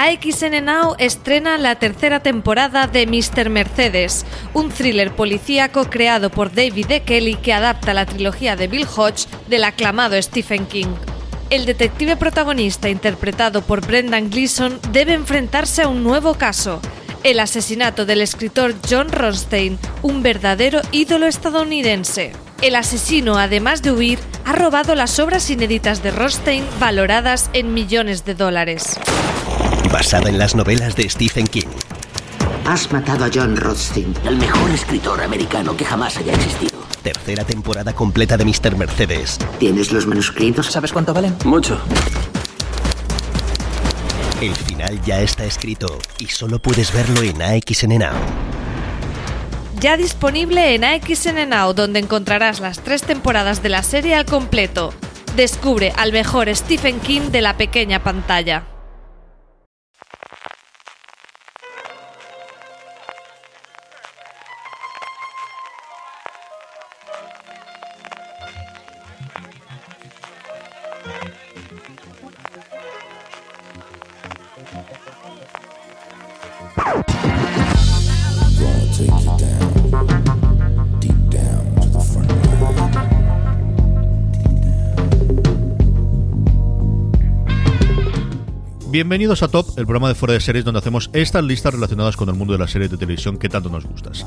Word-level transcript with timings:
AXN 0.00 0.96
estrena 0.96 1.58
la 1.58 1.74
tercera 1.74 2.20
temporada 2.20 2.86
de 2.86 3.06
Mr. 3.06 3.50
Mercedes, 3.50 4.24
un 4.54 4.70
thriller 4.70 5.14
policíaco 5.14 5.90
creado 5.90 6.30
por 6.30 6.54
David 6.54 6.90
E. 6.90 7.02
Kelly 7.02 7.34
que 7.34 7.52
adapta 7.52 7.92
la 7.92 8.06
trilogía 8.06 8.56
de 8.56 8.66
Bill 8.66 8.86
Hodge 8.96 9.26
del 9.48 9.62
aclamado 9.62 10.20
Stephen 10.22 10.64
King. 10.64 10.94
El 11.50 11.66
detective 11.66 12.16
protagonista, 12.16 12.88
interpretado 12.88 13.60
por 13.60 13.86
Brendan 13.86 14.30
Gleeson, 14.30 14.80
debe 14.90 15.12
enfrentarse 15.12 15.82
a 15.82 15.88
un 15.88 16.02
nuevo 16.02 16.32
caso, 16.32 16.80
el 17.22 17.38
asesinato 17.38 18.06
del 18.06 18.22
escritor 18.22 18.74
John 18.88 19.12
Ronstein, 19.12 19.78
un 20.00 20.22
verdadero 20.22 20.80
ídolo 20.92 21.26
estadounidense. 21.26 22.32
El 22.62 22.76
asesino, 22.76 23.36
además 23.36 23.82
de 23.82 23.92
huir, 23.92 24.18
ha 24.46 24.52
robado 24.54 24.94
las 24.94 25.18
obras 25.18 25.50
inéditas 25.50 26.02
de 26.02 26.10
Ronstein 26.10 26.64
valoradas 26.78 27.50
en 27.52 27.74
millones 27.74 28.24
de 28.24 28.34
dólares. 28.34 28.98
Basada 29.92 30.28
en 30.28 30.38
las 30.38 30.54
novelas 30.54 30.94
de 30.94 31.08
Stephen 31.10 31.48
King. 31.48 31.66
Has 32.64 32.92
matado 32.92 33.24
a 33.24 33.30
John 33.32 33.56
Rothstein, 33.56 34.14
el 34.24 34.36
mejor 34.36 34.70
escritor 34.70 35.20
americano 35.20 35.76
que 35.76 35.84
jamás 35.84 36.16
haya 36.16 36.32
existido. 36.32 36.78
Tercera 37.02 37.44
temporada 37.44 37.92
completa 37.92 38.36
de 38.36 38.44
Mr. 38.44 38.76
Mercedes. 38.76 39.38
¿Tienes 39.58 39.90
los 39.90 40.06
manuscritos? 40.06 40.66
¿Sabes 40.66 40.92
cuánto 40.92 41.12
valen? 41.12 41.34
Mucho. 41.44 41.80
El 44.40 44.54
final 44.54 45.00
ya 45.02 45.20
está 45.22 45.44
escrito 45.44 45.98
y 46.18 46.26
solo 46.26 46.60
puedes 46.60 46.92
verlo 46.92 47.22
en 47.22 47.42
AXN 47.42 47.98
Now. 47.98 48.14
Ya 49.80 49.96
disponible 49.96 50.74
en 50.74 50.84
AXN 50.84 51.48
Now, 51.48 51.74
donde 51.74 51.98
encontrarás 51.98 52.60
las 52.60 52.78
tres 52.80 53.02
temporadas 53.02 53.62
de 53.62 53.70
la 53.70 53.82
serie 53.82 54.14
al 54.14 54.24
completo. 54.24 54.94
Descubre 55.34 55.92
al 55.96 56.12
mejor 56.12 56.54
Stephen 56.54 57.00
King 57.00 57.32
de 57.32 57.40
la 57.40 57.56
pequeña 57.56 58.02
pantalla. 58.04 58.64
Bienvenidos 89.00 89.42
a 89.42 89.48
Top, 89.48 89.66
el 89.78 89.86
programa 89.86 90.08
de 90.08 90.14
fuera 90.14 90.34
de 90.34 90.40
series 90.40 90.62
donde 90.62 90.78
hacemos 90.78 91.08
estas 91.14 91.42
listas 91.42 91.72
relacionadas 91.72 92.18
con 92.18 92.28
el 92.28 92.34
mundo 92.34 92.52
de 92.52 92.58
las 92.58 92.70
series 92.70 92.90
de 92.90 92.98
televisión 92.98 93.38
que 93.38 93.48
tanto 93.48 93.70
nos 93.70 93.86
gustas. 93.86 94.26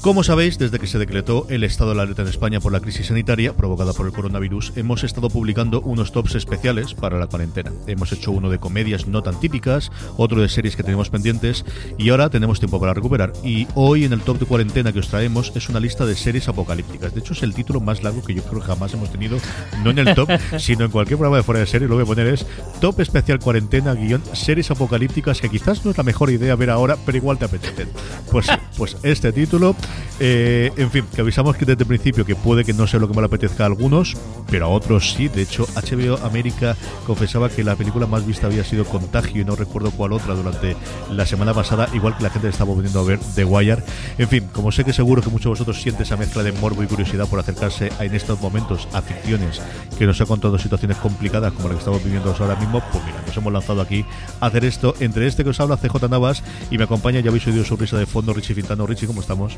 Como 0.00 0.22
sabéis, 0.22 0.58
desde 0.58 0.78
que 0.78 0.86
se 0.86 0.96
decretó 0.98 1.44
el 1.50 1.64
estado 1.64 1.92
de 1.92 2.00
alerta 2.00 2.22
en 2.22 2.28
España 2.28 2.60
por 2.60 2.72
la 2.72 2.78
crisis 2.78 3.08
sanitaria 3.08 3.52
provocada 3.54 3.92
por 3.92 4.06
el 4.06 4.12
coronavirus, 4.12 4.72
hemos 4.76 5.02
estado 5.02 5.28
publicando 5.28 5.80
unos 5.80 6.12
tops 6.12 6.36
especiales 6.36 6.94
para 6.94 7.18
la 7.18 7.26
cuarentena. 7.26 7.72
Hemos 7.88 8.12
hecho 8.12 8.30
uno 8.30 8.48
de 8.48 8.60
comedias 8.60 9.08
no 9.08 9.22
tan 9.22 9.40
típicas, 9.40 9.90
otro 10.16 10.40
de 10.40 10.48
series 10.48 10.76
que 10.76 10.84
tenemos 10.84 11.10
pendientes 11.10 11.64
y 11.98 12.10
ahora 12.10 12.30
tenemos 12.30 12.60
tiempo 12.60 12.78
para 12.78 12.94
recuperar. 12.94 13.32
Y 13.42 13.66
hoy 13.74 14.04
en 14.04 14.12
el 14.12 14.20
top 14.20 14.38
de 14.38 14.46
cuarentena 14.46 14.92
que 14.92 15.00
os 15.00 15.08
traemos 15.08 15.52
es 15.56 15.68
una 15.68 15.80
lista 15.80 16.06
de 16.06 16.14
series 16.14 16.48
apocalípticas. 16.48 17.12
De 17.12 17.18
hecho, 17.18 17.32
es 17.32 17.42
el 17.42 17.52
título 17.52 17.80
más 17.80 18.04
largo 18.04 18.22
que 18.22 18.34
yo 18.34 18.44
creo 18.44 18.60
que 18.60 18.68
jamás 18.68 18.94
hemos 18.94 19.10
tenido, 19.10 19.38
no 19.82 19.90
en 19.90 19.98
el 19.98 20.14
top, 20.14 20.30
sino 20.58 20.84
en 20.84 20.92
cualquier 20.92 21.18
programa 21.18 21.38
de 21.38 21.42
fuera 21.42 21.60
de 21.60 21.66
serie. 21.66 21.88
Lo 21.88 21.96
voy 21.96 22.04
a 22.04 22.06
poner 22.06 22.28
es 22.28 22.46
Top 22.80 23.00
Especial 23.00 23.40
Cuarentena 23.40 23.94
guion 23.94 24.22
series 24.32 24.70
apocalípticas 24.70 25.40
que 25.40 25.50
quizás 25.50 25.84
no 25.84 25.90
es 25.90 25.98
la 25.98 26.04
mejor 26.04 26.30
idea 26.30 26.54
ver 26.54 26.70
ahora, 26.70 26.96
pero 27.04 27.18
igual 27.18 27.36
te 27.36 27.46
apetecen. 27.46 27.88
Pues, 28.30 28.46
pues 28.76 28.96
este 29.02 29.32
título 29.32 29.74
eh, 30.20 30.72
en 30.76 30.90
fin, 30.90 31.04
que 31.14 31.20
avisamos 31.20 31.56
que 31.56 31.64
desde 31.64 31.82
el 31.82 31.88
principio 31.88 32.24
que 32.24 32.34
puede 32.34 32.64
que 32.64 32.72
no 32.72 32.86
sea 32.86 32.98
lo 32.98 33.08
que 33.08 33.14
más 33.14 33.22
le 33.22 33.26
apetezca 33.26 33.64
a 33.64 33.66
algunos, 33.66 34.16
pero 34.50 34.66
a 34.66 34.68
otros 34.68 35.12
sí. 35.12 35.28
De 35.28 35.42
hecho, 35.42 35.66
HBO 35.74 36.18
América 36.24 36.76
confesaba 37.06 37.48
que 37.48 37.62
la 37.62 37.76
película 37.76 38.06
más 38.06 38.26
vista 38.26 38.46
había 38.46 38.64
sido 38.64 38.84
Contagio 38.84 39.42
y 39.42 39.44
no 39.44 39.54
recuerdo 39.54 39.90
cuál 39.90 40.12
otra 40.12 40.34
durante 40.34 40.76
la 41.10 41.26
semana 41.26 41.54
pasada, 41.54 41.88
igual 41.92 42.16
que 42.16 42.22
la 42.22 42.30
gente 42.30 42.48
estaba 42.48 42.72
volviendo 42.72 43.00
a 43.00 43.04
ver 43.04 43.20
The 43.34 43.44
Wire. 43.44 43.82
En 44.18 44.28
fin, 44.28 44.48
como 44.52 44.72
sé 44.72 44.84
que 44.84 44.92
seguro 44.92 45.22
que 45.22 45.30
muchos 45.30 45.44
de 45.44 45.50
vosotros 45.50 45.80
sienten 45.80 46.02
esa 46.02 46.16
mezcla 46.16 46.42
de 46.42 46.52
morbo 46.52 46.82
y 46.82 46.86
curiosidad 46.86 47.28
por 47.28 47.38
acercarse 47.38 47.92
en 48.00 48.14
estos 48.14 48.40
momentos 48.40 48.88
a 48.92 49.02
ficciones 49.02 49.60
que 49.98 50.06
nos 50.06 50.20
ha 50.20 50.26
contado 50.26 50.58
situaciones 50.58 50.96
complicadas 50.98 51.52
como 51.52 51.68
la 51.68 51.74
que 51.74 51.78
estamos 51.78 52.02
viviendo 52.02 52.34
ahora 52.38 52.56
mismo, 52.56 52.82
pues 52.92 53.04
mira, 53.04 53.22
nos 53.26 53.36
hemos 53.36 53.52
lanzado 53.52 53.80
aquí 53.80 54.04
a 54.40 54.46
hacer 54.46 54.64
esto. 54.64 54.94
Entre 55.00 55.26
este 55.26 55.44
que 55.44 55.50
os 55.50 55.60
habla 55.60 55.76
CJ 55.76 56.08
Navas 56.08 56.42
y 56.70 56.78
me 56.78 56.84
acompaña, 56.84 57.20
ya 57.20 57.30
habéis 57.30 57.46
oído 57.46 57.64
su 57.64 57.76
risa 57.76 57.98
de 57.98 58.06
fondo, 58.06 58.32
Richie 58.32 58.54
Fintano. 58.54 58.86
Richie, 58.86 59.06
¿cómo 59.06 59.20
estamos? 59.20 59.56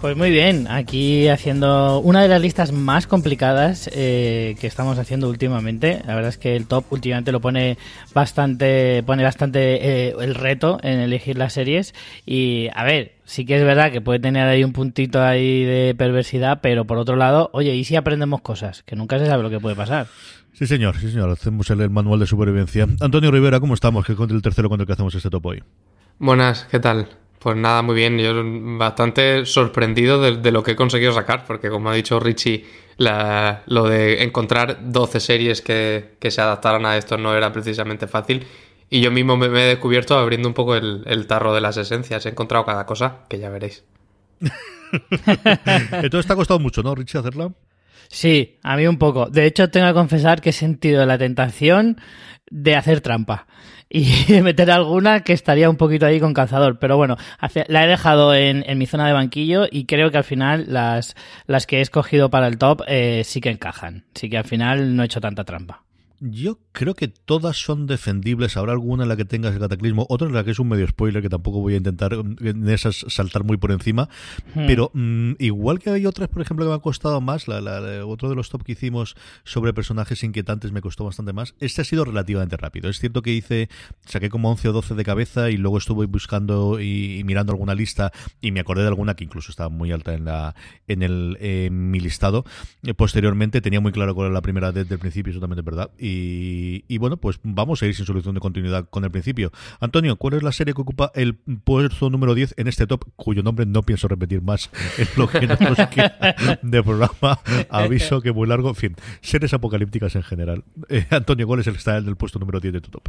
Pues 0.00 0.16
muy 0.16 0.30
bien, 0.30 0.66
aquí 0.68 1.28
haciendo 1.28 1.98
una 2.00 2.20
de 2.22 2.28
las 2.28 2.40
listas 2.40 2.72
más 2.72 3.06
complicadas 3.06 3.88
eh, 3.92 4.54
que 4.60 4.66
estamos 4.66 4.98
haciendo 4.98 5.28
últimamente. 5.30 6.02
La 6.06 6.14
verdad 6.14 6.28
es 6.28 6.38
que 6.38 6.56
el 6.56 6.66
top 6.66 6.84
últimamente 6.90 7.32
lo 7.32 7.40
pone 7.40 7.78
bastante, 8.12 9.02
pone 9.04 9.22
bastante 9.22 10.08
eh, 10.08 10.14
el 10.20 10.34
reto 10.34 10.78
en 10.82 11.00
elegir 11.00 11.38
las 11.38 11.54
series. 11.54 11.94
Y 12.26 12.68
a 12.74 12.84
ver, 12.84 13.14
sí 13.24 13.46
que 13.46 13.56
es 13.56 13.64
verdad 13.64 13.90
que 13.90 14.02
puede 14.02 14.18
tener 14.18 14.46
ahí 14.46 14.62
un 14.62 14.72
puntito 14.72 15.22
ahí 15.22 15.64
de 15.64 15.94
perversidad, 15.96 16.60
pero 16.60 16.84
por 16.84 16.98
otro 16.98 17.16
lado, 17.16 17.48
oye, 17.52 17.74
¿y 17.74 17.84
si 17.84 17.96
aprendemos 17.96 18.42
cosas? 18.42 18.82
Que 18.82 18.96
nunca 18.96 19.18
se 19.18 19.26
sabe 19.26 19.42
lo 19.42 19.50
que 19.50 19.60
puede 19.60 19.76
pasar. 19.76 20.06
Sí, 20.52 20.66
señor, 20.66 20.96
sí, 20.98 21.10
señor. 21.10 21.30
Hacemos 21.30 21.68
el, 21.70 21.90
manual 21.90 22.20
de 22.20 22.26
supervivencia. 22.26 22.86
Antonio 23.00 23.30
Rivera, 23.30 23.58
¿cómo 23.58 23.74
estamos? 23.74 24.04
¿Qué 24.06 24.14
contra 24.14 24.36
el 24.36 24.42
tercero 24.42 24.68
con 24.68 24.80
el 24.80 24.86
que 24.86 24.92
hacemos 24.92 25.14
este 25.14 25.30
top 25.30 25.46
hoy? 25.46 25.62
Buenas, 26.18 26.66
¿qué 26.70 26.78
tal? 26.78 27.08
Pues 27.44 27.58
nada, 27.58 27.82
muy 27.82 27.94
bien. 27.94 28.16
Yo 28.16 28.32
bastante 28.78 29.44
sorprendido 29.44 30.18
de, 30.18 30.50
lo 30.50 30.62
que 30.62 30.70
he 30.70 30.76
conseguido 30.76 31.12
sacar, 31.12 31.44
porque 31.46 31.68
como 31.68 31.90
ha 31.90 31.94
dicho 31.94 32.18
Richie, 32.18 32.64
lo 32.96 33.84
de 33.84 34.22
encontrar 34.22 34.78
12 34.80 35.20
series 35.20 35.60
que, 35.60 36.16
se 36.22 36.40
adaptaran 36.40 36.86
a 36.86 36.96
esto 36.96 37.18
no 37.18 37.36
era 37.36 37.52
precisamente 37.52 38.06
fácil. 38.06 38.46
Y 38.88 39.02
yo 39.02 39.10
mismo 39.10 39.36
me, 39.36 39.48
he 39.48 39.66
descubierto 39.66 40.16
abriendo 40.16 40.48
un 40.48 40.54
poco 40.54 40.74
el, 40.74 41.26
tarro 41.26 41.54
de 41.54 41.60
las 41.60 41.76
esencias. 41.76 42.24
He 42.24 42.30
encontrado 42.30 42.64
cada 42.64 42.86
cosa 42.86 43.26
que 43.28 43.38
ya 43.38 43.50
veréis. 43.50 43.84
Entonces 45.92 46.26
te 46.26 46.32
ha 46.32 46.36
costado 46.36 46.60
mucho, 46.60 46.82
¿no, 46.82 46.94
Richie, 46.94 47.18
hacerla? 47.18 47.52
Sí, 48.08 48.56
a 48.62 48.74
mí 48.74 48.86
un 48.86 48.96
poco. 48.96 49.26
De 49.26 49.44
hecho, 49.44 49.68
tengo 49.68 49.88
que 49.88 49.92
confesar 49.92 50.40
que 50.40 50.48
he 50.48 50.54
sentido 50.54 51.04
la 51.04 51.18
tentación 51.18 52.00
de 52.48 52.74
hacer 52.74 53.02
trampa 53.02 53.46
y 53.94 54.42
meter 54.42 54.72
alguna 54.72 55.20
que 55.20 55.32
estaría 55.32 55.70
un 55.70 55.76
poquito 55.76 56.04
ahí 56.04 56.18
con 56.18 56.34
calzador. 56.34 56.80
Pero 56.80 56.96
bueno, 56.96 57.16
la 57.68 57.84
he 57.84 57.88
dejado 57.88 58.34
en, 58.34 58.64
mi 58.76 58.86
zona 58.86 59.06
de 59.06 59.12
banquillo 59.12 59.66
y 59.70 59.84
creo 59.86 60.10
que 60.10 60.18
al 60.18 60.24
final 60.24 60.64
las, 60.66 61.14
las 61.46 61.66
que 61.66 61.78
he 61.78 61.80
escogido 61.80 62.28
para 62.28 62.48
el 62.48 62.58
top 62.58 62.82
eh, 62.88 63.22
sí 63.24 63.40
que 63.40 63.50
encajan. 63.50 64.04
Sí 64.14 64.28
que 64.28 64.38
al 64.38 64.44
final 64.44 64.96
no 64.96 65.04
he 65.04 65.06
hecho 65.06 65.20
tanta 65.20 65.44
trampa. 65.44 65.83
Yo 66.26 66.58
creo 66.72 66.94
que 66.94 67.08
todas 67.08 67.58
son 67.58 67.86
defendibles. 67.86 68.56
Habrá 68.56 68.72
alguna 68.72 69.02
en 69.02 69.10
la 69.10 69.16
que 69.16 69.26
tengas 69.26 69.52
el 69.52 69.60
cataclismo, 69.60 70.06
otra 70.08 70.26
en 70.26 70.32
la 70.32 70.42
que 70.42 70.52
es 70.52 70.58
un 70.58 70.68
medio 70.68 70.86
spoiler 70.88 71.20
que 71.22 71.28
tampoco 71.28 71.60
voy 71.60 71.74
a 71.74 71.76
intentar 71.76 72.16
mm, 72.16 72.36
en 72.40 72.68
esas 72.70 73.04
saltar 73.08 73.44
muy 73.44 73.58
por 73.58 73.72
encima. 73.72 74.08
Hmm. 74.54 74.66
Pero 74.66 74.90
mm, 74.94 75.32
igual 75.38 75.80
que 75.80 75.90
hay 75.90 76.06
otras, 76.06 76.30
por 76.30 76.40
ejemplo, 76.40 76.64
que 76.64 76.70
me 76.70 76.74
han 76.74 76.80
costado 76.80 77.20
más, 77.20 77.46
la, 77.46 77.60
la- 77.60 77.78
la- 77.80 78.06
otro 78.06 78.30
de 78.30 78.36
los 78.36 78.48
top 78.48 78.62
que 78.62 78.72
hicimos 78.72 79.16
sobre 79.44 79.74
personajes 79.74 80.24
inquietantes 80.24 80.72
me 80.72 80.80
costó 80.80 81.04
bastante 81.04 81.34
más. 81.34 81.54
Este 81.60 81.82
ha 81.82 81.84
sido 81.84 82.06
relativamente 82.06 82.56
rápido. 82.56 82.88
Es 82.88 82.98
cierto 83.00 83.20
que 83.20 83.32
hice, 83.34 83.68
saqué 84.06 84.30
como 84.30 84.50
11 84.50 84.68
o 84.70 84.72
12 84.72 84.94
de 84.94 85.04
cabeza 85.04 85.50
y 85.50 85.58
luego 85.58 85.76
estuve 85.76 86.06
buscando 86.06 86.80
y, 86.80 87.18
y 87.18 87.24
mirando 87.24 87.52
alguna 87.52 87.74
lista 87.74 88.12
y 88.40 88.50
me 88.50 88.60
acordé 88.60 88.80
de 88.82 88.88
alguna 88.88 89.14
que 89.14 89.24
incluso 89.24 89.50
estaba 89.50 89.68
muy 89.68 89.92
alta 89.92 90.14
en 90.14 90.24
la 90.24 90.54
en 90.88 91.02
el 91.02 91.36
en 91.40 91.90
mi 91.90 92.00
listado. 92.00 92.44
Eh, 92.82 92.94
posteriormente 92.94 93.60
tenía 93.60 93.80
muy 93.80 93.92
claro 93.92 94.14
cuál 94.14 94.28
era 94.28 94.34
la 94.34 94.40
primera 94.42 94.72
desde 94.72 94.94
el 94.94 95.00
principio, 95.00 95.30
es 95.30 95.36
totalmente 95.36 95.60
verdad. 95.62 95.90
Y, 95.98 96.13
y 96.88 96.98
bueno, 96.98 97.16
pues 97.16 97.38
vamos 97.42 97.82
a 97.82 97.86
ir 97.86 97.94
sin 97.94 98.06
solución 98.06 98.34
de 98.34 98.40
continuidad 98.40 98.86
con 98.88 99.04
el 99.04 99.10
principio. 99.10 99.52
Antonio, 99.80 100.16
¿cuál 100.16 100.34
es 100.34 100.42
la 100.42 100.52
serie 100.52 100.74
que 100.74 100.82
ocupa 100.82 101.10
el 101.14 101.34
puesto 101.34 102.10
número 102.10 102.34
10 102.34 102.54
en 102.56 102.68
este 102.68 102.86
top, 102.86 103.04
cuyo 103.16 103.42
nombre 103.42 103.66
no 103.66 103.82
pienso 103.82 104.08
repetir 104.08 104.42
más 104.42 104.70
en 104.98 105.08
lo 105.16 105.28
que 105.28 105.46
nos 105.46 105.88
queda 105.88 106.36
de 106.62 106.82
programa? 106.82 107.40
Aviso 107.70 108.20
que 108.20 108.32
muy 108.32 108.46
largo. 108.46 108.68
En 108.70 108.74
fin, 108.74 108.96
series 109.20 109.54
apocalípticas 109.54 110.14
en 110.16 110.22
general. 110.22 110.64
Eh, 110.88 111.06
Antonio, 111.10 111.46
¿cuál 111.46 111.60
es 111.60 111.66
el 111.66 111.74
que 111.74 111.78
está 111.78 111.96
en 111.98 112.08
el 112.08 112.16
puesto 112.16 112.38
número 112.38 112.60
10 112.60 112.74
de 112.74 112.80
tu 112.80 112.90
top? 112.90 113.08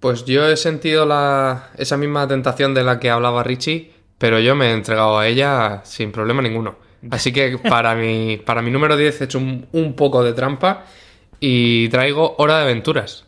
Pues 0.00 0.24
yo 0.24 0.48
he 0.48 0.56
sentido 0.56 1.04
la, 1.04 1.70
esa 1.76 1.96
misma 1.96 2.26
tentación 2.26 2.72
de 2.74 2.84
la 2.84 2.98
que 2.98 3.10
hablaba 3.10 3.42
Richie, 3.42 3.92
pero 4.18 4.38
yo 4.38 4.54
me 4.54 4.70
he 4.70 4.72
entregado 4.72 5.18
a 5.18 5.26
ella 5.28 5.82
sin 5.84 6.10
problema 6.10 6.42
ninguno. 6.42 6.76
Así 7.10 7.32
que 7.32 7.58
para 7.58 7.94
mi, 7.94 8.38
para 8.38 8.62
mi 8.62 8.70
número 8.70 8.96
10 8.96 9.20
he 9.20 9.24
hecho 9.24 9.38
un, 9.38 9.66
un 9.72 9.94
poco 9.94 10.22
de 10.22 10.32
trampa 10.32 10.84
y 11.40 11.88
traigo 11.88 12.36
Hora 12.38 12.58
de 12.58 12.62
Aventuras. 12.64 13.24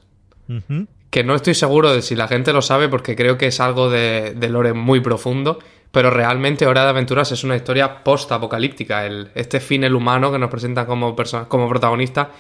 Que 1.11 1.25
no 1.25 1.35
estoy 1.35 1.55
seguro 1.55 1.95
de 1.95 2.03
si 2.03 2.15
la 2.15 2.29
gente 2.29 2.53
lo 2.53 2.63
sabe 2.63 2.89
porque 2.89 3.17
creo 3.17 3.39
que 3.39 3.47
es 3.47 3.59
algo 3.59 3.89
de, 3.91 4.35
de 4.35 4.49
lore 4.51 4.75
muy 4.75 5.01
profundo, 5.01 5.59
pero 5.91 6.11
realmente 6.11 6.67
Hora 6.67 6.85
de 6.85 6.91
Aventuras 6.91 7.33
es 7.33 7.43
una 7.43 7.57
historia 7.57 8.05
post-apocalíptica. 8.05 9.07
Este 9.35 9.61
fin 9.61 9.85
el 9.85 9.95
humano 9.95 10.31
que 10.31 10.39
nos 10.39 10.51
presenta 10.51 10.87
como, 10.87 11.17
como 11.49 11.69
protagonista 11.69 12.31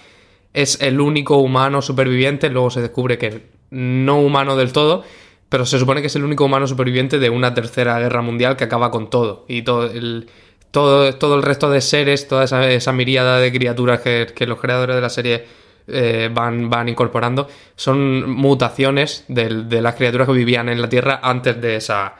es 0.52 0.80
el 0.80 1.00
único 1.00 1.38
humano 1.38 1.80
superviviente, 1.80 2.50
luego 2.50 2.70
se 2.70 2.82
descubre 2.82 3.18
que 3.18 3.46
no 3.70 4.20
humano 4.20 4.56
del 4.56 4.72
todo, 4.72 5.02
pero 5.48 5.64
se 5.64 5.78
supone 5.78 6.00
que 6.00 6.06
es 6.08 6.16
el 6.16 6.24
único 6.24 6.44
humano 6.44 6.66
superviviente 6.66 7.18
de 7.18 7.30
una 7.30 7.54
tercera 7.54 7.98
guerra 7.98 8.22
mundial 8.22 8.56
que 8.56 8.64
acaba 8.64 8.90
con 8.90 9.08
todo. 9.08 9.44
Y 9.48 9.62
todo 9.62 9.86
el, 9.86 10.28
todo, 10.70 11.14
todo 11.14 11.34
el 11.36 11.42
resto 11.42 11.70
de 11.70 11.80
seres, 11.80 12.28
toda 12.28 12.44
esa, 12.44 12.70
esa 12.70 12.92
miríada 12.92 13.38
de 13.38 13.52
criaturas 13.52 14.00
que, 14.00 14.28
que 14.34 14.46
los 14.46 14.60
creadores 14.60 14.96
de 14.96 15.02
la 15.02 15.10
serie 15.10 15.61
eh, 15.86 16.30
van, 16.32 16.70
van 16.70 16.88
incorporando, 16.88 17.48
son 17.76 18.30
mutaciones 18.30 19.24
de, 19.28 19.80
las 19.80 19.94
criaturas 19.94 20.26
que 20.26 20.34
vivían 20.34 20.68
en 20.68 20.80
la 20.80 20.88
Tierra 20.88 21.20
antes 21.22 21.60
de 21.60 21.76
esa, 21.76 22.14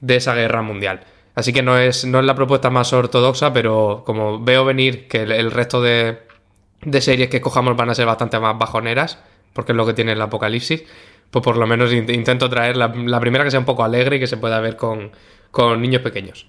de 0.00 0.16
esa 0.16 0.34
guerra 0.34 0.62
mundial. 0.62 1.00
Así 1.34 1.52
que 1.52 1.62
no 1.62 1.78
es, 1.78 2.04
no 2.04 2.20
es 2.20 2.24
la 2.24 2.34
propuesta 2.34 2.70
más 2.70 2.92
ortodoxa, 2.92 3.52
pero 3.52 4.02
como 4.04 4.42
veo 4.42 4.64
venir 4.64 5.08
que 5.08 5.22
el, 5.22 5.50
resto 5.50 5.80
de, 5.80 6.18
series 7.00 7.28
que 7.28 7.38
escojamos 7.38 7.76
van 7.76 7.90
a 7.90 7.94
ser 7.94 8.06
bastante 8.06 8.38
más 8.38 8.58
bajoneras, 8.58 9.18
porque 9.52 9.72
es 9.72 9.76
lo 9.76 9.86
que 9.86 9.94
tiene 9.94 10.12
el 10.12 10.20
apocalipsis, 10.20 10.84
pues 11.30 11.42
por 11.42 11.56
lo 11.56 11.66
menos 11.66 11.92
in- 11.92 12.10
intento 12.10 12.50
traer 12.50 12.76
la, 12.76 12.88
la 12.88 13.20
primera 13.20 13.44
que 13.44 13.50
sea 13.50 13.60
un 13.60 13.66
poco 13.66 13.84
alegre 13.84 14.16
y 14.16 14.20
que 14.20 14.26
se 14.26 14.36
pueda 14.36 14.60
ver 14.60 14.76
con, 14.76 15.12
con 15.50 15.80
niños 15.80 16.02
pequeños. 16.02 16.46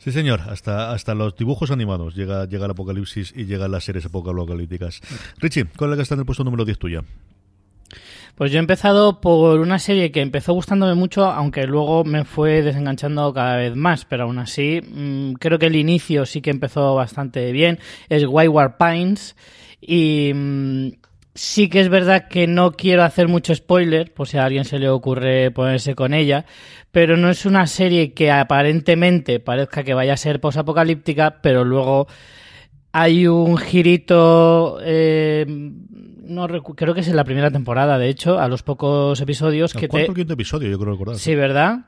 Sí, 0.00 0.12
señor, 0.12 0.40
hasta, 0.48 0.92
hasta 0.92 1.14
los 1.14 1.36
dibujos 1.36 1.70
animados 1.70 2.14
llega, 2.14 2.46
llega 2.46 2.64
el 2.64 2.70
apocalipsis 2.70 3.34
y 3.36 3.44
llegan 3.44 3.70
las 3.70 3.84
series 3.84 4.06
apocalípticas. 4.06 5.02
Richie, 5.38 5.66
¿cuál 5.76 5.90
es 5.90 5.92
la 5.92 5.96
que 5.96 6.02
está 6.04 6.14
en 6.14 6.20
el 6.20 6.26
puesto 6.26 6.42
número 6.42 6.64
10 6.64 6.78
tuya? 6.78 7.04
Pues 8.34 8.50
yo 8.50 8.56
he 8.56 8.60
empezado 8.60 9.20
por 9.20 9.60
una 9.60 9.78
serie 9.78 10.10
que 10.10 10.22
empezó 10.22 10.54
gustándome 10.54 10.94
mucho, 10.94 11.26
aunque 11.26 11.66
luego 11.66 12.04
me 12.04 12.24
fue 12.24 12.62
desenganchando 12.62 13.34
cada 13.34 13.56
vez 13.56 13.76
más, 13.76 14.06
pero 14.06 14.22
aún 14.22 14.38
así 14.38 14.80
mm, 14.80 15.34
creo 15.34 15.58
que 15.58 15.66
el 15.66 15.76
inicio 15.76 16.24
sí 16.24 16.40
que 16.40 16.48
empezó 16.48 16.94
bastante 16.94 17.52
bien. 17.52 17.78
Es 18.08 18.24
Wayward 18.24 18.78
Pines 18.78 19.36
y 19.82 20.32
mm, 20.34 20.88
sí 21.34 21.68
que 21.68 21.80
es 21.80 21.88
verdad 21.88 22.28
que 22.28 22.46
no 22.46 22.72
quiero 22.72 23.02
hacer 23.02 23.28
mucho 23.28 23.54
spoiler, 23.54 24.12
por 24.12 24.28
si 24.28 24.38
a 24.38 24.44
alguien 24.44 24.64
se 24.64 24.78
le 24.78 24.88
ocurre 24.88 25.50
ponerse 25.50 25.94
con 25.94 26.14
ella, 26.14 26.44
pero 26.90 27.16
no 27.16 27.30
es 27.30 27.46
una 27.46 27.66
serie 27.66 28.12
que 28.12 28.30
aparentemente 28.30 29.40
parezca 29.40 29.84
que 29.84 29.94
vaya 29.94 30.14
a 30.14 30.16
ser 30.16 30.40
posapocalíptica, 30.40 31.40
pero 31.42 31.64
luego 31.64 32.06
hay 32.92 33.26
un 33.26 33.56
girito, 33.56 34.78
eh, 34.82 35.46
no 35.48 36.48
creo 36.48 36.94
que 36.94 37.00
es 37.00 37.08
en 37.08 37.16
la 37.16 37.24
primera 37.24 37.50
temporada, 37.50 37.98
de 37.98 38.08
hecho, 38.08 38.38
a 38.38 38.48
los 38.48 38.62
pocos 38.62 39.20
episodios 39.20 39.74
El 39.74 39.80
que 39.80 39.88
cuarto 39.88 40.06
te... 40.06 40.12
o 40.12 40.14
quinto 40.14 40.34
episodio, 40.34 40.68
yo 40.68 40.78
creo 40.78 40.92
recordar. 40.92 41.16
Sí, 41.16 41.34
¿verdad? 41.34 41.86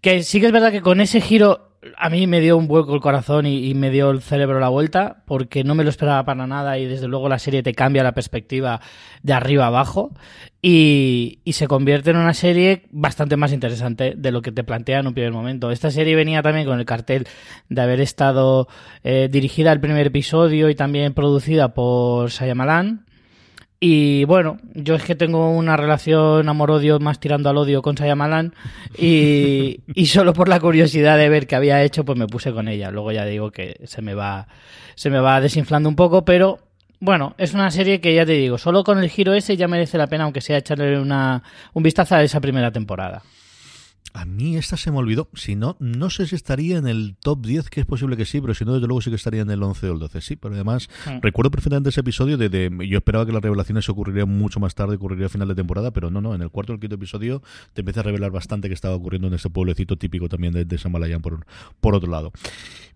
Que 0.00 0.22
sí 0.22 0.40
que 0.40 0.46
es 0.46 0.52
verdad 0.52 0.70
que 0.70 0.80
con 0.80 1.00
ese 1.00 1.20
giro 1.20 1.71
a 1.96 2.10
mí 2.10 2.26
me 2.26 2.40
dio 2.40 2.56
un 2.56 2.68
vuelco 2.68 2.94
el 2.94 3.00
corazón 3.00 3.46
y, 3.46 3.74
me 3.74 3.90
dio 3.90 4.10
el 4.10 4.22
cerebro 4.22 4.60
la 4.60 4.68
vuelta, 4.68 5.22
porque 5.26 5.64
no 5.64 5.74
me 5.74 5.82
lo 5.84 5.90
esperaba 5.90 6.24
para 6.24 6.46
nada 6.46 6.78
y 6.78 6.86
desde 6.86 7.08
luego 7.08 7.28
la 7.28 7.38
serie 7.38 7.62
te 7.62 7.74
cambia 7.74 8.02
la 8.02 8.12
perspectiva 8.12 8.80
de 9.22 9.32
arriba 9.32 9.66
abajo 9.66 10.12
y, 10.60 11.40
y 11.44 11.54
se 11.54 11.66
convierte 11.66 12.10
en 12.10 12.18
una 12.18 12.34
serie 12.34 12.84
bastante 12.90 13.36
más 13.36 13.52
interesante 13.52 14.14
de 14.16 14.30
lo 14.30 14.42
que 14.42 14.52
te 14.52 14.62
plantea 14.62 15.00
en 15.00 15.08
un 15.08 15.14
primer 15.14 15.32
momento. 15.32 15.70
Esta 15.70 15.90
serie 15.90 16.14
venía 16.14 16.42
también 16.42 16.66
con 16.66 16.78
el 16.78 16.86
cartel 16.86 17.26
de 17.68 17.82
haber 17.82 18.00
estado 18.00 18.68
eh, 19.02 19.28
dirigida 19.30 19.72
el 19.72 19.80
primer 19.80 20.06
episodio 20.06 20.68
y 20.70 20.74
también 20.74 21.14
producida 21.14 21.74
por 21.74 22.30
Sayamalan. 22.30 23.06
Y 23.84 24.26
bueno, 24.26 24.58
yo 24.74 24.94
es 24.94 25.02
que 25.02 25.16
tengo 25.16 25.50
una 25.50 25.76
relación 25.76 26.48
amor-odio 26.48 27.00
más 27.00 27.18
tirando 27.18 27.50
al 27.50 27.56
odio 27.56 27.82
con 27.82 27.96
Sayamalan 27.96 28.54
y, 28.96 29.80
y 29.92 30.06
solo 30.06 30.34
por 30.34 30.48
la 30.48 30.60
curiosidad 30.60 31.18
de 31.18 31.28
ver 31.28 31.48
qué 31.48 31.56
había 31.56 31.82
hecho, 31.82 32.04
pues 32.04 32.16
me 32.16 32.28
puse 32.28 32.52
con 32.52 32.68
ella. 32.68 32.92
Luego 32.92 33.10
ya 33.10 33.24
digo 33.24 33.50
que 33.50 33.80
se 33.82 34.00
me 34.00 34.14
va, 34.14 34.46
se 34.94 35.10
me 35.10 35.18
va 35.18 35.40
desinflando 35.40 35.88
un 35.88 35.96
poco, 35.96 36.24
pero 36.24 36.60
bueno, 37.00 37.34
es 37.38 37.54
una 37.54 37.72
serie 37.72 38.00
que 38.00 38.14
ya 38.14 38.24
te 38.24 38.34
digo, 38.34 38.56
solo 38.56 38.84
con 38.84 39.00
el 39.00 39.10
giro 39.10 39.34
ese 39.34 39.56
ya 39.56 39.66
merece 39.66 39.98
la 39.98 40.06
pena, 40.06 40.22
aunque 40.22 40.42
sea 40.42 40.58
echarle 40.58 41.00
una, 41.00 41.42
un 41.72 41.82
vistazo 41.82 42.14
a 42.14 42.22
esa 42.22 42.40
primera 42.40 42.70
temporada. 42.70 43.22
A 44.14 44.26
mí 44.26 44.56
esta 44.56 44.76
se 44.76 44.90
me 44.90 44.98
olvidó. 44.98 45.28
Si 45.32 45.56
no, 45.56 45.76
no 45.80 46.10
sé 46.10 46.26
si 46.26 46.34
estaría 46.34 46.76
en 46.76 46.86
el 46.86 47.16
top 47.22 47.46
10, 47.46 47.70
que 47.70 47.80
es 47.80 47.86
posible 47.86 48.16
que 48.16 48.26
sí, 48.26 48.40
pero 48.42 48.52
si 48.54 48.64
no, 48.64 48.74
desde 48.74 48.86
luego 48.86 49.00
sí 49.00 49.08
que 49.10 49.16
estaría 49.16 49.40
en 49.40 49.50
el 49.50 49.62
11 49.62 49.88
o 49.88 49.92
el 49.94 49.98
12. 50.00 50.20
Sí, 50.20 50.36
pero 50.36 50.54
además 50.54 50.90
recuerdo 51.22 51.50
perfectamente 51.50 51.88
ese 51.88 52.00
episodio 52.00 52.36
de, 52.36 52.48
de- 52.50 52.88
Yo 52.88 52.98
esperaba 52.98 53.24
que 53.24 53.32
las 53.32 53.40
revelaciones 53.42 53.88
ocurrirían 53.88 54.28
mucho 54.28 54.60
más 54.60 54.74
tarde, 54.74 54.96
ocurriría 54.96 55.26
a 55.26 55.30
final 55.30 55.48
de 55.48 55.54
temporada, 55.54 55.92
pero 55.92 56.10
no, 56.10 56.20
no. 56.20 56.34
En 56.34 56.42
el 56.42 56.50
cuarto 56.50 56.72
o 56.72 56.74
el 56.74 56.80
quinto 56.80 56.96
episodio 56.96 57.42
te 57.72 57.80
empieza 57.80 58.00
a 58.00 58.02
revelar 58.02 58.30
bastante 58.30 58.68
que 58.68 58.74
estaba 58.74 58.94
ocurriendo 58.94 59.28
en 59.28 59.34
ese 59.34 59.48
pueblecito 59.48 59.96
típico 59.96 60.28
también 60.28 60.52
de, 60.52 60.64
de 60.66 60.76
Samalayan, 60.78 61.22
por, 61.22 61.46
por 61.80 61.94
otro 61.94 62.10
lado. 62.10 62.32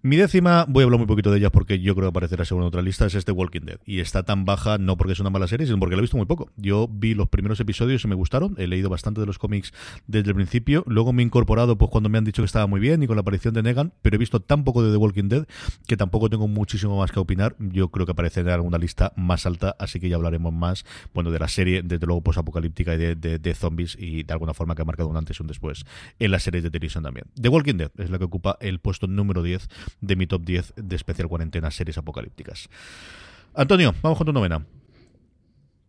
Mi 0.03 0.17
décima, 0.17 0.67
voy 0.69 0.83
a 0.83 0.85
hablar 0.85 0.99
muy 0.99 1.07
poquito 1.09 1.33
de 1.33 1.39
ella 1.39 1.51
porque 1.51 1.81
yo 1.81 1.95
creo 1.95 2.07
que 2.07 2.11
aparecerá 2.11 2.45
según 2.45 2.63
otra 2.63 2.83
lista, 2.83 3.07
es 3.07 3.15
este 3.15 3.33
Walking 3.33 3.63
Dead. 3.63 3.79
Y 3.87 4.01
está 4.01 4.23
tan 4.23 4.45
baja 4.45 4.79
no 4.79 4.97
porque 4.97 5.15
es 5.15 5.21
una 5.21 5.31
mala 5.31 5.49
serie, 5.49 5.67
sino 5.67 5.79
porque 5.81 5.97
la 5.97 6.01
he 6.01 6.03
visto 6.03 6.17
muy 6.19 6.27
poco. 6.27 6.51
Yo 6.57 6.89
vi 6.93 7.15
los 7.15 7.29
primeros 7.29 7.59
episodios 7.59 8.05
y 8.05 8.09
me 8.09 8.15
gustaron, 8.15 8.55
he 8.59 8.67
leído 8.69 8.89
bastante 8.91 9.21
de 9.21 9.27
los 9.27 9.39
cómics 9.39 9.73
desde 10.07 10.29
el 10.29 10.35
principio, 10.37 10.85
luego 10.87 11.06
me 11.13 11.23
he 11.23 11.27
incorporado 11.27 11.77
pues 11.77 11.91
cuando 11.91 12.09
me 12.09 12.19
han 12.19 12.25
dicho 12.25 12.43
que 12.43 12.47
estaba 12.47 12.67
muy 12.67 12.81
bien 12.81 13.03
y 13.03 13.07
con 13.07 13.17
la 13.17 13.21
aparición 13.21 13.55
de 13.55 13.63
Negan, 13.63 13.93
pero 14.03 14.17
he 14.17 14.19
visto 14.19 14.41
tan 14.41 14.65
poco 14.65 14.83
de 14.83 14.91
The 14.91 14.97
Walking 14.97 15.29
Dead 15.29 15.47
que 15.87 15.97
tampoco 15.97 16.31
tengo 16.31 16.49
muchísimo 16.49 16.99
más 16.99 17.13
que 17.13 17.19
opinar. 17.19 17.57
Yo 17.59 17.89
creo 17.89 18.07
que 18.07 18.13
aparecerá 18.13 18.49
en 18.49 18.55
alguna 18.55 18.79
lista 18.79 19.13
más 19.17 19.47
alta, 19.47 19.77
así 19.79 20.01
que 20.01 20.09
ya 20.09 20.17
hablaremos 20.17 20.53
más, 20.53 20.85
bueno, 21.15 21.31
de 21.31 21.39
la 21.39 21.49
serie, 21.49 21.83
desde 21.83 22.07
luego 22.07 22.23
posapocalíptica 22.23 22.95
y 22.95 22.99
de, 22.99 23.15
de, 23.15 23.39
de 23.39 23.55
zombies 23.55 23.97
y 23.99 24.23
de 24.23 24.33
alguna 24.33 24.55
forma 24.55 24.75
que 24.75 24.83
ha 24.83 24.85
marcado 24.85 25.09
un 25.09 25.17
antes 25.17 25.39
y 25.39 25.43
un 25.43 25.49
después 25.49 25.85
en 26.19 26.31
las 26.31 26.43
series 26.43 26.63
de 26.65 26.71
televisión 26.71 27.05
también. 27.05 27.27
The 27.41 27.49
Walking 27.49 27.77
Dead 27.77 27.91
es 27.99 28.11
la 28.11 28.19
que 28.19 28.25
ocupa 28.25 28.57
el 28.61 28.79
puesto 28.81 29.07
número 29.07 29.43
10 29.43 29.69
de 30.01 30.17
mi 30.17 30.27
top 30.27 30.43
10 30.45 30.75
de 30.77 30.97
especial 30.97 31.29
cuarentena 31.29 31.71
series 31.71 31.99
apocalípticas. 31.99 32.69
Antonio, 33.55 33.95
vamos 34.03 34.19
con 34.19 34.27
tu 34.27 34.33
novena. 34.33 34.65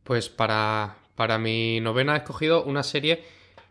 Pues 0.04 0.30
para, 0.30 0.98
para 1.16 1.38
mi 1.38 1.82
novena 1.82 2.16
he 2.16 2.18
escogido 2.20 2.64
una 2.64 2.84
serie 2.84 3.26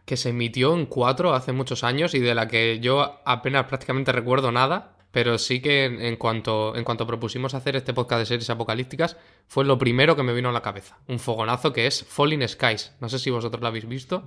que 0.06 0.16
se 0.16 0.30
emitió 0.30 0.74
en 0.74 0.86
4 0.86 1.34
hace 1.34 1.52
muchos 1.52 1.84
años 1.84 2.14
y 2.14 2.20
de 2.20 2.34
la 2.34 2.48
que 2.48 2.78
yo 2.80 3.20
apenas 3.26 3.66
prácticamente 3.66 4.12
recuerdo 4.12 4.50
nada, 4.52 4.96
pero 5.10 5.36
sí 5.38 5.60
que 5.60 5.84
en, 5.84 6.00
en 6.00 6.16
cuanto, 6.16 6.76
en 6.76 6.84
cuanto 6.84 7.06
propusimos 7.06 7.54
hacer 7.54 7.74
este 7.76 7.92
podcast 7.92 8.20
de 8.20 8.26
series 8.26 8.48
apocalípticas, 8.50 9.16
fue 9.46 9.64
lo 9.64 9.78
primero 9.78 10.14
que 10.16 10.22
me 10.22 10.32
vino 10.32 10.48
a 10.48 10.52
la 10.52 10.62
cabeza. 10.62 10.98
Un 11.08 11.18
fogonazo 11.18 11.72
que 11.72 11.86
es 11.86 12.04
Falling 12.04 12.46
Skies. 12.46 12.94
No 13.00 13.08
sé 13.08 13.18
si 13.18 13.30
vosotros 13.30 13.60
lo 13.60 13.68
habéis 13.68 13.88
visto, 13.88 14.24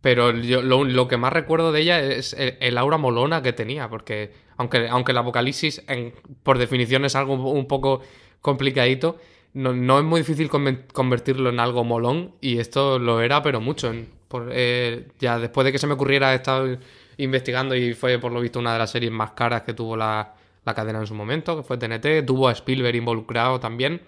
pero 0.00 0.30
yo, 0.32 0.62
lo, 0.62 0.84
lo 0.84 1.08
que 1.08 1.16
más 1.16 1.32
recuerdo 1.32 1.72
de 1.72 1.80
ella 1.80 2.00
es 2.00 2.32
el, 2.34 2.56
el 2.60 2.78
aura 2.78 2.96
molona 2.96 3.42
que 3.42 3.52
tenía, 3.52 3.88
porque 3.88 4.32
aunque, 4.56 4.88
aunque 4.88 5.12
el 5.12 5.18
apocalipsis 5.18 5.82
en- 5.88 6.14
por 6.42 6.58
definición 6.58 7.04
es 7.04 7.14
algo 7.16 7.34
un 7.34 7.66
poco 7.66 8.00
complicadito, 8.40 9.16
no, 9.52 9.72
no 9.74 9.98
es 9.98 10.04
muy 10.04 10.20
difícil 10.20 10.48
convertirlo 10.92 11.50
en 11.50 11.60
algo 11.60 11.82
molón 11.84 12.34
y 12.40 12.58
esto 12.58 12.98
lo 12.98 13.20
era, 13.20 13.42
pero 13.42 13.60
mucho. 13.60 13.90
En- 13.90 14.15
por, 14.28 14.48
eh, 14.52 15.08
ya 15.18 15.38
después 15.38 15.64
de 15.64 15.72
que 15.72 15.78
se 15.78 15.86
me 15.86 15.94
ocurriera 15.94 16.32
he 16.32 16.36
estado 16.36 16.76
investigando 17.18 17.74
y 17.74 17.94
fue 17.94 18.18
por 18.18 18.32
lo 18.32 18.40
visto 18.40 18.58
una 18.58 18.72
de 18.72 18.78
las 18.78 18.90
series 18.90 19.12
más 19.12 19.32
caras 19.32 19.62
que 19.62 19.74
tuvo 19.74 19.96
la, 19.96 20.34
la 20.64 20.74
cadena 20.74 20.98
en 20.98 21.06
su 21.06 21.14
momento, 21.14 21.56
que 21.56 21.62
fue 21.62 21.78
TNT, 21.78 22.26
tuvo 22.26 22.48
a 22.48 22.52
Spielberg 22.52 22.96
involucrado 22.96 23.60
también. 23.60 24.02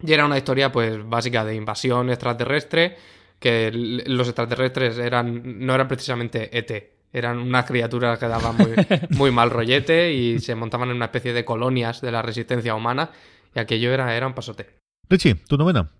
Y 0.00 0.12
era 0.12 0.26
una 0.26 0.36
historia, 0.36 0.70
pues, 0.70 1.08
básica 1.08 1.44
de 1.44 1.54
invasión 1.54 2.10
extraterrestre, 2.10 2.96
que 3.38 3.70
los 3.72 4.28
extraterrestres 4.28 4.98
eran 4.98 5.66
no 5.66 5.74
eran 5.74 5.88
precisamente 5.88 6.56
ET, 6.56 6.92
eran 7.12 7.38
unas 7.38 7.64
criaturas 7.64 8.18
que 8.18 8.28
daban 8.28 8.56
muy, 8.56 8.74
muy 9.10 9.30
mal 9.30 9.50
rollete 9.50 10.12
y 10.12 10.38
se 10.38 10.54
montaban 10.54 10.90
en 10.90 10.96
una 10.96 11.06
especie 11.06 11.32
de 11.32 11.44
colonias 11.44 12.00
de 12.00 12.12
la 12.12 12.22
resistencia 12.22 12.74
humana 12.74 13.10
y 13.54 13.58
aquello 13.58 13.92
era, 13.92 14.14
era 14.14 14.26
un 14.26 14.34
pasote. 14.34 14.70
Richie, 15.08 15.34
¿tu 15.34 15.56
novena? 15.56 15.90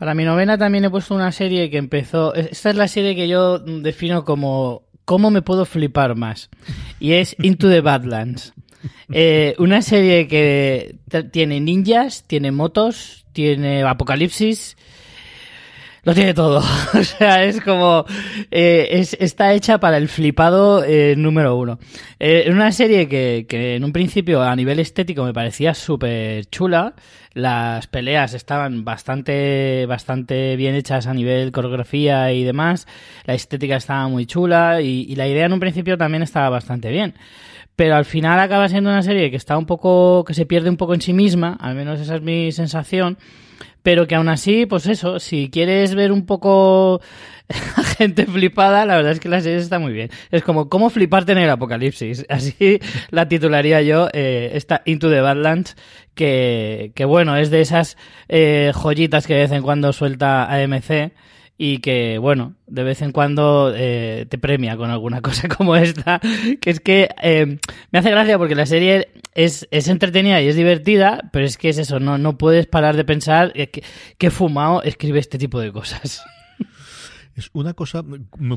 Para 0.00 0.14
mi 0.14 0.24
novena 0.24 0.56
también 0.56 0.86
he 0.86 0.90
puesto 0.90 1.14
una 1.14 1.30
serie 1.30 1.68
que 1.68 1.76
empezó... 1.76 2.34
Esta 2.34 2.70
es 2.70 2.76
la 2.76 2.88
serie 2.88 3.14
que 3.14 3.28
yo 3.28 3.58
defino 3.58 4.24
como 4.24 4.84
¿cómo 5.04 5.30
me 5.30 5.42
puedo 5.42 5.66
flipar 5.66 6.16
más? 6.16 6.48
Y 7.00 7.12
es 7.12 7.36
Into 7.42 7.68
the 7.68 7.82
Badlands. 7.82 8.54
Eh, 9.12 9.56
una 9.58 9.82
serie 9.82 10.26
que 10.26 10.96
tiene 11.32 11.60
ninjas, 11.60 12.24
tiene 12.26 12.50
motos, 12.50 13.26
tiene 13.32 13.82
apocalipsis, 13.82 14.76
lo 16.04 16.14
tiene 16.14 16.32
todo. 16.32 16.62
o 16.94 17.04
sea, 17.04 17.44
es 17.44 17.60
como. 17.60 18.06
Eh, 18.50 18.88
es, 18.92 19.14
está 19.20 19.52
hecha 19.52 19.80
para 19.80 19.98
el 19.98 20.08
flipado 20.08 20.82
eh, 20.82 21.14
número 21.18 21.56
uno. 21.56 21.78
Una 22.50 22.72
serie 22.72 23.06
que, 23.06 23.44
que, 23.46 23.74
en 23.74 23.84
un 23.84 23.92
principio, 23.92 24.42
a 24.42 24.56
nivel 24.56 24.78
estético, 24.78 25.24
me 25.24 25.34
parecía 25.34 25.74
súper 25.74 26.46
chula. 26.46 26.94
Las 27.32 27.86
peleas 27.86 28.34
estaban 28.34 28.84
bastante, 28.84 29.86
bastante 29.86 30.56
bien 30.56 30.74
hechas 30.74 31.06
a 31.06 31.14
nivel 31.14 31.52
coreografía 31.52 32.32
y 32.32 32.44
demás. 32.44 32.86
La 33.24 33.34
estética 33.34 33.76
estaba 33.76 34.08
muy 34.08 34.26
chula 34.26 34.80
y, 34.80 35.06
y 35.08 35.14
la 35.14 35.28
idea 35.28 35.46
en 35.46 35.52
un 35.52 35.60
principio 35.60 35.96
también 35.96 36.22
estaba 36.22 36.48
bastante 36.50 36.90
bien 36.90 37.14
pero 37.80 37.94
al 37.94 38.04
final 38.04 38.38
acaba 38.38 38.68
siendo 38.68 38.90
una 38.90 39.02
serie 39.02 39.30
que 39.30 39.38
está 39.38 39.56
un 39.56 39.64
poco 39.64 40.22
que 40.26 40.34
se 40.34 40.44
pierde 40.44 40.68
un 40.68 40.76
poco 40.76 40.92
en 40.92 41.00
sí 41.00 41.14
misma, 41.14 41.56
al 41.58 41.74
menos 41.74 41.98
esa 41.98 42.16
es 42.16 42.20
mi 42.20 42.52
sensación, 42.52 43.16
pero 43.82 44.06
que 44.06 44.14
aún 44.14 44.28
así, 44.28 44.66
pues 44.66 44.86
eso, 44.86 45.18
si 45.18 45.50
quieres 45.50 45.94
ver 45.94 46.12
un 46.12 46.26
poco 46.26 47.00
a 47.76 47.82
gente 47.82 48.26
flipada, 48.26 48.84
la 48.84 48.96
verdad 48.96 49.12
es 49.12 49.20
que 49.20 49.28
la 49.28 49.40
serie 49.40 49.58
está 49.58 49.78
muy 49.78 49.92
bien. 49.92 50.10
Es 50.30 50.42
como, 50.42 50.68
¿cómo 50.68 50.90
fliparte 50.90 51.32
en 51.32 51.38
el 51.38 51.50
apocalipsis? 51.50 52.26
Así 52.28 52.80
la 53.10 53.28
titularía 53.28 53.82
yo, 53.82 54.08
eh, 54.12 54.52
esta 54.54 54.82
Into 54.84 55.10
the 55.10 55.20
Badlands, 55.20 55.76
que, 56.14 56.92
que 56.94 57.04
bueno, 57.04 57.36
es 57.36 57.50
de 57.50 57.60
esas 57.60 57.96
eh, 58.28 58.72
joyitas 58.74 59.26
que 59.26 59.34
de 59.34 59.40
vez 59.40 59.52
en 59.52 59.62
cuando 59.62 59.92
suelta 59.92 60.44
AMC 60.44 61.12
y 61.62 61.80
que, 61.80 62.16
bueno, 62.16 62.54
de 62.68 62.84
vez 62.84 63.02
en 63.02 63.12
cuando 63.12 63.70
eh, 63.76 64.24
te 64.30 64.38
premia 64.38 64.78
con 64.78 64.88
alguna 64.88 65.20
cosa 65.20 65.46
como 65.46 65.76
esta, 65.76 66.18
que 66.58 66.70
es 66.70 66.80
que 66.80 67.10
eh, 67.22 67.58
me 67.90 67.98
hace 67.98 68.10
gracia 68.10 68.38
porque 68.38 68.54
la 68.54 68.64
serie 68.64 69.10
es, 69.34 69.68
es, 69.70 69.88
entretenida 69.88 70.40
y 70.40 70.48
es 70.48 70.56
divertida, 70.56 71.28
pero 71.34 71.44
es 71.44 71.58
que 71.58 71.68
es 71.68 71.76
eso, 71.76 72.00
no, 72.00 72.16
no 72.16 72.38
puedes 72.38 72.66
parar 72.66 72.96
de 72.96 73.04
pensar 73.04 73.52
que, 73.52 73.84
que 74.16 74.30
fumado 74.30 74.82
escribe 74.84 75.18
este 75.18 75.36
tipo 75.36 75.60
de 75.60 75.70
cosas. 75.70 76.24
Es 77.36 77.48
una 77.54 77.72
cosa 77.72 78.04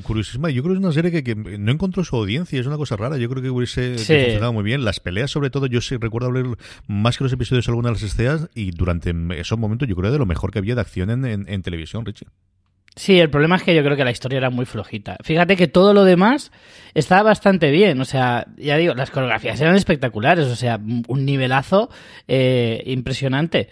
curiosísima. 0.02 0.50
Yo 0.50 0.62
creo 0.62 0.74
que 0.74 0.80
es 0.80 0.84
una 0.84 0.92
serie 0.92 1.12
que, 1.12 1.24
que, 1.24 1.36
no 1.36 1.72
encontró 1.72 2.04
su 2.04 2.18
audiencia. 2.18 2.60
Es 2.60 2.66
una 2.66 2.76
cosa 2.76 2.98
rara. 2.98 3.18
Yo 3.18 3.30
creo 3.30 3.42
que 3.42 3.50
hubiese 3.50 3.98
sí. 3.98 4.14
funcionado 4.14 4.52
muy 4.52 4.64
bien. 4.64 4.84
Las 4.84 5.00
peleas, 5.00 5.32
sobre 5.32 5.52
todo, 5.52 5.68
yo 5.68 5.80
sí 5.80 5.96
recuerdo 5.96 6.32
ver 6.34 6.46
más 6.88 7.18
que 7.18 7.24
los 7.24 7.32
episodios 7.32 7.70
algunas 7.70 7.92
de 7.92 7.94
las 7.94 8.12
escenas 8.12 8.50
y 8.56 8.72
durante 8.72 9.14
esos 9.40 9.58
momentos 9.58 9.88
yo 9.88 9.96
creo 9.96 10.12
de 10.12 10.18
lo 10.18 10.26
mejor 10.26 10.52
que 10.52 10.60
había 10.60 10.76
de 10.76 10.82
acción 10.82 11.12
en, 11.12 11.24
en, 11.24 11.46
en 11.48 11.62
televisión, 11.62 12.04
Richie. 12.04 12.28
Sí, 12.96 13.20
el 13.20 13.30
problema 13.30 13.56
es 13.56 13.64
que 13.64 13.74
yo 13.74 13.84
creo 13.84 13.98
que 13.98 14.04
la 14.04 14.12
historia 14.12 14.38
era 14.38 14.50
muy 14.52 14.66
flojita. 14.66 15.18
Fíjate 15.24 15.56
que 15.56 15.68
todo 15.68 15.94
lo 15.94 16.04
demás 16.04 16.52
estaba 16.94 17.24
bastante 17.24 17.72
bien. 17.72 18.00
O 18.00 18.06
sea, 18.06 18.46
ya 18.56 18.78
digo, 18.78 18.94
las 18.94 19.10
coreografías 19.10 19.60
eran 19.60 19.76
espectaculares. 19.76 20.48
O 20.48 20.56
sea, 20.56 20.80
un 21.08 21.26
nivelazo 21.26 21.90
eh, 22.28 22.84
impresionante. 22.86 23.70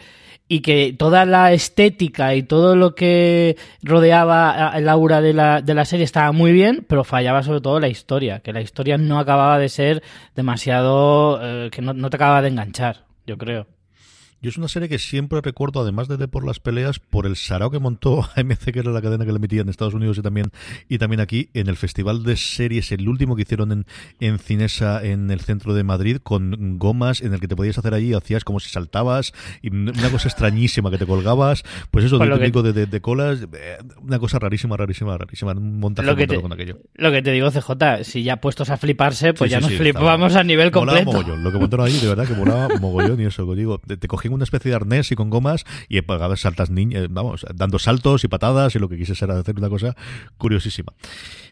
Y 0.47 0.61
que 0.61 0.93
toda 0.97 1.25
la 1.25 1.53
estética 1.53 2.35
y 2.35 2.43
todo 2.43 2.75
lo 2.75 2.95
que 2.95 3.57
rodeaba 3.83 4.73
el 4.75 4.89
aura 4.89 5.21
de 5.21 5.33
la, 5.33 5.61
de 5.61 5.75
la 5.75 5.85
serie 5.85 6.03
estaba 6.03 6.31
muy 6.31 6.51
bien, 6.51 6.85
pero 6.89 7.03
fallaba 7.03 7.43
sobre 7.43 7.61
todo 7.61 7.79
la 7.79 7.87
historia. 7.87 8.39
Que 8.39 8.51
la 8.51 8.61
historia 8.61 8.97
no 8.97 9.19
acababa 9.19 9.59
de 9.59 9.69
ser 9.69 10.03
demasiado. 10.35 11.39
Eh, 11.41 11.69
que 11.69 11.81
no, 11.81 11.93
no 11.93 12.09
te 12.09 12.17
acababa 12.17 12.41
de 12.41 12.49
enganchar, 12.49 13.05
yo 13.27 13.37
creo. 13.37 13.67
Yo 14.43 14.49
es 14.49 14.57
una 14.57 14.67
serie 14.67 14.89
que 14.89 14.97
siempre 14.97 15.39
recuerdo, 15.41 15.81
además 15.81 16.07
de, 16.07 16.27
por 16.27 16.43
las 16.45 16.59
peleas, 16.59 16.97
por 16.97 17.27
el 17.27 17.35
sarao 17.35 17.69
que 17.69 17.77
montó 17.77 18.27
AMC, 18.35 18.71
que 18.71 18.79
era 18.79 18.91
la 18.91 19.01
cadena 19.01 19.23
que 19.23 19.31
le 19.31 19.37
emitía 19.37 19.61
en 19.61 19.69
Estados 19.69 19.93
Unidos 19.93 20.17
y 20.17 20.21
también, 20.23 20.51
y 20.89 20.97
también 20.97 21.19
aquí, 21.19 21.49
en 21.53 21.67
el 21.69 21.77
Festival 21.77 22.23
de 22.23 22.35
Series, 22.35 22.91
el 22.91 23.07
último 23.07 23.35
que 23.35 23.43
hicieron 23.43 23.71
en, 23.71 23.85
en 24.19 24.39
Cinesa, 24.39 25.03
en 25.05 25.29
el 25.29 25.41
centro 25.41 25.75
de 25.75 25.83
Madrid, 25.83 26.17
con 26.23 26.79
gomas 26.79 27.21
en 27.21 27.33
el 27.35 27.39
que 27.39 27.47
te 27.47 27.55
podías 27.55 27.77
hacer 27.77 27.93
allí, 27.93 28.13
hacías 28.13 28.43
como 28.43 28.59
si 28.59 28.69
saltabas, 28.69 29.31
y 29.61 29.73
una 29.75 30.09
cosa 30.09 30.27
extrañísima 30.27 30.89
que 30.89 30.97
te 30.97 31.05
colgabas, 31.05 31.63
pues 31.91 32.05
eso, 32.05 32.17
de, 32.17 32.27
típico 32.39 32.63
que... 32.63 32.73
de, 32.73 32.85
de, 32.87 33.01
colas, 33.01 33.45
una 34.01 34.17
cosa 34.17 34.39
rarísima, 34.39 34.75
rarísima, 34.75 35.17
rarísima, 35.19 35.51
un 35.51 35.79
montaje 35.79 36.07
lo 36.07 36.15
que 36.15 36.25
te, 36.25 36.41
con 36.41 36.51
aquello. 36.51 36.79
Lo 36.95 37.11
que 37.11 37.21
te 37.21 37.31
digo, 37.31 37.51
CJ, 37.51 38.03
si 38.03 38.23
ya 38.23 38.37
puestos 38.37 38.71
a 38.71 38.77
fliparse, 38.77 39.35
pues 39.35 39.49
Sí, 39.49 39.51
ya 39.51 39.57
sí, 39.59 39.63
nos 39.65 39.71
sí, 39.73 39.77
flipamos 39.77 40.29
estaba- 40.29 40.41
a 40.41 40.43
nivel 40.43 40.71
completo. 40.71 41.05
Molaba 41.05 41.25
mogollón. 41.25 41.43
Lo 41.43 41.51
que 41.51 41.57
montaron 41.59 41.85
ahí, 41.85 41.99
de 41.99 42.07
verdad, 42.07 42.27
que 42.27 42.33
molaba 42.33 42.69
mogollón 42.81 43.21
y 43.21 43.25
eso, 43.25 43.47
que 43.47 43.55
digo, 43.55 43.79
te, 43.85 43.97
te 43.97 44.07
una 44.35 44.43
especie 44.43 44.69
de 44.69 44.75
arnés 44.75 45.11
y 45.11 45.15
con 45.15 45.29
gomas 45.29 45.65
y 45.89 46.01
pagabas 46.01 46.41
saltas 46.41 46.69
niñas, 46.69 47.07
vamos, 47.09 47.45
dando 47.53 47.79
saltos 47.79 48.23
y 48.23 48.27
patadas 48.27 48.75
y 48.75 48.79
lo 48.79 48.89
que 48.89 48.97
quise 48.97 49.13
era 49.23 49.39
hacer 49.39 49.57
una 49.57 49.69
cosa 49.69 49.95
curiosísima. 50.37 50.93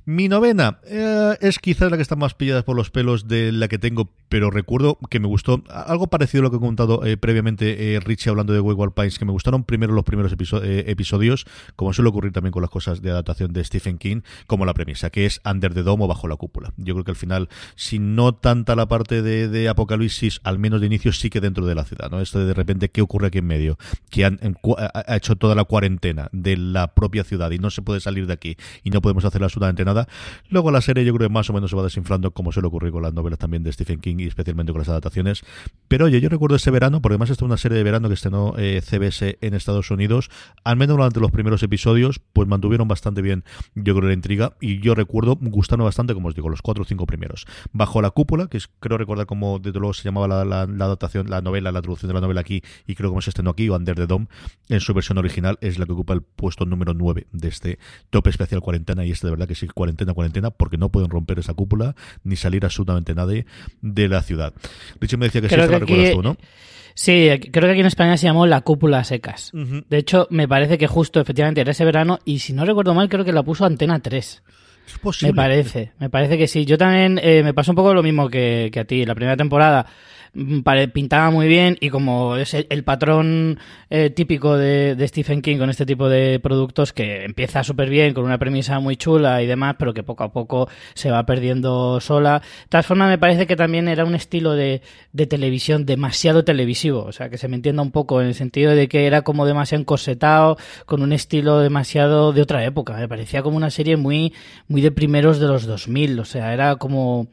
Mi 0.05 0.27
novena 0.27 0.79
eh, 0.87 1.37
es 1.41 1.59
quizás 1.59 1.91
la 1.91 1.97
que 1.97 2.01
está 2.01 2.15
más 2.15 2.33
pillada 2.33 2.63
por 2.63 2.75
los 2.75 2.89
pelos 2.89 3.27
de 3.27 3.51
la 3.51 3.67
que 3.67 3.77
tengo, 3.77 4.09
pero 4.27 4.49
recuerdo 4.49 4.97
que 5.09 5.19
me 5.19 5.27
gustó 5.27 5.63
algo 5.69 6.07
parecido 6.07 6.41
a 6.41 6.43
lo 6.43 6.51
que 6.51 6.57
he 6.57 6.59
contado 6.59 7.05
eh, 7.05 7.17
previamente 7.17 7.93
eh, 7.95 7.99
Richie 7.99 8.29
hablando 8.29 8.53
de 8.53 8.59
Wayward 8.59 8.93
Pines, 8.93 9.19
que 9.19 9.25
me 9.25 9.31
gustaron 9.31 9.63
primero 9.63 9.93
los 9.93 10.03
primeros 10.05 10.31
episo- 10.31 10.63
eh, 10.63 10.85
episodios, 10.87 11.45
como 11.75 11.93
suele 11.93 12.09
ocurrir 12.09 12.31
también 12.31 12.51
con 12.51 12.61
las 12.61 12.71
cosas 12.71 13.01
de 13.01 13.11
adaptación 13.11 13.53
de 13.53 13.63
Stephen 13.63 13.97
King, 13.97 14.21
como 14.47 14.65
la 14.65 14.73
premisa, 14.73 15.09
que 15.09 15.25
es 15.25 15.41
Under 15.45 15.73
the 15.73 15.83
Dome 15.83 16.05
o 16.05 16.07
Bajo 16.07 16.27
la 16.27 16.37
Cúpula. 16.37 16.73
Yo 16.77 16.95
creo 16.95 17.03
que 17.03 17.11
al 17.11 17.17
final, 17.17 17.49
si 17.75 17.99
no 17.99 18.33
tanta 18.33 18.75
la 18.75 18.87
parte 18.87 19.21
de, 19.21 19.47
de 19.47 19.69
apocalipsis, 19.69 20.39
al 20.43 20.59
menos 20.59 20.81
de 20.81 20.87
inicio 20.87 21.11
sí 21.11 21.29
que 21.29 21.41
dentro 21.41 21.65
de 21.65 21.75
la 21.75 21.83
ciudad, 21.83 22.09
¿no? 22.09 22.21
Esto 22.21 22.39
de 22.39 22.45
de 22.49 22.53
repente, 22.69 22.89
¿qué 22.89 23.01
ocurre 23.01 23.27
aquí 23.27 23.39
en 23.39 23.47
medio? 23.47 23.77
Que 24.09 24.25
han, 24.25 24.39
ha, 24.77 25.15
hecho 25.15 25.35
toda 25.35 25.55
la 25.55 25.63
cuarentena 25.63 26.29
de 26.31 26.55
la 26.57 26.93
propia 26.93 27.23
ciudad 27.23 27.51
y 27.51 27.57
no 27.57 27.69
se 27.69 27.81
puede 27.81 27.99
salir 27.99 28.27
de 28.27 28.33
aquí 28.33 28.57
y 28.83 28.91
no 28.91 29.01
podemos 29.01 29.25
hacer 29.25 29.43
absolutamente 29.43 29.83
nada. 29.85 30.07
Luego 30.49 30.71
la 30.71 30.81
serie 30.81 31.03
yo 31.03 31.13
creo 31.13 31.27
que 31.27 31.33
más 31.33 31.49
o 31.49 31.53
menos 31.53 31.71
se 31.71 31.75
va 31.75 31.83
desinflando 31.83 32.31
como 32.31 32.51
suele 32.51 32.67
ocurrir 32.67 32.91
con 32.91 33.01
las 33.01 33.13
novelas 33.13 33.39
también 33.39 33.63
de 33.63 33.71
Stephen 33.71 33.99
King 33.99 34.17
y 34.19 34.27
especialmente 34.27 34.71
con 34.71 34.79
las 34.79 34.89
adaptaciones. 34.89 35.43
Pero 35.87 36.05
oye, 36.05 36.21
yo 36.21 36.29
recuerdo 36.29 36.55
ese 36.55 36.71
verano, 36.71 37.01
porque 37.01 37.13
además 37.13 37.31
esta 37.31 37.43
es 37.43 37.47
una 37.47 37.57
serie 37.57 37.77
de 37.77 37.83
verano 37.83 38.07
que 38.07 38.13
estrenó 38.13 38.53
eh, 38.57 38.81
CBS 38.81 39.37
en 39.41 39.53
Estados 39.53 39.89
Unidos, 39.91 40.29
al 40.63 40.77
menos 40.77 40.97
durante 40.97 41.19
los 41.19 41.31
primeros 41.31 41.63
episodios, 41.63 42.21
pues 42.33 42.47
mantuvieron 42.47 42.87
bastante 42.87 43.21
bien, 43.21 43.43
yo 43.75 43.95
creo, 43.95 44.07
la 44.07 44.13
intriga 44.13 44.53
y 44.61 44.79
yo 44.79 44.93
recuerdo 44.95 45.37
gustando 45.41 45.85
bastante, 45.85 46.13
como 46.13 46.27
os 46.27 46.35
digo, 46.35 46.49
los 46.49 46.61
cuatro 46.61 46.83
o 46.83 46.85
cinco 46.85 47.05
primeros. 47.05 47.47
Bajo 47.71 48.01
la 48.01 48.11
cúpula, 48.11 48.47
que 48.47 48.57
es, 48.57 48.69
creo 48.79 48.97
recordar 48.97 49.25
como 49.25 49.59
desde 49.59 49.79
luego 49.79 49.93
se 49.93 50.03
llamaba 50.03 50.27
la, 50.27 50.45
la, 50.45 50.65
la 50.67 50.85
adaptación, 50.85 51.29
la 51.29 51.41
novela, 51.41 51.71
la 51.71 51.81
traducción 51.81 52.09
de 52.09 52.13
la 52.13 52.21
novela 52.21 52.41
aquí 52.41 52.58
y 52.87 52.95
creo 52.95 53.13
que 53.13 53.21
se 53.21 53.29
estrenó 53.29 53.51
aquí, 53.51 53.69
o 53.69 53.75
Under 53.75 53.95
the 53.95 54.07
Dome, 54.07 54.27
en 54.69 54.79
su 54.79 54.93
versión 54.93 55.17
original, 55.17 55.57
es 55.61 55.79
la 55.79 55.85
que 55.85 55.93
ocupa 55.93 56.13
el 56.13 56.21
puesto 56.21 56.65
número 56.65 56.93
9 56.93 57.27
de 57.31 57.47
este 57.47 57.79
top 58.09 58.27
especial 58.27 58.61
cuarentena. 58.61 59.05
Y 59.05 59.11
este 59.11 59.27
de 59.27 59.31
verdad 59.31 59.47
que 59.47 59.55
sí, 59.55 59.67
cuarentena, 59.67 60.13
cuarentena, 60.13 60.51
porque 60.51 60.77
no 60.77 60.89
pueden 60.89 61.09
romper 61.09 61.39
esa 61.39 61.53
cúpula 61.53 61.95
ni 62.23 62.35
salir 62.35 62.65
absolutamente 62.65 63.15
nadie 63.15 63.45
de 63.81 64.07
la 64.07 64.21
ciudad. 64.21 64.53
Richie 64.99 65.17
me 65.17 65.25
decía 65.25 65.41
que 65.41 65.47
Creo 65.47 65.65
sí, 65.65 65.69
que 65.69 65.75
esta 65.75 65.85
la 65.85 65.85
recuerdas 65.85 66.11
tú, 66.13 66.23
¿no? 66.23 66.37
Sí, 66.95 67.29
creo 67.51 67.67
que 67.67 67.71
aquí 67.71 67.79
en 67.79 67.85
España 67.85 68.17
se 68.17 68.25
llamó 68.25 68.45
La 68.45 68.59
Cúpula 68.59 69.03
Secas. 69.05 69.51
De 69.53 69.97
hecho, 69.97 70.27
me 70.31 70.49
parece 70.49 70.77
que 70.77 70.87
justo, 70.87 71.21
efectivamente, 71.21 71.61
era 71.61 71.71
ese 71.71 71.85
verano 71.85 72.19
y 72.25 72.39
si 72.39 72.51
no 72.51 72.65
recuerdo 72.65 72.93
mal, 72.93 73.07
creo 73.07 73.23
que 73.23 73.31
la 73.31 73.41
puso 73.41 73.65
Antena 73.65 73.99
3. 73.99 74.43
Es 74.85 74.99
posible. 74.99 75.31
Me 75.31 75.35
parece, 75.35 75.91
me 75.99 76.09
parece 76.09 76.37
que 76.37 76.47
sí. 76.47 76.65
Yo 76.65 76.77
también 76.77 77.19
eh, 77.23 77.41
me 77.41 77.53
pasó 77.53 77.71
un 77.71 77.75
poco 77.75 77.93
lo 77.93 78.03
mismo 78.03 78.27
que, 78.29 78.69
que 78.73 78.81
a 78.81 78.85
ti. 78.85 79.05
La 79.05 79.15
primera 79.15 79.37
temporada 79.37 79.85
pintaba 80.93 81.31
muy 81.31 81.47
bien 81.47 81.77
y 81.79 81.89
como 81.89 82.35
es 82.35 82.53
el, 82.53 82.83
patrón 82.83 83.59
eh, 83.89 84.09
típico 84.09 84.57
de, 84.57 84.95
de 84.95 85.07
Stephen 85.07 85.41
King 85.41 85.57
con 85.57 85.69
este 85.69 85.85
tipo 85.85 86.09
de 86.09 86.39
productos 86.39 86.93
que 86.93 87.25
empieza 87.25 87.63
súper 87.63 87.89
bien 87.89 88.13
con 88.13 88.25
una 88.25 88.37
premisa 88.37 88.79
muy 88.79 88.97
chula 88.97 89.41
y 89.41 89.47
demás, 89.47 89.75
pero 89.77 89.93
que 89.93 90.03
poco 90.03 90.23
a 90.23 90.31
poco 90.31 90.69
se 90.93 91.11
va 91.11 91.25
perdiendo 91.25 91.99
sola. 91.99 92.39
De 92.39 92.69
todas 92.69 92.85
formas, 92.85 93.09
me 93.09 93.17
parece 93.17 93.47
que 93.47 93.55
también 93.55 93.87
era 93.87 94.05
un 94.05 94.15
estilo 94.15 94.53
de, 94.53 94.81
de 95.13 95.27
televisión 95.27 95.85
demasiado 95.85 96.43
televisivo. 96.43 97.03
O 97.03 97.11
sea, 97.11 97.29
que 97.29 97.37
se 97.37 97.47
me 97.47 97.55
entienda 97.55 97.81
un 97.81 97.91
poco 97.91 98.21
en 98.21 98.27
el 98.27 98.35
sentido 98.35 98.75
de 98.75 98.87
que 98.87 99.07
era 99.07 99.21
como 99.21 99.45
demasiado 99.45 99.81
encorsetado, 99.81 100.57
con 100.85 101.01
un 101.01 101.13
estilo 101.13 101.59
demasiado 101.59 102.33
de 102.33 102.41
otra 102.41 102.63
época. 102.65 102.93
Me 102.93 103.07
parecía 103.07 103.41
como 103.41 103.57
una 103.57 103.69
serie 103.69 103.97
muy, 103.97 104.33
muy 104.67 104.81
de 104.81 104.91
primeros 104.91 105.39
de 105.39 105.47
los 105.47 105.65
2000. 105.65 106.19
O 106.19 106.25
sea, 106.25 106.53
era 106.53 106.75
como, 106.77 107.27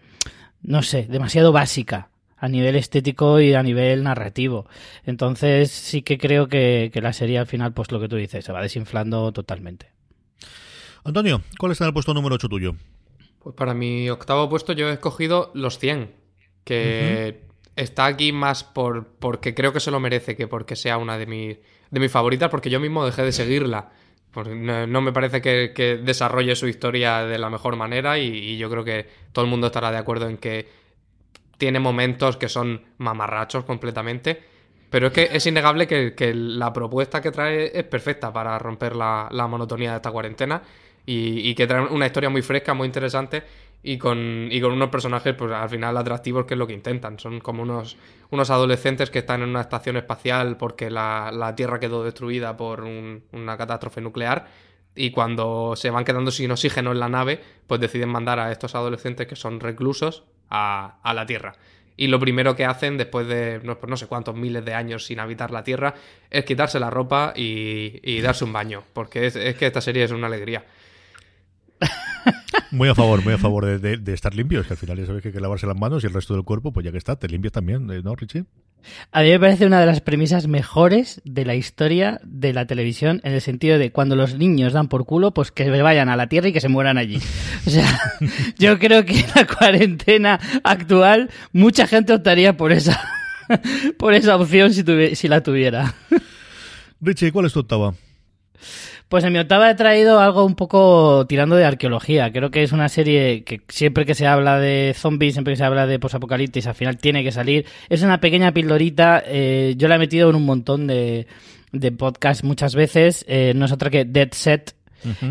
no 0.63 0.83
sé, 0.83 1.07
demasiado 1.09 1.53
básica 1.53 2.11
a 2.37 2.49
nivel 2.49 2.77
estético 2.77 3.41
y 3.41 3.55
a 3.55 3.63
nivel 3.63 4.03
narrativo. 4.03 4.67
Entonces 5.05 5.71
sí 5.71 6.03
que 6.03 6.19
creo 6.19 6.49
que, 6.49 6.91
que 6.93 7.01
la 7.01 7.13
serie 7.13 7.39
al 7.39 7.47
final, 7.47 7.73
pues 7.73 7.91
lo 7.91 8.01
que 8.01 8.09
tú 8.09 8.17
dices, 8.17 8.45
se 8.45 8.53
va 8.53 8.63
desinflando 8.63 9.33
totalmente. 9.33 9.91
Antonio, 11.05 11.41
¿cuál 11.59 11.73
está 11.73 11.85
en 11.85 11.89
el 11.89 11.95
puesto 11.95 12.13
número 12.15 12.35
8 12.35 12.49
tuyo? 12.49 12.75
Pues 13.39 13.55
para 13.55 13.75
mi 13.75 14.11
octavo 14.11 14.49
puesto 14.49 14.73
yo 14.73 14.89
he 14.89 14.93
escogido 14.93 15.53
los 15.55 15.79
100, 15.79 16.11
que 16.65 17.43
está 17.77 18.07
aquí 18.07 18.33
más 18.33 18.65
por 18.65 19.07
porque 19.21 19.55
creo 19.55 19.73
que 19.73 19.79
se 19.79 19.93
lo 19.93 20.01
merece 20.01 20.35
que 20.35 20.49
porque 20.49 20.75
sea 20.75 20.99
una 20.99 21.17
de, 21.17 21.27
mis 21.27 21.59
de 21.91 22.01
mis 22.01 22.11
favoritas, 22.11 22.51
porque 22.51 22.71
yo 22.71 22.81
mismo 22.81 23.07
dejé 23.07 23.23
de 23.23 23.31
seguirla. 23.31 23.91
Porque 24.33 24.55
no, 24.55 25.01
me 25.01 25.13
parece 25.13 25.41
que, 25.41 26.01
desarrolle 26.03 26.57
su 26.57 26.67
historia 26.67 27.25
de 27.25 27.39
la 27.39 27.49
mejor 27.49 27.77
manera 27.77 28.19
y, 28.19 28.59
yo 28.59 28.69
creo 28.69 28.85
que 28.85 29.07
todo 29.33 29.45
el 29.45 29.51
mundo 29.51 29.69
estará 29.69 29.91
de 29.91 29.97
acuerdo 29.97 30.29
en 30.29 30.37
que 30.37 30.69
tiene 31.59 31.81
momentos 31.81 32.37
que 32.37 32.49
son 32.49 32.83
mamarrachos 32.99 33.65
completamente. 33.65 34.43
Pero 34.91 35.09
es 35.09 35.13
que 35.13 35.29
es 35.33 35.47
innegable 35.47 35.87
que, 35.87 36.33
la 36.35 36.73
propuesta 36.73 37.21
que 37.21 37.33
trae 37.33 37.77
es 37.79 37.85
perfecta 37.85 38.33
para 38.33 38.59
romper 38.59 38.95
la, 38.95 39.29
monotonía 39.49 39.91
de 39.91 39.97
esta 39.97 40.11
cuarentena 40.11 40.63
y, 41.05 41.51
y, 41.51 41.55
que 41.55 41.67
trae 41.67 41.87
una 41.87 42.07
historia 42.07 42.31
muy 42.31 42.43
fresca, 42.43 42.73
muy 42.73 42.87
interesante 42.87 43.43
y 43.83 43.99
con, 43.99 44.49
y 44.51 44.61
con 44.61 44.73
unos 44.73 44.89
personajes, 44.89 45.35
pues 45.35 45.53
al 45.53 45.69
final 45.69 45.97
atractivos, 45.97 46.45
que 46.45 46.55
es 46.55 46.59
lo 46.59 46.67
que 46.67 46.73
intentan. 46.73 47.19
Son 47.19 47.41
como 47.41 47.63
unos, 47.63 47.97
unos 48.31 48.51
adolescentes 48.51 49.11
que 49.11 49.21
están 49.21 49.43
en 49.43 49.51
una 49.51 49.61
estación 49.61 49.97
espacial 49.97 50.57
porque 50.57 50.91
la, 50.91 51.31
la 51.33 51.55
Tierra 51.55 51.79
quedó 51.79 52.03
destruida 52.05 52.57
por 52.57 52.83
una 52.83 53.57
catástrofe 53.57 54.01
nuclear. 54.01 54.47
Y 54.95 55.11
cuando 55.11 55.75
se 55.77 55.91
van 55.91 56.05
quedando 56.05 56.31
sin 56.31 56.51
oxígeno 56.51 56.93
en 56.93 57.01
la 57.01 57.09
nave, 57.09 57.41
pues 57.67 57.81
deciden 57.81 58.09
mandar 58.09 58.39
a 58.39 58.51
estos 58.51 58.75
adolescentes 58.75 59.27
que 59.27 59.37
son 59.37 59.61
reclusos 59.61 60.25
a, 60.51 61.13
la 61.15 61.27
Tierra. 61.27 61.55
Y 61.97 62.09
lo 62.09 62.21
primero 62.21 62.55
que 62.55 62.65
hacen 62.65 62.99
después 62.99 63.27
de 63.27 63.61
no, 63.63 63.79
pues 63.79 63.89
no, 63.89 63.97
sé 63.97 64.07
cuántos 64.07 64.35
miles 64.35 64.65
de 64.65 64.75
años 64.75 65.07
sin 65.07 65.19
habitar 65.19 65.51
la 65.51 65.65
Tierra 65.65 65.95
es 66.31 66.45
quitarse 66.45 66.79
la 66.79 66.91
ropa 66.91 67.33
y, 67.35 68.01
y 68.03 68.21
darse 68.21 68.45
un 68.45 68.53
baño. 68.53 68.85
Porque 68.93 69.27
es, 69.27 69.37
es 69.37 69.57
que 69.57 69.67
esta 69.67 69.81
serie 69.81 70.05
es 70.05 70.11
una 70.11 70.27
alegría. 70.27 70.65
Muy 72.71 72.89
a 72.89 72.95
favor, 72.95 73.23
muy 73.25 73.35
a 73.35 73.39
favor 73.39 73.81
de, 73.81 74.13
estar 74.13 74.35
limpios, 74.35 74.67
que 74.67 74.73
al 74.73 74.77
final 74.77 74.99
ya 74.99 75.07
sabes 75.07 75.23
que 75.23 75.29
hay 75.29 75.35
que 75.35 75.41
lavarse 75.41 75.67
las 75.67 75.77
manos 75.77 76.03
y 76.03 76.07
el 76.07 76.13
resto 76.13 76.35
del 76.35 76.45
cuerpo, 76.45 76.73
pues 76.73 76.85
ya 76.85 76.93
que 76.93 76.99
está, 76.99 77.17
te 77.17 77.29
limpias 77.29 77.53
también, 77.53 77.87
¿no, 77.87 78.17
Richie? 78.17 78.45
A 79.13 79.23
mí 79.23 79.31
me 79.31 79.41
parece 79.41 79.67
una 79.67 79.81
de 79.81 79.87
las 79.87 80.01
premisas 80.01 80.47
mejores 80.47 81.21
de 81.25 81.45
la 81.45 81.55
historia 81.55 82.21
de 82.25 82.53
la 82.53 82.67
televisión, 82.67 83.21
en 83.25 83.33
el 83.33 83.41
sentido 83.41 83.79
de 83.79 83.91
cuando 83.93 84.17
los 84.17 84.37
niños 84.37 84.73
dan 84.73 84.89
por 84.89 85.07
culo, 85.07 85.33
pues 85.33 85.51
que 85.51 85.69
vayan 85.71 86.09
a 86.09 86.17
la 86.17 86.29
Tierra 86.29 86.49
y 86.49 86.53
que 86.53 86.61
se 86.61 86.69
mueran 86.69 86.99
allí. 86.99 87.19
O 87.67 87.71
sea, 87.71 88.01
yo 88.59 88.79
creo 88.79 89.05
que 89.05 89.21
en 89.21 89.27
la 89.35 89.47
cuarentena 89.47 90.41
actual 90.63 91.31
mucha 91.53 91.87
gente 91.87 92.13
optaría 92.13 92.57
por 92.57 92.73
esa, 92.73 93.01
por 93.99 94.15
esa 94.15 94.37
opción 94.37 94.73
si, 94.73 94.85
si 95.15 95.29
la 95.29 95.43
tuviera. 95.43 95.95
Richie, 97.01 97.33
¿cuál 97.33 97.47
es 97.47 97.53
tu 97.53 97.61
octava? 97.61 97.95
Pues 99.09 99.23
en 99.23 99.33
mi 99.33 99.39
octava 99.39 99.71
he 99.71 99.75
traído 99.77 100.19
algo 100.19 100.45
un 100.45 100.57
poco 100.57 101.27
tirando 101.29 101.55
de 101.55 101.65
arqueología. 101.65 102.33
Creo 102.33 102.51
que 102.51 102.65
es 102.65 102.73
una 102.73 102.89
serie 102.89 103.45
que 103.45 103.61
siempre 103.69 104.05
que 104.05 104.17
se 104.17 104.27
habla 104.27 104.59
de 104.59 104.95
zombies, 104.97 105.35
siempre 105.35 105.53
que 105.53 105.59
se 105.59 105.65
habla 105.65 105.87
de 105.87 106.01
posapocalipsis, 106.01 106.67
al 106.67 106.75
final 106.75 106.97
tiene 106.97 107.23
que 107.23 107.31
salir. 107.31 107.67
Es 107.89 108.03
una 108.03 108.19
pequeña 108.19 108.53
pildorita. 108.53 109.23
Eh, 109.25 109.75
yo 109.77 109.87
la 109.87 109.95
he 109.95 109.99
metido 110.01 110.29
en 110.29 110.35
un 110.35 110.45
montón 110.45 110.89
de, 110.89 111.29
de 111.71 111.93
podcasts 111.93 112.43
muchas 112.43 112.75
veces. 112.75 113.25
Eh, 113.29 113.53
no 113.55 113.67
es 113.67 113.73
otra 113.73 113.91
que 113.91 114.05
Dead 114.05 114.31
Set, 114.33 114.75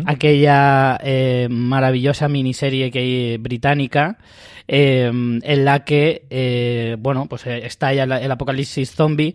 aquella 0.06 0.98
eh, 1.02 1.48
maravillosa 1.50 2.28
miniserie 2.28 2.90
que 2.90 2.98
hay 3.00 3.36
británica. 3.36 4.16
en 4.68 5.64
la 5.66 5.84
que, 5.84 6.96
bueno, 6.98 7.26
pues 7.28 7.46
estalla 7.46 8.04
el 8.04 8.30
apocalipsis 8.30 8.92
zombie 8.92 9.34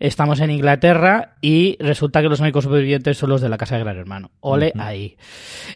estamos 0.00 0.40
en 0.40 0.50
Inglaterra 0.50 1.36
y 1.40 1.76
resulta 1.80 2.20
que 2.20 2.28
los 2.28 2.40
únicos 2.40 2.64
supervivientes 2.64 3.16
son 3.16 3.30
los 3.30 3.40
de 3.40 3.48
la 3.48 3.56
casa 3.56 3.76
de 3.76 3.84
Gran 3.84 3.96
Hermano. 3.96 4.30
Ole 4.40 4.72
ahí. 4.78 5.16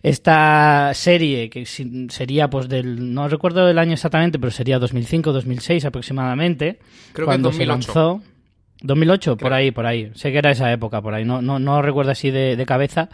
Esta 0.03 0.93
serie, 0.95 1.49
que 1.51 1.65
sería 1.67 2.51
pues 2.51 2.69
del, 2.69 3.15
no 3.15 3.29
recuerdo 3.29 3.69
el 3.69 3.79
año 3.79 3.93
exactamente, 3.93 4.39
pero 4.39 4.51
sería 4.51 4.79
2005, 4.79 5.33
2006 5.33 5.85
aproximadamente, 5.85 6.79
Creo 7.13 7.27
cuando 7.27 7.51
que 7.51 7.57
se 7.57 7.67
lanzó. 7.67 8.21
2008, 8.81 9.37
por 9.37 9.53
ahí, 9.53 9.71
por 9.73 9.87
ahí. 9.87 10.11
Sé 10.15 10.31
que 10.31 10.39
era 10.39 10.53
esa 10.53 10.73
época, 10.73 11.03
por 11.03 11.15
ahí. 11.15 11.25
No, 11.25 11.43
no, 11.43 11.59
no 11.59 11.83
recuerdo 11.83 12.13
así 12.13 12.31
de, 12.31 12.65
cabeza. 12.65 13.09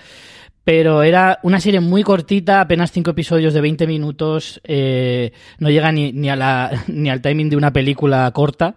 Pero 0.62 1.02
era 1.02 1.40
una 1.42 1.60
serie 1.60 1.80
muy 1.80 2.02
cortita, 2.02 2.60
apenas 2.60 2.90
cinco 2.90 3.10
episodios 3.10 3.54
de 3.54 3.60
20 3.60 3.86
minutos. 3.86 4.60
Eh, 4.64 5.32
no 5.58 5.70
llega 5.70 5.90
ni, 5.92 6.12
ni, 6.12 6.28
a 6.28 6.36
la, 6.36 6.70
ni 6.88 7.08
al 7.08 7.22
timing 7.22 7.50
de 7.50 7.56
una 7.56 7.72
película 7.72 8.30
corta 8.32 8.74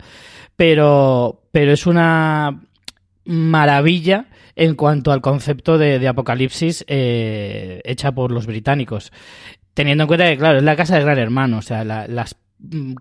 pero, 0.57 1.43
pero 1.57 1.71
es 1.71 1.87
una 1.87 2.61
maravilla 3.25 4.25
en 4.55 4.75
cuanto 4.75 5.11
al 5.11 5.21
concepto 5.21 5.79
de, 5.79 6.07
apocalipsis 6.07 6.85
eh, 6.87 7.81
hecha 7.83 8.11
por 8.11 8.31
los 8.31 8.45
británicos. 8.45 9.11
Teniendo 9.73 10.03
en 10.03 10.07
cuenta 10.07 10.27
que, 10.27 10.37
claro, 10.37 10.59
es 10.59 10.63
la 10.63 10.75
casa 10.75 10.97
del 10.97 11.05
gran 11.05 11.17
hermano, 11.17 11.57
o 11.57 11.61
sea, 11.63 11.83
las 11.83 12.35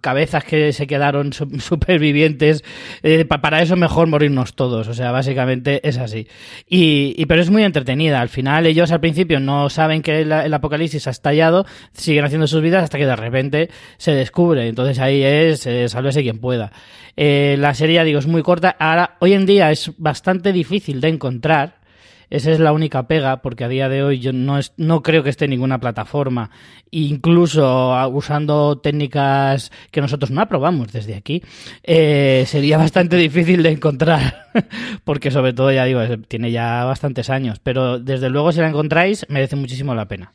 cabezas 0.01 0.45
que 0.45 0.73
se 0.73 0.87
quedaron 0.87 1.33
supervivientes 1.59 2.63
eh, 3.03 3.25
para 3.25 3.63
eso 3.63 3.75
mejor 3.77 4.07
morirnos 4.07 4.55
todos 4.55 4.87
o 4.89 4.95
sea 4.95 5.13
básicamente 5.13 5.87
es 5.89 5.99
así. 5.99 6.29
Y, 6.69 7.25
pero 7.27 7.41
es 7.41 7.51
muy 7.51 7.65
entretenida 7.65 8.21
al 8.21 8.29
final 8.29 8.67
ellos 8.67 8.93
al 8.93 9.01
principio 9.01 9.41
no 9.41 9.71
saben 9.71 10.03
que 10.03 10.21
el, 10.21 10.55
apocalipsis 10.55 11.07
ha 11.07 11.11
estallado 11.11 11.67
siguen 11.93 12.25
haciendo 12.25 12.47
sus 12.47 12.63
vidas 12.63 12.85
hasta 12.85 12.99
que 12.99 13.07
de 13.07 13.17
repente 13.17 13.71
se 13.97 14.13
descubre 14.13 14.69
entonces 14.69 14.99
ahí 14.99 15.23
es 15.23 15.67
eh, 15.67 15.89
sálvese 15.89 16.23
quien 16.23 16.39
pueda. 16.39 16.73
Eh, 17.17 17.57
la 17.59 17.73
serie 17.73 18.05
digo 18.05 18.19
es 18.19 18.27
muy 18.27 18.43
corta 18.43 18.77
ahora 18.79 19.17
hoy 19.21 19.33
en 19.33 19.47
día 19.47 19.71
es 19.71 19.93
bastante 19.97 20.53
difícil 20.53 21.01
de 21.01 21.09
encontrar 21.09 21.86
esa 22.31 22.51
es 22.53 22.59
la 22.59 22.73
única 22.73 23.07
pega, 23.07 23.43
porque 23.43 23.65
a 23.65 23.69
día 23.69 23.89
de 23.89 24.03
hoy 24.03 24.19
yo 24.19 24.33
no, 24.33 24.59
es, 24.59 24.73
no 24.77 25.03
creo 25.03 25.23
que 25.23 25.31
esté 25.31 25.45
en 25.45 25.53
ninguna 25.53 25.79
plataforma. 25.79 26.51
Incluso 26.91 27.95
ah, 27.95 28.09
usando 28.09 28.79
técnicas 28.79 29.71
que 29.91 30.01
nosotros 30.01 30.31
no 30.31 30.41
aprobamos 30.41 30.93
desde 30.93 31.15
aquí, 31.15 31.43
eh, 31.83 32.45
sería 32.47 32.79
bastante 32.87 33.17
difícil 33.17 33.63
de 33.63 33.71
encontrar. 33.71 34.47
porque 35.05 35.31
sobre 35.31 35.53
todo, 35.53 35.71
ya 35.71 35.85
digo, 35.85 36.01
tiene 36.29 36.51
ya 36.51 36.85
bastantes 36.85 37.31
años. 37.31 37.61
Pero 37.63 37.99
desde 37.99 38.31
luego, 38.31 38.53
si 38.53 38.61
la 38.61 38.69
encontráis, 38.69 39.27
merece 39.29 39.57
muchísimo 39.57 39.95
la 39.95 40.09
pena. 40.09 40.33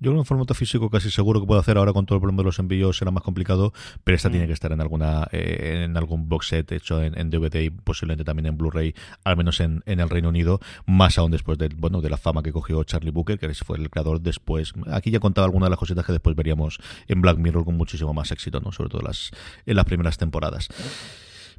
Yo 0.00 0.12
en 0.12 0.24
formato 0.24 0.54
físico 0.54 0.90
casi 0.90 1.10
seguro 1.10 1.40
que 1.40 1.46
puedo 1.46 1.60
hacer 1.60 1.76
ahora 1.76 1.92
con 1.92 2.06
todo 2.06 2.16
el 2.16 2.20
problema 2.20 2.42
de 2.42 2.46
los 2.46 2.58
envíos 2.58 2.96
será 2.96 3.10
más 3.10 3.22
complicado, 3.22 3.72
pero 4.04 4.16
esta 4.16 4.30
tiene 4.30 4.44
mm. 4.44 4.48
que 4.48 4.52
estar 4.52 4.72
en 4.72 4.80
alguna 4.80 5.28
eh, 5.32 5.84
en 5.84 5.96
algún 5.96 6.28
box 6.28 6.48
set 6.48 6.72
hecho 6.72 7.02
en, 7.02 7.30
DVD 7.30 7.62
y 7.62 7.70
posiblemente 7.70 8.24
también 8.24 8.46
en 8.46 8.56
Blu-ray, 8.56 8.94
al 9.24 9.36
menos 9.36 9.60
en, 9.60 9.82
el 9.86 10.08
Reino 10.08 10.28
Unido, 10.28 10.60
más 10.86 11.18
aún 11.18 11.30
después 11.30 11.58
de, 11.58 11.68
bueno, 11.68 12.00
de 12.00 12.10
la 12.10 12.16
fama 12.16 12.42
que 12.42 12.52
cogió 12.52 12.82
Charlie 12.84 13.10
Booker, 13.10 13.38
que 13.38 13.52
fue 13.54 13.76
el 13.76 13.90
creador 13.90 14.20
después. 14.20 14.72
Aquí 14.90 15.10
ya 15.10 15.20
contaba 15.20 15.46
algunas 15.46 15.66
de 15.66 15.70
las 15.70 15.78
cositas 15.78 16.06
que 16.06 16.12
después 16.12 16.36
veríamos 16.36 16.78
en 17.06 17.20
Black 17.20 17.38
Mirror 17.38 17.64
con 17.64 17.76
muchísimo 17.76 18.14
más 18.14 18.30
éxito, 18.30 18.60
¿no? 18.60 18.72
Sobre 18.72 18.90
todo 18.90 19.02
las, 19.02 19.30
en 19.66 19.76
las 19.76 19.84
primeras 19.84 20.16
temporadas. 20.16 20.68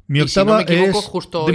Mi 0.06 0.20
octava 0.20 0.62
es... 0.62 0.92
justo, 1.06 1.46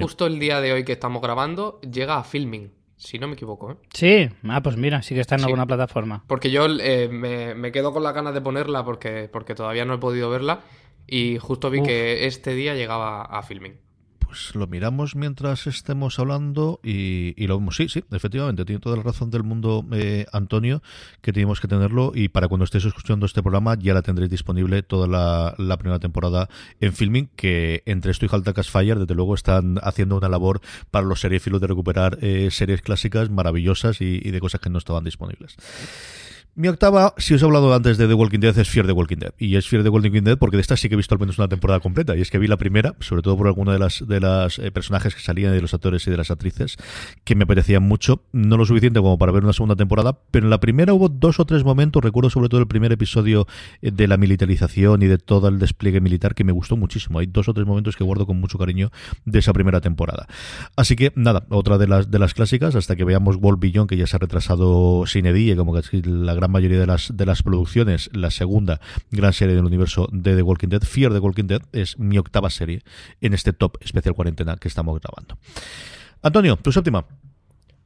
justo 0.00 0.26
el 0.26 0.38
día 0.38 0.60
de 0.60 0.72
hoy 0.72 0.84
que 0.84 0.92
estamos 0.92 1.20
grabando, 1.20 1.80
llega 1.82 2.18
a 2.18 2.24
filming 2.24 2.77
si 2.98 3.18
no 3.18 3.28
me 3.28 3.34
equivoco. 3.34 3.72
¿eh? 3.72 3.76
Sí, 3.94 4.28
ah, 4.48 4.62
pues 4.62 4.76
mira, 4.76 5.02
sí 5.02 5.14
que 5.14 5.20
está 5.20 5.36
en 5.36 5.44
alguna 5.44 5.66
plataforma. 5.66 6.24
Porque 6.26 6.50
yo 6.50 6.66
eh, 6.66 7.08
me, 7.08 7.72
quedo 7.72 7.92
con 7.92 8.02
la 8.02 8.12
ganas 8.12 8.34
de 8.34 8.40
ponerla 8.40 8.84
porque, 8.84 9.30
porque 9.32 9.54
todavía 9.54 9.84
no 9.84 9.94
he 9.94 9.98
podido 9.98 10.28
verla 10.28 10.60
y 11.06 11.38
justo 11.38 11.70
vi 11.70 11.82
que 11.82 12.26
este 12.26 12.54
día 12.54 12.74
llegaba 12.74 13.22
a 13.22 13.42
filming 13.42 13.78
pues 14.28 14.54
lo 14.54 14.66
miramos 14.66 15.16
mientras 15.16 15.66
estemos 15.66 16.18
hablando 16.18 16.80
y, 16.82 17.46
lo 17.46 17.58
vemos. 17.58 17.76
Sí, 17.76 17.88
sí, 17.88 18.04
efectivamente, 18.10 18.66
tiene 18.66 18.78
toda 18.78 18.98
la 18.98 19.02
razón 19.02 19.30
del 19.30 19.42
mundo 19.42 19.86
eh, 19.90 20.26
Antonio, 20.34 20.82
que 21.22 21.32
tenemos 21.32 21.60
que 21.60 21.68
tenerlo 21.68 22.12
y 22.14 22.28
para 22.28 22.46
cuando 22.46 22.64
estéis 22.64 22.84
escuchando 22.84 23.24
este 23.24 23.40
programa 23.42 23.74
ya 23.78 23.94
la 23.94 24.02
tendréis 24.02 24.30
disponible 24.30 24.82
toda 24.82 25.06
la, 25.06 25.76
primera 25.78 25.98
temporada 25.98 26.50
en 26.78 26.92
filming, 26.92 27.30
que 27.36 27.82
entre 27.86 28.10
esto 28.10 28.26
y 28.26 28.28
Haltakas 28.30 28.68
Fire, 28.68 28.98
desde 28.98 29.14
luego, 29.14 29.34
están 29.34 29.80
haciendo 29.82 30.18
una 30.18 30.28
labor 30.28 30.60
para 30.90 31.06
los 31.06 31.20
seriefilos 31.20 31.62
de 31.62 31.66
recuperar 31.66 32.18
eh, 32.20 32.50
series 32.50 32.82
clásicas 32.82 33.30
maravillosas 33.30 34.02
y, 34.02 34.20
de 34.20 34.40
cosas 34.40 34.60
que 34.60 34.68
no 34.68 34.76
estaban 34.76 35.04
disponibles. 35.04 35.56
Mi 36.58 36.66
octava, 36.66 37.14
si 37.18 37.34
os 37.34 37.42
he 37.42 37.44
hablado 37.44 37.72
antes 37.72 37.98
de 37.98 38.08
The 38.08 38.14
Walking 38.14 38.40
Dead, 38.40 38.58
es 38.58 38.68
Fear 38.68 38.84
the 38.84 38.92
Walking 38.92 39.18
Dead. 39.18 39.32
Y 39.38 39.54
es 39.54 39.68
Fear 39.68 39.84
the 39.84 39.90
Walking 39.90 40.24
Dead 40.24 40.36
porque 40.36 40.56
de 40.56 40.60
esta 40.62 40.76
sí 40.76 40.88
que 40.88 40.94
he 40.94 40.96
visto 40.96 41.14
al 41.14 41.20
menos 41.20 41.38
una 41.38 41.46
temporada 41.46 41.78
completa. 41.78 42.16
Y 42.16 42.20
es 42.20 42.32
que 42.32 42.38
vi 42.38 42.48
la 42.48 42.56
primera, 42.56 42.96
sobre 42.98 43.22
todo 43.22 43.36
por 43.36 43.46
alguno 43.46 43.70
de 43.70 43.78
las, 43.78 44.04
de 44.04 44.18
las 44.18 44.58
eh, 44.58 44.72
personajes 44.72 45.14
que 45.14 45.20
salían, 45.20 45.52
de 45.52 45.60
los 45.60 45.72
actores 45.72 46.04
y 46.08 46.10
de 46.10 46.16
las 46.16 46.32
actrices, 46.32 46.76
que 47.22 47.36
me 47.36 47.46
parecían 47.46 47.84
mucho. 47.84 48.24
No 48.32 48.56
lo 48.56 48.66
suficiente 48.66 48.98
como 48.98 49.16
para 49.18 49.30
ver 49.30 49.44
una 49.44 49.52
segunda 49.52 49.76
temporada, 49.76 50.18
pero 50.32 50.46
en 50.46 50.50
la 50.50 50.58
primera 50.58 50.92
hubo 50.94 51.08
dos 51.08 51.38
o 51.38 51.44
tres 51.44 51.62
momentos, 51.62 52.02
recuerdo 52.02 52.28
sobre 52.28 52.48
todo 52.48 52.60
el 52.60 52.66
primer 52.66 52.90
episodio 52.90 53.46
eh, 53.80 53.92
de 53.92 54.08
la 54.08 54.16
militarización 54.16 55.00
y 55.04 55.06
de 55.06 55.18
todo 55.18 55.46
el 55.46 55.60
despliegue 55.60 56.00
militar 56.00 56.34
que 56.34 56.42
me 56.42 56.50
gustó 56.50 56.76
muchísimo. 56.76 57.20
Hay 57.20 57.26
dos 57.26 57.48
o 57.48 57.54
tres 57.54 57.68
momentos 57.68 57.94
que 57.94 58.02
guardo 58.02 58.26
con 58.26 58.40
mucho 58.40 58.58
cariño 58.58 58.90
de 59.24 59.38
esa 59.38 59.52
primera 59.52 59.80
temporada. 59.80 60.26
Así 60.74 60.96
que 60.96 61.12
nada, 61.14 61.46
otra 61.50 61.78
de 61.78 61.86
las, 61.86 62.10
de 62.10 62.18
las 62.18 62.34
clásicas, 62.34 62.74
hasta 62.74 62.96
que 62.96 63.04
veamos 63.04 63.36
World 63.36 63.60
Beyond, 63.60 63.88
que 63.88 63.96
ya 63.96 64.08
se 64.08 64.16
ha 64.16 64.18
retrasado 64.18 65.06
sin 65.06 65.24
edie, 65.26 65.54
como 65.54 65.72
que 65.72 66.02
la 66.02 66.34
gran 66.34 66.47
mayoría 66.48 66.80
de 66.80 66.86
las, 66.86 67.16
de 67.16 67.26
las 67.26 67.42
producciones, 67.42 68.10
la 68.12 68.30
segunda 68.30 68.80
gran 69.10 69.32
serie 69.32 69.54
del 69.54 69.64
universo 69.64 70.08
de 70.12 70.34
The 70.34 70.42
Walking 70.42 70.68
Dead, 70.68 70.82
Fear 70.82 71.12
the 71.12 71.18
Walking 71.18 71.46
Dead, 71.46 71.62
es 71.72 71.98
mi 71.98 72.18
octava 72.18 72.50
serie 72.50 72.82
en 73.20 73.34
este 73.34 73.52
top 73.52 73.76
especial 73.80 74.14
cuarentena 74.14 74.56
que 74.56 74.68
estamos 74.68 75.00
grabando. 75.00 75.38
Antonio, 76.22 76.56
tu 76.56 76.72
séptima. 76.72 77.04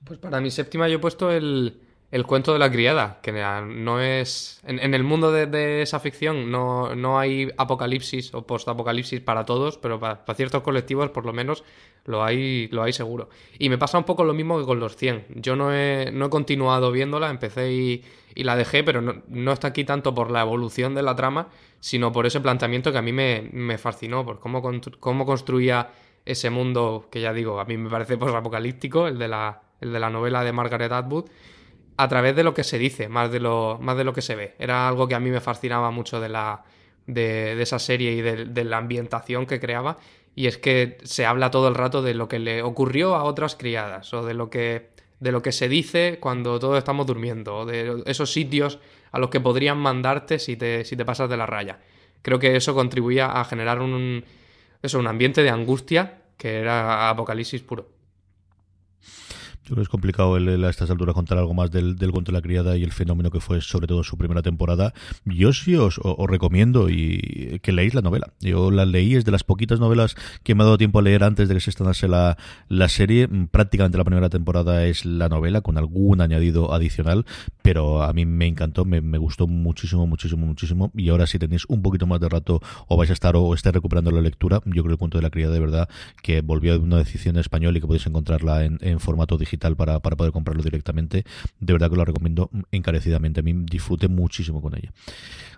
Pues 0.04 0.18
para 0.18 0.40
mi 0.40 0.50
séptima 0.50 0.88
yo 0.88 0.96
he 0.96 0.98
puesto 0.98 1.30
el, 1.30 1.80
el 2.12 2.26
cuento 2.26 2.52
de 2.52 2.58
la 2.58 2.70
criada, 2.70 3.20
que 3.22 3.32
no 3.32 3.98
es... 3.98 4.60
En, 4.64 4.92
el 4.92 5.02
mundo 5.02 5.32
de, 5.32 5.80
esa 5.80 5.98
ficción 5.98 6.50
no, 6.50 6.94
no, 6.94 7.18
hay 7.18 7.50
apocalipsis 7.56 8.34
o 8.34 8.46
post-apocalipsis 8.46 9.20
para 9.22 9.46
todos, 9.46 9.78
pero 9.78 9.98
para, 9.98 10.22
ciertos 10.34 10.60
colectivos 10.60 11.08
por 11.08 11.24
lo 11.24 11.32
menos 11.32 11.64
lo 12.04 12.22
hay, 12.22 12.68
lo 12.68 12.82
hay 12.82 12.92
seguro. 12.92 13.30
Y 13.58 13.70
me 13.70 13.78
pasa 13.78 13.96
un 13.96 14.04
poco 14.04 14.24
lo 14.24 14.34
mismo 14.34 14.58
que 14.58 14.66
con 14.66 14.78
los 14.78 14.94
100. 14.94 15.26
Yo 15.36 15.56
no 15.56 15.74
he, 15.74 16.10
no 16.12 16.26
he 16.26 16.30
continuado 16.30 16.92
viéndola, 16.92 17.30
empecé 17.30 17.72
y, 17.72 18.04
y 18.34 18.44
la 18.44 18.56
dejé, 18.56 18.84
pero 18.84 19.00
no, 19.00 19.52
está 19.52 19.68
aquí 19.68 19.84
tanto 19.84 20.14
por 20.14 20.30
la 20.30 20.42
evolución 20.42 20.94
de 20.94 21.02
la 21.02 21.14
trama, 21.16 21.48
sino 21.80 22.12
por 22.12 22.26
ese 22.26 22.40
planteamiento 22.40 22.92
que 22.92 22.98
a 22.98 23.02
mí 23.02 23.12
me, 23.12 23.78
fascinó, 23.78 24.24
por 24.24 24.40
cómo, 24.40 24.62
cómo 25.00 25.26
construía 25.26 25.90
ese 26.24 26.50
mundo 26.50 27.08
que 27.10 27.20
ya 27.20 27.32
digo, 27.32 27.60
a 27.60 27.64
mí 27.64 27.76
me 27.76 27.90
parece 27.90 28.16
post-apocalíptico, 28.16 29.08
el, 29.08 29.18
de 29.18 29.28
la, 29.28 29.62
el 29.80 29.92
de 29.92 30.00
la 30.00 30.10
novela 30.10 30.44
de 30.44 30.52
Margaret 30.52 30.92
Atwood, 30.92 31.26
a 31.96 32.08
través 32.08 32.34
de 32.36 32.44
lo 32.44 32.54
que 32.54 32.64
se 32.64 32.78
dice, 32.78 33.08
más 33.08 33.30
de 33.30 33.40
lo, 33.40 33.78
más 33.80 33.96
de 33.96 34.04
lo 34.04 34.12
que 34.12 34.22
se 34.22 34.34
ve. 34.34 34.54
Era 34.58 34.88
algo 34.88 35.08
que 35.08 35.14
a 35.14 35.20
mí 35.20 35.30
me 35.30 35.40
fascinaba 35.40 35.90
mucho 35.90 36.20
de, 36.20 36.28
la, 36.28 36.64
de, 37.06 37.60
esa 37.60 37.78
serie 37.78 38.12
y 38.12 38.20
de 38.22 38.64
la 38.64 38.78
ambientación 38.78 39.46
que 39.46 39.60
creaba, 39.60 39.98
y 40.34 40.46
es 40.46 40.56
que 40.56 40.98
se 41.02 41.26
habla 41.26 41.50
todo 41.50 41.68
el 41.68 41.74
rato 41.74 42.02
de 42.02 42.14
lo 42.14 42.28
que 42.28 42.38
le 42.38 42.62
ocurrió 42.62 43.14
a 43.14 43.24
otras 43.24 43.56
criadas, 43.56 44.12
o 44.14 44.24
de 44.24 44.34
lo 44.34 44.48
que 44.48 44.91
de 45.22 45.30
lo 45.30 45.40
que 45.40 45.52
se 45.52 45.68
dice 45.68 46.18
cuando 46.18 46.58
todos 46.58 46.76
estamos 46.76 47.06
durmiendo, 47.06 47.64
de 47.64 48.02
esos 48.06 48.32
sitios 48.32 48.80
a 49.12 49.20
los 49.20 49.30
que 49.30 49.38
podrían 49.38 49.78
mandarte 49.78 50.40
si 50.40 50.56
te, 50.56 50.84
si 50.84 50.96
te 50.96 51.04
pasas 51.04 51.30
de 51.30 51.36
la 51.36 51.46
raya. 51.46 51.78
Creo 52.22 52.40
que 52.40 52.56
eso 52.56 52.74
contribuía 52.74 53.26
a 53.26 53.44
generar 53.44 53.80
un, 53.80 54.24
eso, 54.82 54.98
un 54.98 55.06
ambiente 55.06 55.44
de 55.44 55.50
angustia 55.50 56.22
que 56.36 56.58
era 56.58 57.08
apocalipsis 57.08 57.62
puro. 57.62 57.88
Yo 59.64 59.66
creo 59.66 59.76
que 59.76 59.82
es 59.82 59.88
complicado 59.88 60.34
a 60.34 60.70
estas 60.70 60.90
alturas 60.90 61.14
contar 61.14 61.38
algo 61.38 61.54
más 61.54 61.70
del, 61.70 61.94
del 61.94 62.10
cuento 62.10 62.32
de 62.32 62.38
la 62.38 62.42
criada 62.42 62.76
y 62.76 62.82
el 62.82 62.90
fenómeno 62.90 63.30
que 63.30 63.38
fue 63.38 63.60
sobre 63.60 63.86
todo 63.86 64.02
su 64.02 64.18
primera 64.18 64.42
temporada. 64.42 64.92
Yo 65.24 65.52
sí 65.52 65.76
os, 65.76 66.00
recomiendo 66.26 66.90
y 66.90 67.60
que 67.62 67.70
leáis 67.70 67.94
la 67.94 68.00
novela. 68.00 68.32
Yo 68.40 68.72
la 68.72 68.86
leí, 68.86 69.14
es 69.14 69.24
de 69.24 69.30
las 69.30 69.44
poquitas 69.44 69.78
novelas 69.78 70.16
que 70.42 70.56
me 70.56 70.62
ha 70.62 70.64
dado 70.64 70.78
tiempo 70.78 70.98
a 70.98 71.02
leer 71.02 71.22
antes 71.22 71.48
de 71.48 71.54
que 71.54 71.60
se 71.60 71.70
estrenase 71.70 72.08
la, 72.08 72.36
la 72.68 72.88
serie. 72.88 73.28
Prácticamente 73.52 73.96
la 73.98 74.04
primera 74.04 74.30
temporada 74.30 74.84
es 74.84 75.04
la 75.04 75.28
novela 75.28 75.60
con 75.60 75.78
algún 75.78 76.20
añadido 76.20 76.74
adicional, 76.74 77.24
pero 77.62 78.02
a 78.02 78.12
mí 78.12 78.26
me 78.26 78.48
encantó, 78.48 78.84
me, 78.84 79.00
gustó 79.18 79.46
muchísimo, 79.46 80.08
muchísimo, 80.08 80.44
muchísimo. 80.44 80.90
Y 80.96 81.08
ahora 81.10 81.28
si 81.28 81.38
tenéis 81.38 81.66
un 81.66 81.82
poquito 81.82 82.08
más 82.08 82.18
de 82.18 82.28
rato 82.28 82.60
o 82.88 82.96
vais 82.96 83.10
a 83.10 83.12
estar 83.12 83.36
o 83.36 83.54
estéis 83.54 83.74
recuperando 83.74 84.10
la 84.10 84.22
lectura, 84.22 84.60
yo 84.64 84.82
creo 84.82 84.84
que 84.86 84.92
el 84.92 84.98
cuento 84.98 85.18
de 85.18 85.22
la 85.22 85.30
criada 85.30 85.54
de 85.54 85.60
verdad 85.60 85.88
que 86.20 86.40
volvió 86.40 86.74
a 86.74 86.78
una 86.78 86.96
decisión 86.96 87.36
en 87.36 87.40
español 87.40 87.76
y 87.76 87.80
que 87.80 87.86
podéis 87.86 88.08
encontrarla 88.08 88.64
en, 88.64 88.78
en 88.80 88.98
formato 88.98 89.38
digital 89.38 89.51
para, 89.58 90.00
poder 90.00 90.32
comprarlo 90.32 90.62
directamente. 90.62 91.24
De 91.60 91.72
verdad 91.72 91.90
que 91.90 91.96
lo 91.96 92.04
recomiendo 92.04 92.50
encarecidamente. 92.70 93.40
A 93.40 93.42
mí 93.42 93.54
disfruté 93.64 94.08
muchísimo 94.08 94.60
con 94.60 94.76
ella. 94.76 94.92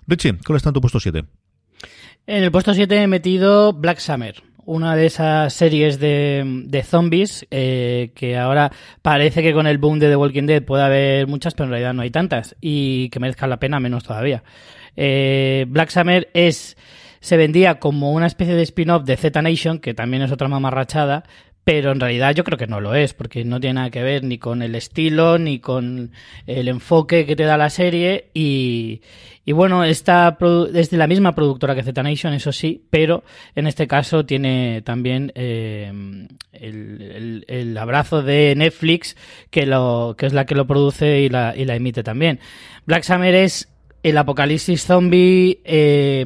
Richie, 0.07 0.39
¿cuál 0.45 0.57
está 0.57 0.71
en 0.71 0.75
tu 0.75 0.81
puesto 0.81 1.01
7? 1.01 1.25
En 2.27 2.45
el 2.45 2.51
puesto 2.51 2.75
7 2.75 3.03
he 3.03 3.07
metido 3.07 3.73
Black 3.73 3.99
Summer 3.99 4.43
una 4.67 4.97
de 4.97 5.07
esas 5.07 5.53
series 5.53 5.99
de, 5.99 6.63
de 6.67 6.83
zombies 6.83 7.47
eh, 7.51 8.13
que 8.15 8.37
ahora 8.37 8.73
parece 9.03 9.43
que 9.43 9.53
con 9.53 9.67
el 9.67 9.79
boom 9.79 9.99
de 9.99 10.09
The 10.09 10.17
Walking 10.17 10.47
Dead 10.47 10.63
puede 10.63 10.85
haber 10.85 11.27
muchas, 11.27 11.55
pero 11.55 11.67
en 11.67 11.71
realidad 11.71 11.95
no 11.95 12.03
hay 12.03 12.11
tantas 12.11 12.57
y 12.61 13.09
que 13.11 13.21
merezcan 13.21 13.51
la 13.51 13.59
pena 13.59 13.81
menos 13.81 14.05
todavía. 14.05 14.43
Eh, 14.97 15.67
Black 15.69 15.91
Summer 15.91 16.31
es 16.35 16.77
se 17.21 17.37
vendía 17.39 17.79
como 17.79 18.13
una 18.13 18.27
especie 18.27 18.55
de 18.55 18.63
spin-off 18.63 19.05
de 19.05 19.17
Z 19.17 19.41
Nation, 19.41 19.79
que 19.79 19.95
también 19.95 20.23
es 20.23 20.31
otra 20.31 20.49
mamarrachada, 20.49 21.25
pero 21.65 21.93
en 21.93 22.01
realidad 22.01 22.35
yo 22.35 22.45
creo 22.45 22.59
que 22.59 22.67
no 22.67 22.81
lo 22.81 22.95
es, 22.95 23.15
porque 23.15 23.45
no 23.45 23.59
tiene 23.59 23.75
nada 23.75 23.91
que 23.91 24.03
ver 24.03 24.23
ni 24.23 24.39
con 24.39 24.63
el 24.63 24.75
estilo, 24.75 25.39
ni 25.39 25.59
con 25.59 26.13
el 26.47 26.69
enfoque 26.69 27.25
que 27.25 27.37
te 27.37 27.45
da 27.45 27.57
la 27.57 27.71
serie, 27.71 28.29
y, 28.35 29.01
y 29.47 29.53
bueno, 29.53 29.83
esta 29.83 30.37
es 30.75 30.91
de 30.91 30.97
la 30.99 31.07
misma 31.07 31.35
productora 31.35 31.75
que 31.75 31.83
Z 31.83 32.03
Nation, 32.03 32.35
eso 32.35 32.53
sí, 32.53 32.85
pero 32.91 33.25
en 33.55 33.67
este 33.67 33.87
caso 33.87 34.27
tiene 34.27 34.83
también 34.83 35.33
eh, 35.35 35.91
el, 36.53 37.45
el, 37.49 37.79
abrazo 37.79 38.23
de 38.23 38.55
Netflix, 38.57 39.17
que, 39.51 39.65
lo, 39.65 40.15
que 40.19 40.27
es 40.27 40.35
la 40.35 40.45
que 40.45 40.55
lo 40.55 40.67
produce 40.67 41.21
y 41.23 41.31
la, 41.31 41.55
y 41.57 41.65
la 41.65 41.77
emite 41.77 42.03
también. 42.03 42.41
Black 42.85 43.05
Summer 43.05 43.35
es 43.35 43.69
el 44.03 44.19
apocalipsis 44.19 44.85
zombie, 44.85 45.61
eh, 45.65 46.25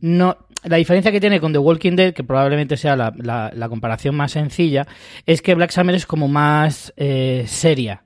no 0.00 0.38
la 0.64 0.76
diferencia 0.76 1.12
que 1.12 1.20
tiene 1.20 1.40
con 1.40 1.52
The 1.52 1.58
Walking 1.58 1.96
Dead, 1.96 2.12
que 2.12 2.24
probablemente 2.24 2.76
sea 2.76 2.96
la, 2.96 3.12
la, 3.16 3.68
comparación 3.68 4.14
más 4.16 4.32
sencilla, 4.32 4.86
es 5.26 5.42
que 5.42 5.54
Black 5.54 5.70
Summer 5.70 5.94
es 5.94 6.06
como 6.06 6.28
más 6.28 6.92
eh, 6.96 7.44
seria. 7.46 8.02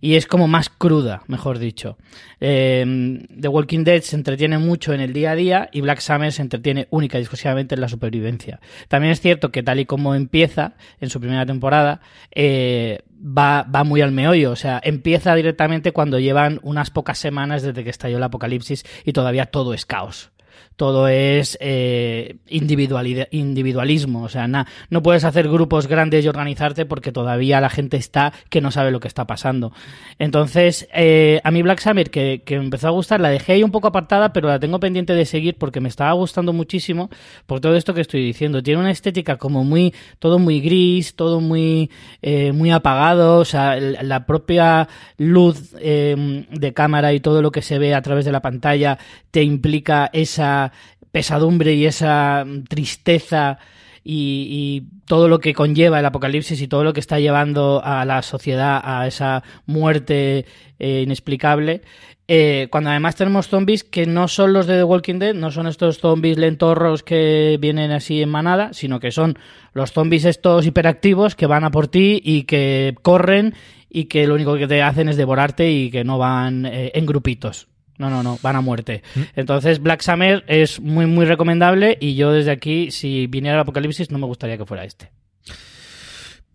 Y 0.00 0.14
es 0.14 0.26
como 0.26 0.46
más 0.46 0.70
cruda, 0.70 1.22
mejor 1.26 1.58
dicho. 1.58 1.98
Em, 2.38 3.26
The 3.26 3.48
Walking 3.48 3.82
Dead 3.82 4.00
se 4.02 4.14
entretiene 4.14 4.56
mucho 4.56 4.94
en 4.94 5.00
el 5.00 5.12
día 5.12 5.32
a 5.32 5.34
día 5.34 5.68
y 5.72 5.80
Black 5.80 5.98
Summer 5.98 6.32
se 6.32 6.42
entretiene 6.42 6.86
única 6.90 7.18
y 7.18 7.22
exclusivamente 7.22 7.74
en 7.74 7.80
la 7.80 7.88
supervivencia. 7.88 8.60
También 8.86 9.12
es 9.12 9.20
cierto 9.20 9.50
que 9.50 9.64
tal 9.64 9.80
y 9.80 9.84
como 9.84 10.14
empieza 10.14 10.74
en 11.00 11.10
su 11.10 11.20
primera 11.20 11.44
temporada, 11.44 12.00
eh, 12.30 13.00
va, 13.20 13.64
va 13.64 13.82
muy 13.82 14.00
al 14.00 14.12
meollo. 14.12 14.52
O 14.52 14.56
sea, 14.56 14.80
empieza 14.82 15.34
directamente 15.34 15.90
cuando 15.90 16.20
llevan 16.20 16.60
unas 16.62 16.90
pocas 16.90 17.18
semanas 17.18 17.62
desde 17.62 17.82
que 17.82 17.90
estalló 17.90 18.18
el 18.18 18.22
apocalipsis 18.22 18.86
y 19.04 19.12
todavía 19.12 19.46
todo 19.46 19.74
es 19.74 19.84
caos 19.84 20.30
todo 20.78 21.08
es 21.08 21.58
eh, 21.60 22.36
individualismo. 22.48 24.22
O 24.22 24.28
sea, 24.28 24.46
no 24.46 25.02
puedes 25.02 25.24
hacer 25.24 25.48
grupos 25.48 25.88
grandes 25.88 26.24
y 26.24 26.28
organizarte 26.28 26.86
porque 26.86 27.10
todavía 27.10 27.60
la 27.60 27.68
gente 27.68 27.96
está 27.96 28.32
que 28.48 28.60
no 28.60 28.70
sabe 28.70 28.92
lo 28.92 29.00
que 29.00 29.08
está 29.08 29.26
pasando. 29.26 29.72
Entonces, 30.20 30.88
eh, 30.94 31.40
a 31.42 31.50
mí 31.50 31.62
Black 31.62 31.80
Summer, 31.80 32.10
que, 32.10 32.42
que, 32.46 32.54
empezó 32.54 32.86
a 32.86 32.90
gustar, 32.90 33.20
la 33.20 33.28
dejé 33.28 33.54
ahí 33.54 33.64
un 33.64 33.72
poco 33.72 33.88
apartada, 33.88 34.32
pero 34.32 34.46
la 34.46 34.60
tengo 34.60 34.78
pendiente 34.78 35.14
de 35.14 35.26
seguir 35.26 35.56
porque 35.58 35.80
me 35.80 35.88
estaba 35.88 36.12
gustando 36.12 36.52
muchísimo 36.52 37.10
por 37.46 37.58
todo 37.58 37.74
esto 37.74 37.92
que 37.92 38.00
estoy 38.00 38.24
diciendo. 38.24 38.62
Tiene 38.62 38.80
una 38.80 38.92
estética 38.92 39.36
como 39.36 39.64
muy, 39.64 39.92
todo 40.20 40.38
muy 40.38 40.60
gris, 40.60 41.16
todo 41.16 41.40
muy, 41.40 41.90
eh, 42.22 42.52
muy 42.52 42.70
apagado. 42.70 43.38
O 43.38 43.44
sea, 43.44 43.80
la 43.80 44.26
propia 44.26 44.88
luz 45.16 45.72
de 45.72 46.72
cámara 46.72 47.12
y 47.12 47.18
todo 47.18 47.42
lo 47.42 47.50
que 47.50 47.62
se 47.62 47.80
ve 47.80 47.96
a 47.96 48.02
través 48.02 48.24
de 48.24 48.30
la 48.30 48.42
pantalla 48.42 48.96
te 49.32 49.42
implica 49.42 50.08
esa 50.12 50.67
pesadumbre 51.10 51.74
y 51.74 51.86
esa 51.86 52.44
tristeza 52.68 53.58
y, 54.04 54.84
todo 55.06 55.28
lo 55.28 55.38
que 55.38 55.54
conlleva 55.54 55.98
el 55.98 56.06
apocalipsis 56.06 56.60
y 56.60 56.68
todo 56.68 56.84
lo 56.84 56.92
que 56.92 57.00
está 57.00 57.18
llevando 57.18 57.80
a 57.82 58.04
la 58.04 58.22
sociedad 58.22 58.80
a 58.82 59.06
esa 59.06 59.42
muerte 59.66 60.44
eh, 60.78 61.02
inexplicable. 61.02 61.82
Eh, 62.30 62.68
cuando 62.70 62.90
además 62.90 63.16
tenemos 63.16 63.48
zombies 63.48 63.84
que 63.84 64.04
no 64.06 64.28
son 64.28 64.52
los 64.52 64.66
de 64.66 64.76
The 64.76 64.84
Walking 64.84 65.18
Dead, 65.18 65.34
no 65.34 65.50
son 65.50 65.66
estos 65.66 65.98
zombies 65.98 66.36
lentorros 66.36 67.02
que 67.02 67.56
vienen 67.58 67.90
así 67.90 68.20
en 68.20 68.28
manada, 68.28 68.74
sino 68.74 69.00
que 69.00 69.12
son 69.12 69.38
los 69.72 69.92
zombies 69.92 70.26
estos 70.26 70.66
hiperactivos 70.66 71.34
que 71.34 71.46
van 71.46 71.64
a 71.64 71.70
por 71.70 71.88
ti 71.88 72.20
y 72.22 72.42
que 72.42 72.94
corren 73.00 73.54
y 73.88 74.04
que 74.04 74.26
lo 74.26 74.34
único 74.34 74.56
que 74.56 74.68
te 74.68 74.82
hacen 74.82 75.08
es 75.08 75.16
devorarte 75.16 75.70
y 75.70 75.90
que 75.90 76.04
no 76.04 76.18
van 76.18 76.66
eh, 76.66 76.92
en 76.94 77.06
grupitos. 77.06 77.68
No, 77.98 78.10
no, 78.10 78.22
no, 78.22 78.38
van 78.42 78.56
a 78.56 78.60
muerte. 78.60 79.02
Mm. 79.14 79.20
Entonces, 79.36 79.82
Black 79.82 80.00
Summer 80.02 80.44
es 80.46 80.80
muy, 80.80 81.06
muy 81.06 81.26
recomendable 81.26 81.98
y 82.00 82.14
yo 82.14 82.32
desde 82.32 82.52
aquí, 82.52 82.90
si 82.90 83.26
viniera 83.26 83.56
el 83.56 83.62
apocalipsis, 83.62 84.10
no 84.10 84.18
me 84.18 84.26
gustaría 84.26 84.56
que 84.56 84.64
fuera 84.64 84.84
este. 84.84 85.10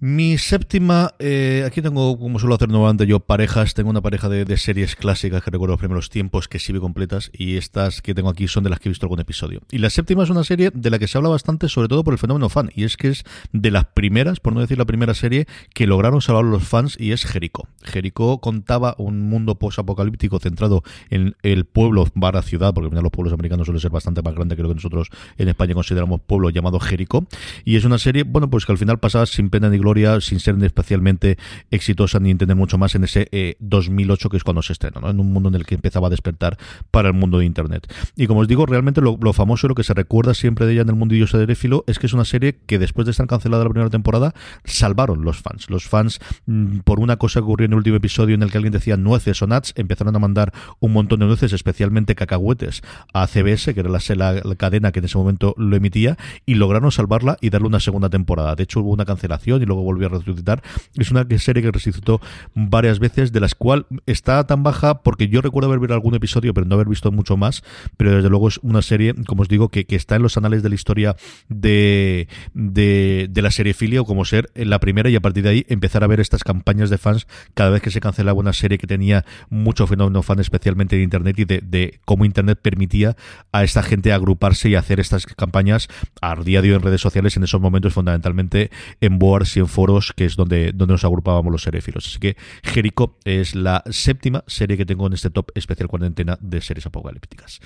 Mi 0.06 0.38
séptima, 0.38 1.14
eh, 1.18 1.64
aquí 1.66 1.82
tengo, 1.82 2.20
como 2.20 2.38
suelo 2.38 2.56
hacer 2.56 2.68
nuevamente 2.68 3.08
yo, 3.08 3.22
parejas. 3.22 3.74
Tengo 3.74 3.90
una 3.90 4.02
pareja 4.02 4.28
de, 4.28 4.58
series 4.58 4.98
clásicas 4.98 5.42
que 5.42 5.50
recuerdo 5.50 5.76
los 5.76 5.80
primeros 5.80 6.10
tiempos 6.10 6.50
que 6.50 6.60
sí 6.60 6.74
vi 6.74 6.80
completas 6.82 7.32
y 7.32 7.56
estas 7.56 8.02
que 8.02 8.14
tengo 8.14 8.28
aquí 8.28 8.50
son 8.50 8.66
de 8.66 8.70
las 8.70 8.82
que 8.82 8.90
he 8.90 8.92
visto 8.92 9.06
algún 9.06 9.22
episodio. 9.22 9.62
Y 9.72 9.78
la 9.78 9.90
séptima 9.90 10.24
es 10.24 10.30
una 10.30 10.44
serie 10.44 10.72
de 10.74 10.90
la 10.90 11.00
que 11.00 11.08
se 11.08 11.18
habla 11.18 11.30
bastante, 11.30 11.70
sobre 11.70 11.88
todo 11.88 12.04
por 12.04 12.14
el 12.14 12.18
fenómeno 12.18 12.50
fan, 12.50 12.70
y 12.76 12.84
es 12.84 12.98
que 12.98 13.08
es 13.08 13.24
de 13.54 13.72
las 13.72 13.86
primeras, 13.86 14.42
por 14.42 14.52
no 14.52 14.60
decir 14.60 14.78
la 14.78 14.84
primera 14.84 15.14
serie, 15.14 15.48
que 15.74 15.88
lograron 15.88 16.22
salvar 16.22 16.44
los 16.44 16.68
fans 16.68 16.98
y 17.00 17.14
es 17.14 17.24
Jericho. 17.24 17.70
Jericho 17.82 18.40
contaba 18.40 18.96
un 18.98 19.22
mundo 19.30 19.56
post-apocalíptico 19.56 20.38
centrado 20.40 20.84
en 21.12 21.38
el 21.44 21.64
pueblo 21.64 22.06
barra 22.14 22.42
ciudad, 22.42 22.74
porque 22.74 22.88
al 22.88 22.92
final 22.92 23.04
los 23.04 23.12
pueblos 23.14 23.32
americanos 23.32 23.68
suelen 23.68 23.80
ser 23.80 23.92
bastante 23.92 24.22
más 24.22 24.36
grandes 24.36 24.58
que 24.58 24.64
lo 24.64 24.68
que 24.68 24.76
nosotros 24.76 25.08
en 25.38 25.48
España 25.48 25.74
consideramos 25.74 26.20
pueblo 26.20 26.50
llamado 26.50 26.82
Jericho. 26.82 27.26
Y 27.64 27.78
es 27.78 27.86
una 27.86 27.98
serie, 27.98 28.24
bueno, 28.24 28.50
pues 28.50 28.66
que 28.66 28.74
al 28.74 28.78
final 28.78 29.00
pasaba 29.00 29.26
sin 29.26 29.50
pena 29.50 29.70
ni 29.70 29.78
gloria 29.78 29.93
sin 30.22 30.40
ser 30.40 30.56
especialmente 30.64 31.38
exitosa 31.72 32.20
ni 32.20 32.32
entender 32.32 32.56
mucho 32.56 32.78
más 32.78 32.96
en 32.96 33.04
ese 33.04 33.58
2008 33.60 34.28
eh, 34.28 34.32
que 34.32 34.38
es 34.38 34.44
cuando 34.44 34.62
se 34.62 34.74
estrenó, 34.74 35.10
en 35.10 35.20
un 35.20 35.32
mundo 35.32 35.50
en 35.50 35.56
el 35.56 35.66
que 35.66 35.76
empezaba 35.76 36.08
a 36.08 36.10
despertar 36.10 36.58
para 36.92 37.10
el 37.10 37.14
mundo 37.14 37.40
de 37.40 37.46
Internet. 37.46 37.92
Y 38.16 38.28
como 38.28 38.42
os 38.42 38.48
digo, 38.48 38.66
realmente 38.66 39.02
lo, 39.02 39.34
famoso, 39.34 39.68
lo 39.68 39.76
que 39.76 39.84
se 39.84 39.94
recuerda 39.94 40.34
siempre 40.34 40.66
de 40.66 40.74
ella 40.74 40.82
en 40.82 40.90
el 40.90 40.96
mundo 40.96 41.16
seréfilo 41.28 41.84
es 41.88 42.00
que 42.00 42.08
es 42.08 42.14
una 42.14 42.26
serie 42.26 42.58
que 42.66 42.80
después 42.80 43.06
de 43.06 43.12
estar 43.12 43.28
cancelada 43.28 43.64
la 43.64 43.70
primera 43.70 43.90
temporada, 43.90 44.34
salvaron 44.66 45.24
los 45.24 45.38
fans. 45.38 45.70
Los 45.70 45.88
fans, 45.88 46.20
mm, 46.46 46.80
por 46.80 47.00
una 47.00 47.18
cosa 47.18 47.40
que 47.40 47.46
ocurrió 47.46 47.66
en 47.66 47.74
el 47.74 47.78
último 47.78 47.98
episodio 47.98 48.36
en 48.36 48.44
el 48.44 48.52
que 48.52 48.58
alguien 48.58 48.74
decía 48.74 48.98
nueces 48.98 49.42
o 49.42 49.48
nuts, 49.48 49.74
empezaron 49.76 50.16
a 50.16 50.20
mandar 50.20 50.54
un 50.80 50.94
montón 50.94 51.20
de 51.20 51.28
nueces, 51.28 51.54
especialmente 51.54 52.16
cacahuetes, 52.16 52.82
a 53.14 53.28
CBS, 53.28 53.74
que 53.74 53.80
era 53.80 53.90
la 53.90 54.56
cadena 54.56 54.92
que 54.92 55.00
en 55.00 55.06
ese 55.06 55.18
momento 55.18 55.54
lo 55.58 55.76
emitía, 55.76 56.18
y 56.46 56.56
lograron 56.56 56.92
salvarla 56.92 57.38
y 57.42 57.50
darle 57.50 57.68
una 57.68 57.80
segunda 57.80 58.10
temporada. 58.10 58.56
De 58.56 58.64
hecho, 58.64 58.82
hubo 58.82 58.92
una 58.92 59.06
cancelación 59.06 59.62
y 59.62 59.66
luego 59.66 59.83
volvió 59.84 60.08
a 60.08 60.10
resucitar. 60.10 60.64
Es 60.96 61.12
una 61.12 61.26
serie 61.38 61.64
que 61.64 61.72
resucitó 61.72 62.22
varias 62.54 63.00
veces, 63.00 63.32
de 63.32 63.40
las 63.40 63.56
cual 63.56 63.86
está 64.06 64.46
tan 64.46 64.64
baja 64.64 65.02
porque 65.02 65.28
yo 65.28 65.42
recuerdo 65.42 65.70
haber 65.70 65.80
visto 65.80 65.94
algún 65.94 66.16
episodio, 66.16 66.54
pero 66.54 66.66
no 66.66 66.76
haber 66.76 66.88
visto 66.88 67.12
mucho 67.12 67.38
más. 67.38 67.64
Pero 67.98 68.16
desde 68.16 68.30
luego 68.30 68.48
es 68.48 68.60
una 68.64 68.82
serie, 68.82 69.14
como 69.26 69.44
os 69.44 69.48
digo, 69.48 69.70
que, 69.70 69.86
está 69.94 70.16
en 70.16 70.24
los 70.24 70.38
anales 70.38 70.64
de 70.64 70.70
la 70.70 70.76
historia 70.76 71.16
de, 71.50 72.28
de, 72.54 73.30
la 73.36 73.52
serie 73.52 73.74
Filio, 73.74 74.06
como 74.06 74.26
ser 74.26 74.50
la 74.56 74.80
primera 74.80 75.10
y 75.10 75.16
a 75.16 75.22
partir 75.22 75.44
de 75.44 75.50
ahí 75.50 75.66
empezar 75.70 76.04
a 76.04 76.08
ver 76.08 76.20
estas 76.20 76.44
campañas 76.44 76.90
de 76.90 76.98
fans 76.98 77.28
cada 77.54 77.70
vez 77.70 77.82
que 77.82 77.92
se 77.92 78.00
cancelaba 78.00 78.40
una 78.40 78.54
serie 78.54 78.78
que 78.78 78.88
tenía 78.88 79.24
mucho 79.50 79.86
fenómeno 79.86 80.24
fan, 80.24 80.40
especialmente 80.40 80.96
en 80.96 81.04
Internet, 81.04 81.38
y 81.40 81.46
de, 81.46 81.62
de 81.62 82.00
cómo 82.06 82.26
Internet 82.26 82.60
permitía 82.62 83.16
a 83.52 83.64
esta 83.64 83.84
gente 83.84 84.14
agruparse 84.14 84.70
y 84.70 84.76
hacer 84.76 85.00
estas 85.00 85.26
campañas 85.26 85.88
a 86.22 86.36
diario 86.36 86.76
en 86.76 86.82
redes 86.82 87.02
sociales 87.02 87.38
en 87.38 87.44
esos 87.44 87.62
momentos, 87.62 87.94
fundamentalmente 87.94 88.72
en 89.02 89.20
boards 89.20 89.58
y 89.58 89.60
en 89.60 89.68
foros, 89.74 90.14
que 90.16 90.26
es 90.26 90.36
donde, 90.36 90.72
donde 90.72 90.94
nos 90.94 91.04
agrupábamos 91.04 91.52
los 91.52 91.64
seréfilos. 91.64 92.08
Así 92.08 92.20
que 92.20 92.38
Jericho 92.64 93.18
es 93.26 93.56
la 93.56 93.84
séptima 93.90 94.44
serie 94.48 94.78
que 94.78 94.86
tengo 94.86 95.08
en 95.08 95.14
este 95.14 95.30
top 95.30 95.52
especial 95.56 95.90
cuarentena 95.90 96.38
de 96.40 96.62
series 96.62 96.86
apocalípticas. 96.86 97.60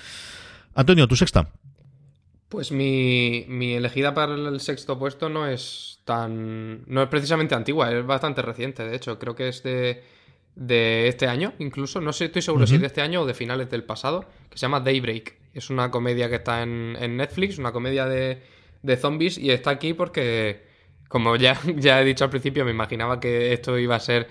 Antonio, 0.74 1.06
tu 1.06 1.16
sexta. 1.16 1.52
Pues 2.48 2.72
mi, 2.72 3.44
mi, 3.48 3.74
elegida 3.74 4.14
para 4.14 4.34
el 4.34 4.60
sexto 4.60 4.98
puesto 4.98 5.28
no 5.28 5.46
es 5.46 6.00
tan. 6.04 6.82
no 6.86 7.02
es 7.02 7.08
precisamente 7.08 7.54
antigua, 7.54 7.92
es 7.92 8.06
bastante 8.06 8.40
reciente, 8.40 8.88
de 8.88 8.96
hecho. 8.96 9.18
Creo 9.18 9.34
que 9.34 9.48
es 9.48 9.62
de, 9.62 10.02
de 10.54 11.08
este 11.08 11.26
año, 11.26 11.52
incluso. 11.58 12.00
No 12.00 12.12
sé, 12.14 12.26
estoy 12.26 12.40
seguro 12.40 12.66
si 12.66 12.76
es 12.76 12.80
de 12.80 12.86
este 12.86 13.02
año 13.02 13.22
o 13.22 13.26
de 13.26 13.34
finales 13.34 13.68
del 13.68 13.84
pasado. 13.84 14.24
Que 14.48 14.56
se 14.56 14.62
llama 14.62 14.80
Daybreak. 14.80 15.36
Es 15.52 15.68
una 15.68 15.90
comedia 15.90 16.30
que 16.30 16.36
está 16.36 16.62
en, 16.62 16.96
en 16.98 17.18
Netflix, 17.18 17.58
una 17.58 17.72
comedia 17.72 18.06
de, 18.06 18.42
de 18.82 18.96
zombies. 18.96 19.36
Y 19.36 19.50
está 19.50 19.70
aquí 19.70 19.92
porque 19.92 20.67
como 21.08 21.36
ya, 21.36 21.58
ya 21.76 22.00
he 22.00 22.04
dicho 22.04 22.24
al 22.24 22.30
principio, 22.30 22.64
me 22.64 22.70
imaginaba 22.70 23.18
que 23.18 23.52
esto 23.52 23.78
iba 23.78 23.96
a 23.96 24.00
ser. 24.00 24.28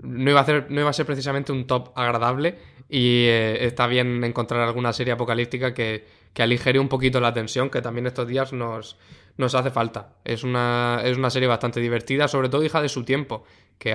No 0.00 0.30
iba 0.30 0.40
a, 0.40 0.44
ser, 0.44 0.70
no 0.70 0.80
iba 0.80 0.90
a 0.90 0.92
ser 0.92 1.06
precisamente 1.06 1.50
un 1.50 1.66
top 1.66 1.90
agradable. 1.96 2.56
Y 2.88 3.24
eh, 3.26 3.66
está 3.66 3.86
bien 3.86 4.22
encontrar 4.22 4.62
alguna 4.62 4.92
serie 4.92 5.12
apocalíptica 5.12 5.74
que, 5.74 6.06
que 6.32 6.42
aligere 6.42 6.78
un 6.78 6.88
poquito 6.88 7.20
la 7.20 7.32
tensión, 7.32 7.68
que 7.68 7.82
también 7.82 8.06
estos 8.06 8.28
días 8.28 8.52
nos, 8.52 8.96
nos 9.36 9.54
hace 9.54 9.70
falta. 9.70 10.14
Es 10.24 10.44
una, 10.44 11.00
es 11.04 11.16
una 11.16 11.30
serie 11.30 11.48
bastante 11.48 11.80
divertida, 11.80 12.28
sobre 12.28 12.48
todo 12.48 12.64
hija 12.64 12.80
de 12.80 12.88
su 12.88 13.04
tiempo, 13.04 13.44
que 13.78 13.94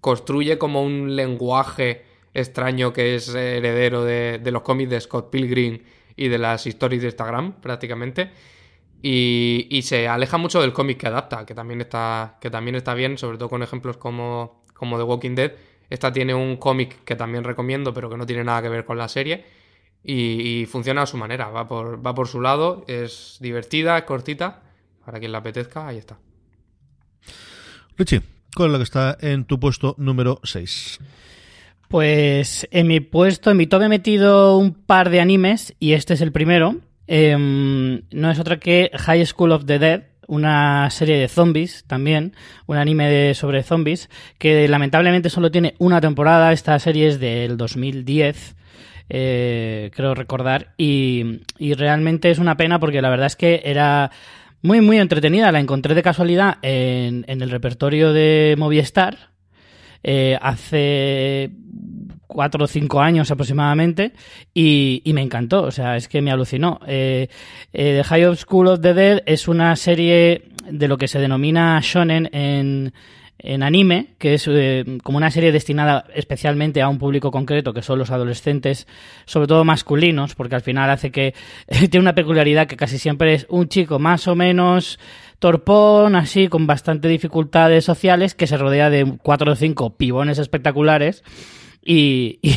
construye 0.00 0.56
como 0.56 0.82
un 0.82 1.16
lenguaje 1.16 2.04
extraño 2.32 2.92
que 2.92 3.16
es 3.16 3.34
heredero 3.34 4.04
de, 4.04 4.38
de 4.38 4.50
los 4.52 4.62
cómics 4.62 4.90
de 4.90 5.00
Scott 5.00 5.30
Pilgrim 5.30 5.82
y 6.16 6.28
de 6.28 6.38
las 6.38 6.66
historias 6.66 7.02
de 7.02 7.08
Instagram, 7.08 7.60
prácticamente. 7.60 8.30
Y, 9.02 9.80
se 9.82 10.08
aleja 10.08 10.36
mucho 10.36 10.60
del 10.60 10.72
cómic 10.72 10.98
que 10.98 11.06
adapta, 11.06 11.46
que 11.46 11.54
también 11.54 11.80
está, 11.80 12.36
que 12.40 12.50
también 12.50 12.74
está 12.76 12.94
bien, 12.94 13.16
sobre 13.16 13.38
todo 13.38 13.48
con 13.48 13.62
ejemplos 13.62 13.96
como, 13.96 14.62
como 14.74 14.98
The 14.98 15.04
Walking 15.04 15.34
Dead. 15.34 15.52
Esta 15.88 16.12
tiene 16.12 16.34
un 16.34 16.56
cómic 16.56 17.02
que 17.04 17.16
también 17.16 17.44
recomiendo, 17.44 17.94
pero 17.94 18.10
que 18.10 18.16
no 18.16 18.26
tiene 18.26 18.44
nada 18.44 18.62
que 18.62 18.68
ver 18.68 18.84
con 18.84 18.98
la 18.98 19.08
serie. 19.08 19.44
Y, 20.04 20.66
funciona 20.66 21.02
a 21.02 21.06
su 21.06 21.16
manera, 21.16 21.48
va 21.48 21.66
por, 21.66 22.04
va 22.04 22.14
por 22.14 22.28
su 22.28 22.40
lado, 22.40 22.84
es 22.88 23.38
divertida, 23.40 23.96
es 23.98 24.04
cortita. 24.04 24.62
Para 25.04 25.18
quien 25.18 25.32
la 25.32 25.38
apetezca, 25.38 25.86
ahí 25.86 25.96
está. 25.96 26.18
Richie, 27.96 28.22
¿cuál 28.54 28.68
es 28.68 28.72
la 28.72 28.78
que 28.78 28.84
está 28.84 29.18
en 29.20 29.44
tu 29.44 29.58
puesto 29.58 29.94
número 29.98 30.40
6? 30.44 31.00
Pues 31.88 32.68
en 32.70 32.86
mi 32.86 33.00
puesto, 33.00 33.50
en 33.50 33.56
mi 33.56 33.66
top 33.66 33.82
he 33.82 33.88
metido 33.88 34.56
un 34.56 34.74
par 34.74 35.10
de 35.10 35.20
animes 35.20 35.74
y 35.80 35.94
este 35.94 36.14
es 36.14 36.20
el 36.20 36.30
primero. 36.32 36.76
Em, 37.12 38.02
no 38.12 38.30
es 38.30 38.38
otra 38.38 38.60
que 38.60 38.88
High 38.94 39.26
School 39.26 39.50
of 39.50 39.64
the 39.64 39.80
Dead, 39.80 40.02
una 40.28 40.88
serie 40.90 41.18
de 41.18 41.26
zombies 41.26 41.82
también, 41.88 42.34
un 42.66 42.76
anime 42.76 43.34
sobre 43.34 43.64
zombies, 43.64 44.08
que 44.38 44.68
lamentablemente 44.68 45.28
solo 45.28 45.50
tiene 45.50 45.74
una 45.78 46.00
temporada, 46.00 46.52
esta 46.52 46.78
serie 46.78 47.08
es 47.08 47.18
del 47.18 47.56
2010. 47.56 48.54
Eh, 49.08 49.90
creo 49.92 50.14
recordar 50.14 50.72
y, 50.76 51.40
realmente 51.58 52.30
es 52.30 52.38
una 52.38 52.56
pena 52.56 52.78
porque 52.78 53.02
la 53.02 53.10
verdad 53.10 53.26
es 53.26 53.34
que 53.34 53.60
era 53.64 54.12
muy 54.62 54.80
muy 54.80 54.98
entretenida 54.98 55.50
la 55.50 55.58
encontré 55.58 55.96
de 55.96 56.04
casualidad 56.04 56.58
en, 56.62 57.24
en 57.26 57.42
el 57.42 57.50
repertorio 57.50 58.12
de 58.12 58.54
Movistar 58.56 59.30
eh, 60.04 60.38
hace 60.40 61.50
cuatro 62.30 62.64
o 62.64 62.68
cinco 62.68 63.00
años 63.00 63.30
aproximadamente 63.30 64.12
y, 64.54 65.02
me 65.12 65.20
encantó, 65.20 65.64
o 65.64 65.70
sea, 65.70 65.96
es 65.96 66.06
que 66.08 66.22
me 66.22 66.30
alucinó. 66.30 66.80
Eh, 66.86 67.28
eh, 67.72 68.00
The 68.00 68.04
High 68.04 68.36
School 68.36 68.68
of 68.68 68.80
the 68.80 68.94
Dead 68.94 69.22
es 69.26 69.48
una 69.48 69.74
serie 69.74 70.44
de 70.70 70.88
lo 70.88 70.96
que 70.96 71.08
se 71.08 71.18
denomina 71.18 71.80
shonen 71.82 72.30
en, 72.32 72.92
en 73.42 73.62
anime, 73.62 74.08
que 74.18 74.34
es 74.34 74.48
como 75.02 75.18
una 75.18 75.30
serie 75.30 75.50
destinada 75.50 76.04
especialmente 76.14 76.82
a 76.82 76.88
un 76.88 76.98
público 76.98 77.30
concreto, 77.30 77.72
que 77.72 77.82
son 77.82 77.98
los 77.98 78.10
adolescentes, 78.10 78.86
sobre 79.24 79.48
todo 79.48 79.64
masculinos, 79.64 80.34
porque 80.36 80.54
al 80.54 80.62
final 80.62 80.90
hace 80.90 81.10
que 81.10 81.34
tiene 81.90 82.00
una 82.00 82.14
peculiaridad 82.14 82.68
que 82.68 82.76
casi 82.76 82.98
siempre 82.98 83.34
es 83.34 83.46
un 83.48 83.68
chico 83.68 83.98
más 83.98 84.28
o 84.28 84.36
menos 84.36 85.00
torpón, 85.40 86.16
así, 86.16 86.48
con 86.48 86.66
bastante 86.66 87.08
dificultades 87.08 87.84
sociales, 87.84 88.34
que 88.34 88.46
se 88.46 88.58
rodea 88.58 88.90
de 88.90 89.16
cuatro 89.22 89.52
o 89.52 89.56
cinco 89.56 89.96
pibones 89.96 90.38
espectaculares. 90.38 91.24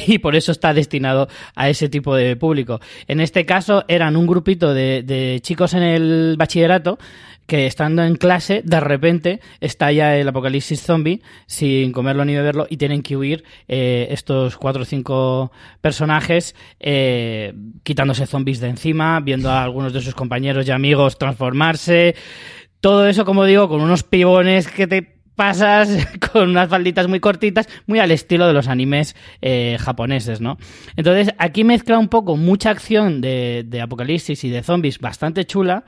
Y, 0.05 0.19
por 0.19 0.35
eso 0.35 0.51
está 0.51 0.73
destinado 0.73 1.27
a 1.55 1.69
ese 1.69 1.89
tipo 1.89 2.15
de 2.15 2.35
público. 2.35 2.79
En 3.07 3.19
este 3.19 3.45
caso 3.45 3.83
eran 3.87 4.15
un 4.15 4.27
grupito 4.27 4.73
de, 4.73 5.01
de 5.03 5.39
chicos 5.41 5.73
en 5.73 5.83
el 5.83 6.35
bachillerato 6.37 6.97
que 7.47 7.65
estando 7.65 8.03
en 8.03 8.15
clase, 8.15 8.61
de 8.63 8.79
repente 8.79 9.41
estalla 9.59 10.17
el 10.17 10.27
apocalipsis 10.27 10.81
zombie 10.81 11.21
sin 11.45 11.91
comerlo 11.91 12.23
ni 12.25 12.35
beberlo 12.35 12.67
y 12.69 12.77
tienen 12.77 13.03
que 13.03 13.17
huir 13.17 13.43
eh, 13.67 14.07
estos 14.11 14.57
cuatro 14.57 14.83
o 14.83 14.85
cinco 14.85 15.51
personajes 15.81 16.55
eh, 16.79 17.53
quitándose 17.83 18.27
zombies 18.27 18.59
de 18.59 18.69
encima, 18.69 19.19
viendo 19.19 19.49
a 19.49 19.63
algunos 19.63 19.93
de 19.93 20.01
sus 20.01 20.15
compañeros 20.15 20.67
y 20.67 20.71
amigos 20.71 21.17
transformarse, 21.17 22.15
todo 22.79 23.07
eso, 23.07 23.23
como 23.23 23.45
digo, 23.45 23.69
con 23.69 23.81
unos 23.81 24.03
pibones 24.03 24.67
que 24.67 24.87
te 24.87 25.12
pasas 25.35 25.89
con 26.31 26.49
unas 26.49 26.69
falditas 26.69 27.07
muy 27.07 27.19
cortitas, 27.19 27.67
muy 27.87 27.99
al 27.99 28.11
estilo 28.11 28.47
de 28.47 28.53
los 28.53 28.67
animes 28.67 29.15
eh, 29.41 29.77
japoneses, 29.79 30.41
¿no? 30.41 30.57
Entonces, 30.95 31.33
aquí 31.37 31.63
mezcla 31.63 31.99
un 31.99 32.07
poco 32.07 32.35
mucha 32.35 32.69
acción 32.69 33.21
de, 33.21 33.63
de 33.65 33.81
apocalipsis 33.81 34.43
y 34.43 34.49
de 34.49 34.63
zombies 34.63 34.99
bastante 34.99 35.45
chula, 35.45 35.85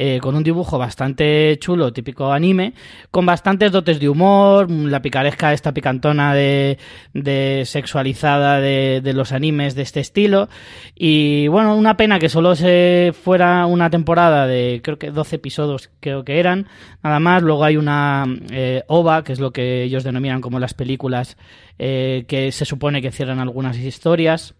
eh, 0.00 0.20
con 0.20 0.36
un 0.36 0.44
dibujo 0.44 0.78
bastante 0.78 1.58
chulo, 1.58 1.92
típico 1.92 2.32
anime, 2.32 2.72
con 3.10 3.26
bastantes 3.26 3.72
dotes 3.72 3.98
de 3.98 4.08
humor, 4.08 4.70
la 4.70 5.02
picaresca 5.02 5.52
esta 5.52 5.74
picantona 5.74 6.34
de, 6.34 6.78
de 7.14 7.64
sexualizada 7.66 8.60
de, 8.60 9.00
de, 9.02 9.12
los 9.12 9.32
animes 9.32 9.74
de 9.74 9.82
este 9.82 9.98
estilo. 9.98 10.48
Y 10.94 11.48
bueno, 11.48 11.74
una 11.74 11.96
pena 11.96 12.20
que 12.20 12.28
solo 12.28 12.54
se 12.54 13.12
fuera 13.12 13.66
una 13.66 13.90
temporada 13.90 14.46
de 14.46 14.80
creo 14.84 15.00
que 15.00 15.10
12 15.10 15.34
episodios 15.34 15.90
creo 15.98 16.24
que 16.24 16.38
eran, 16.38 16.68
nada 17.02 17.18
más. 17.18 17.42
Luego 17.42 17.64
hay 17.64 17.76
una 17.76 18.24
eh, 18.52 18.84
OVA, 18.86 19.24
que 19.24 19.32
es 19.32 19.40
lo 19.40 19.50
que 19.50 19.82
ellos 19.82 20.04
denominan 20.04 20.40
como 20.40 20.60
las 20.60 20.74
películas 20.74 21.36
eh, 21.80 22.24
que 22.28 22.52
se 22.52 22.64
supone 22.64 23.02
que 23.02 23.10
cierran 23.10 23.40
algunas 23.40 23.76
historias. 23.76 24.54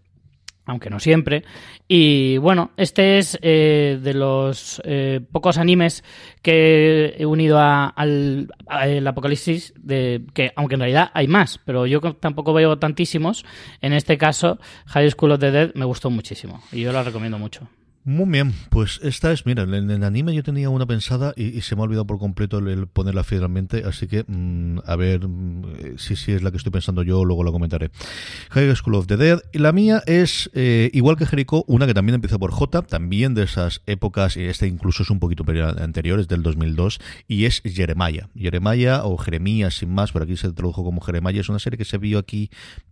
Aunque 0.69 0.89
no 0.89 0.99
siempre. 0.99 1.43
Y 1.87 2.37
bueno, 2.37 2.71
este 2.77 3.17
es 3.17 3.37
eh, 3.41 3.99
de 4.01 4.13
los 4.13 4.81
eh, 4.85 5.19
pocos 5.31 5.57
animes 5.57 6.03
que 6.41 7.15
he 7.17 7.25
unido 7.25 7.59
al, 7.59 8.47
apocalipsis, 9.07 9.73
de, 9.75 10.21
que 10.33 10.51
aunque 10.55 10.75
en 10.75 10.81
realidad 10.81 11.11
hay 11.13 11.27
más, 11.27 11.59
pero 11.65 11.87
yo 11.87 11.99
tampoco 12.13 12.53
veo 12.53 12.77
tantísimos. 12.77 13.45
En 13.81 13.93
este 13.93 14.17
caso, 14.17 14.59
High 14.87 15.09
School 15.11 15.31
of 15.31 15.39
the 15.39 15.51
Dead 15.51 15.73
me 15.73 15.85
gustó 15.85 16.09
muchísimo 16.09 16.61
y 16.71 16.81
yo 16.81 16.93
la 16.93 17.03
recomiendo 17.03 17.39
mucho. 17.39 17.67
Muy 18.09 18.27
bien, 18.27 18.55
pues 18.71 18.99
esta 19.03 19.31
es, 19.31 19.45
mira, 19.45 19.61
en 19.61 19.91
el 19.91 20.03
anime 20.03 20.33
yo 20.33 20.41
tenía 20.41 20.71
una 20.71 20.87
pensada 20.87 21.31
y, 21.35 21.61
se 21.61 21.75
me 21.75 21.81
ha 21.81 21.83
olvidado 21.83 22.07
por 22.07 22.17
completo 22.17 22.57
el, 22.57 22.87
ponerla 22.87 23.23
finalmente, 23.23 23.83
así 23.85 24.07
que 24.07 24.25
mm, 24.27 24.79
a 24.83 24.95
ver 24.95 25.27
mm, 25.27 25.97
si, 25.97 26.15
si 26.15 26.31
es 26.31 26.41
la 26.41 26.49
que 26.49 26.57
estoy 26.57 26.71
pensando 26.71 27.03
yo, 27.03 27.23
luego 27.23 27.43
la 27.43 27.51
comentaré. 27.51 27.91
High 28.49 28.75
School 28.75 28.95
of 28.95 29.05
the 29.05 29.15
Dead, 29.15 29.39
y 29.53 29.59
la 29.59 29.73
mía 29.73 30.01
es, 30.07 30.49
eh, 30.55 30.89
igual 30.91 31.17
que 31.17 31.27
Jericho, 31.27 31.63
una 31.67 31.85
que 31.85 31.93
también 31.93 32.15
empieza 32.15 32.39
por 32.39 32.49
J, 32.49 32.81
también 32.81 33.35
de 33.35 33.43
esas 33.43 33.83
épocas, 33.85 34.37
y 34.37 34.45
esta 34.45 34.65
incluso 34.65 35.03
es 35.03 35.11
un 35.11 35.19
poquito 35.19 35.45
anterior, 35.77 36.19
es 36.19 36.27
del 36.27 36.41
2002, 36.41 36.99
y 37.27 37.45
es 37.45 37.61
Jeremiah. 37.63 38.29
Jeremiah 38.35 39.03
o 39.03 39.17
Jeremías, 39.17 39.75
sin 39.75 39.93
más, 39.93 40.13
pero 40.13 40.25
aquí 40.25 40.35
se 40.35 40.51
tradujo 40.51 40.83
como 40.83 40.99
Jeremiah, 41.01 41.41
es 41.41 41.49
una 41.49 41.59
serie 41.59 41.77
que 41.77 41.85
se 41.85 41.99
vio 41.99 42.17
aquí, 42.17 42.49